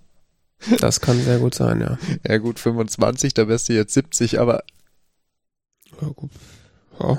[0.80, 1.98] das kann sehr gut sein, ja.
[2.26, 4.62] Ja gut, 25, da wärst du jetzt 70, aber
[6.00, 6.30] ja, gut.
[6.98, 7.18] Ja,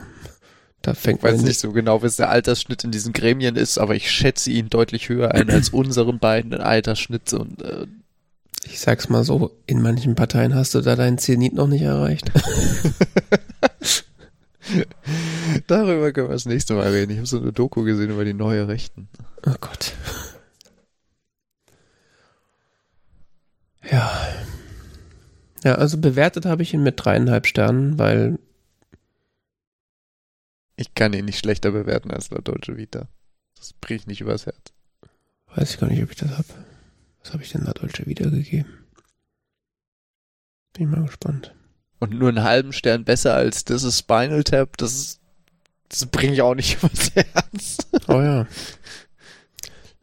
[0.83, 3.95] da fängt ich weiß nicht so genau, was der Altersschnitt in diesen Gremien ist, aber
[3.95, 7.87] ich schätze ihn deutlich höher ein als unseren beiden Altersschnitt und äh,
[8.65, 12.31] ich sag's mal so, in manchen Parteien hast du da deinen Zenit noch nicht erreicht.
[15.67, 17.11] Darüber können wir das nächste Mal reden.
[17.11, 19.07] Ich habe so eine Doku gesehen über die neue Rechten.
[19.45, 19.93] Oh Gott.
[23.89, 24.11] Ja.
[25.63, 28.37] Ja, also bewertet habe ich ihn mit dreieinhalb Sternen, weil
[30.83, 33.07] ich kann ihn nicht schlechter bewerten als La Dolce Vita.
[33.57, 34.73] Das bricht nicht übers Herz.
[35.55, 36.47] Weiß ich gar nicht, ob ich das habe.
[37.23, 38.67] Was habe ich denn La Dolce Vita gegeben?
[40.73, 41.55] Bin mal gespannt.
[41.99, 45.21] Und nur einen halben Stern besser als das ist Spinal Tap, das,
[45.87, 47.77] das bringe ich auch nicht übers Herz.
[48.09, 48.45] Oh ja.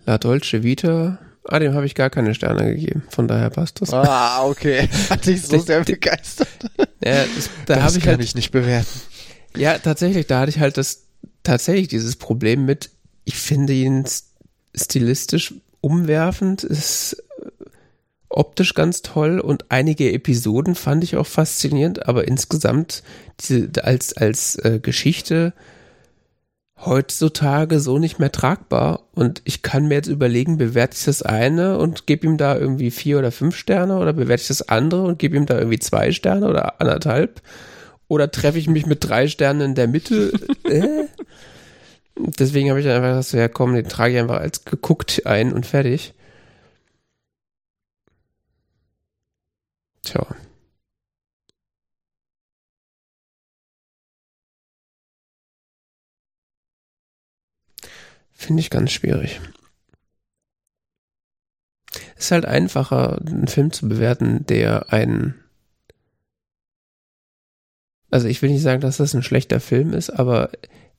[0.06, 3.02] La Dolce Vita, ah, dem habe ich gar keine Sterne gegeben.
[3.10, 3.92] Von daher passt das.
[3.92, 4.88] Ah, okay.
[5.10, 6.48] Hat dich so sehr begeistert.
[7.04, 8.88] Ja, das, da das ich kann halt, ich nicht bewerten.
[9.56, 11.04] Ja, tatsächlich, da hatte ich halt das
[11.42, 12.90] tatsächlich dieses Problem mit,
[13.24, 14.04] ich finde ihn
[14.74, 17.64] stilistisch umwerfend, ist äh,
[18.28, 23.02] optisch ganz toll und einige Episoden fand ich auch faszinierend, aber insgesamt
[23.40, 25.52] diese, als, als äh, Geschichte
[26.84, 31.76] heutzutage so nicht mehr tragbar und ich kann mir jetzt überlegen, bewerte ich das eine
[31.76, 35.18] und gebe ihm da irgendwie vier oder fünf Sterne oder bewerte ich das andere und
[35.18, 37.42] gebe ihm da irgendwie zwei Sterne oder anderthalb
[38.10, 40.32] oder treffe ich mich mit drei Sternen in der Mitte?
[40.64, 41.06] äh?
[42.16, 45.52] Deswegen habe ich dann einfach gesagt, ja komm, den trage ich einfach als geguckt ein
[45.52, 46.12] und fertig.
[50.02, 50.26] Tja.
[58.32, 59.40] Finde ich ganz schwierig.
[62.16, 65.34] Es ist halt einfacher, einen Film zu bewerten, der einen
[68.10, 70.50] also ich will nicht sagen, dass das ein schlechter Film ist, aber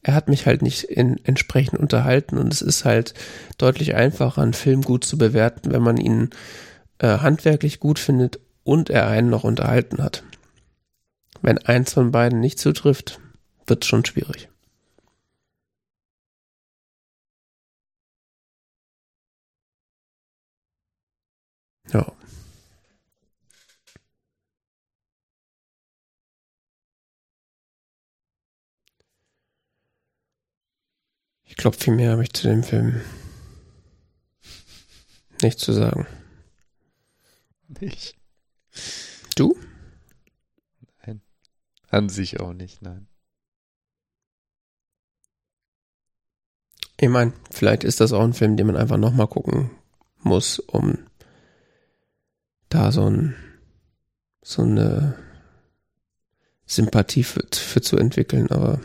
[0.03, 3.14] er hat mich halt nicht in, entsprechend unterhalten und es ist halt
[3.57, 6.30] deutlich einfacher, einen Film gut zu bewerten, wenn man ihn
[6.99, 10.23] äh, handwerklich gut findet und er einen noch unterhalten hat.
[11.41, 13.19] Wenn eins von beiden nicht zutrifft,
[13.67, 14.49] wird es schon schwierig.
[21.93, 22.11] Ja.
[31.51, 33.01] Ich glaube, viel mehr habe ich zu dem Film
[35.41, 36.07] nicht zu sagen.
[37.67, 38.15] Nicht.
[39.35, 39.57] Du?
[41.89, 43.05] An sich auch nicht, nein.
[46.97, 49.71] Ich meine, vielleicht ist das auch ein Film, den man einfach nochmal gucken
[50.19, 50.99] muss, um
[52.69, 53.35] da so ein
[54.41, 55.17] so eine
[56.65, 58.80] Sympathie für, für zu entwickeln, aber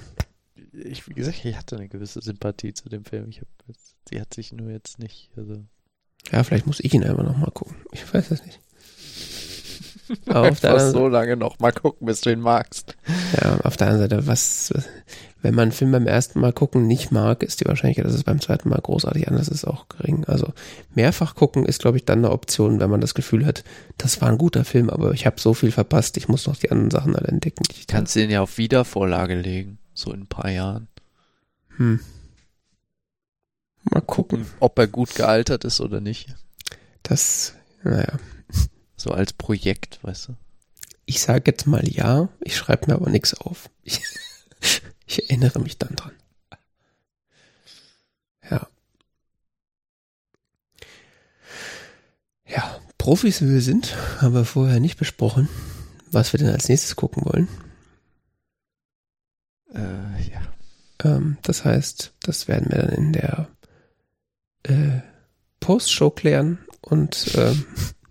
[0.85, 3.29] Ich, wie gesagt, ich hatte eine gewisse Sympathie zu dem Film.
[3.31, 3.49] Ich hab,
[4.09, 5.65] sie hat sich nur jetzt nicht, also.
[6.33, 7.77] ja, vielleicht muss ich ihn einfach nochmal gucken.
[7.93, 8.61] Ich weiß es nicht.
[10.29, 12.97] Aber auf der anderen so lange noch mal gucken, bis du ihn magst.
[13.43, 14.89] Ja, auf der anderen Seite, was, was-
[15.43, 18.25] wenn man einen Film beim ersten Mal gucken nicht mag, ist die Wahrscheinlichkeit, dass es
[18.25, 20.25] beim zweiten Mal großartig anders ist, auch gering.
[20.25, 20.53] Also
[20.95, 23.63] mehrfach gucken ist, glaube ich, dann eine Option, wenn man das Gefühl hat,
[23.99, 26.71] das war ein guter Film, aber ich habe so viel verpasst, ich muss noch die
[26.71, 27.63] anderen Sachen alle entdecken.
[27.71, 30.89] Ich Kannst du ihn ja auf Wiedervorlage legen, so in ein paar Jahren.
[31.77, 32.01] Hm.
[33.91, 34.47] Mal gucken.
[34.61, 36.35] Ob er gut gealtert ist oder nicht.
[37.03, 38.19] Das, naja.
[38.97, 40.37] So als Projekt, weißt du.
[41.05, 43.71] Ich sage jetzt mal ja, ich schreibe mir aber nichts auf.
[43.83, 44.01] Ich,
[45.07, 46.13] ich erinnere mich dann dran.
[48.51, 48.67] Ja.
[52.49, 55.49] Ja, Profis wie wir sind, haben wir vorher nicht besprochen,
[56.11, 57.49] was wir denn als nächstes gucken wollen.
[59.77, 60.41] Äh, ja.
[61.05, 63.49] Ähm, das heißt, das werden wir dann in der
[64.65, 65.01] äh,
[65.61, 67.67] Postshow klären und ähm,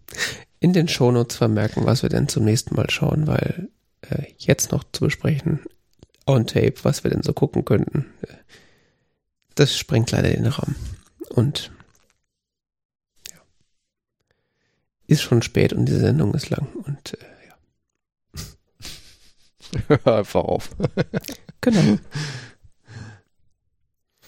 [0.59, 3.69] in den Shownotes vermerken, was wir denn zum nächsten Mal schauen, weil
[4.01, 5.61] äh, jetzt noch zu besprechen
[6.27, 8.33] on tape, was wir denn so gucken könnten, äh,
[9.55, 10.75] das sprengt leider den Rahmen.
[11.29, 11.71] Und
[13.31, 13.37] ja,
[15.07, 17.55] ist schon spät und diese Sendung ist lang und äh, ja.
[20.03, 20.69] Hör einfach auf.
[21.65, 21.97] Genau.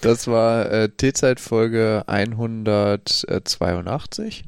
[0.01, 4.45] Das war äh, T-Zeit-Folge 182.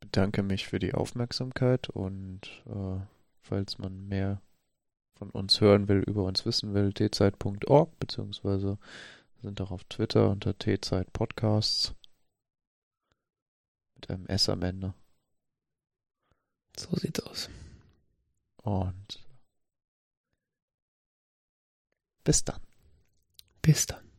[0.00, 2.98] Bedanke mich für die Aufmerksamkeit und äh,
[3.42, 4.40] falls man mehr
[5.16, 8.78] von uns hören will, über uns wissen will, tzeit.org, beziehungsweise
[9.42, 11.94] sind auch auf Twitter unter T-Zeit Podcasts
[13.96, 14.94] mit einem S am Ende.
[16.74, 17.50] So sieht's aus.
[18.62, 19.29] Und
[22.30, 22.60] bis dann.
[23.60, 24.09] Bis dann.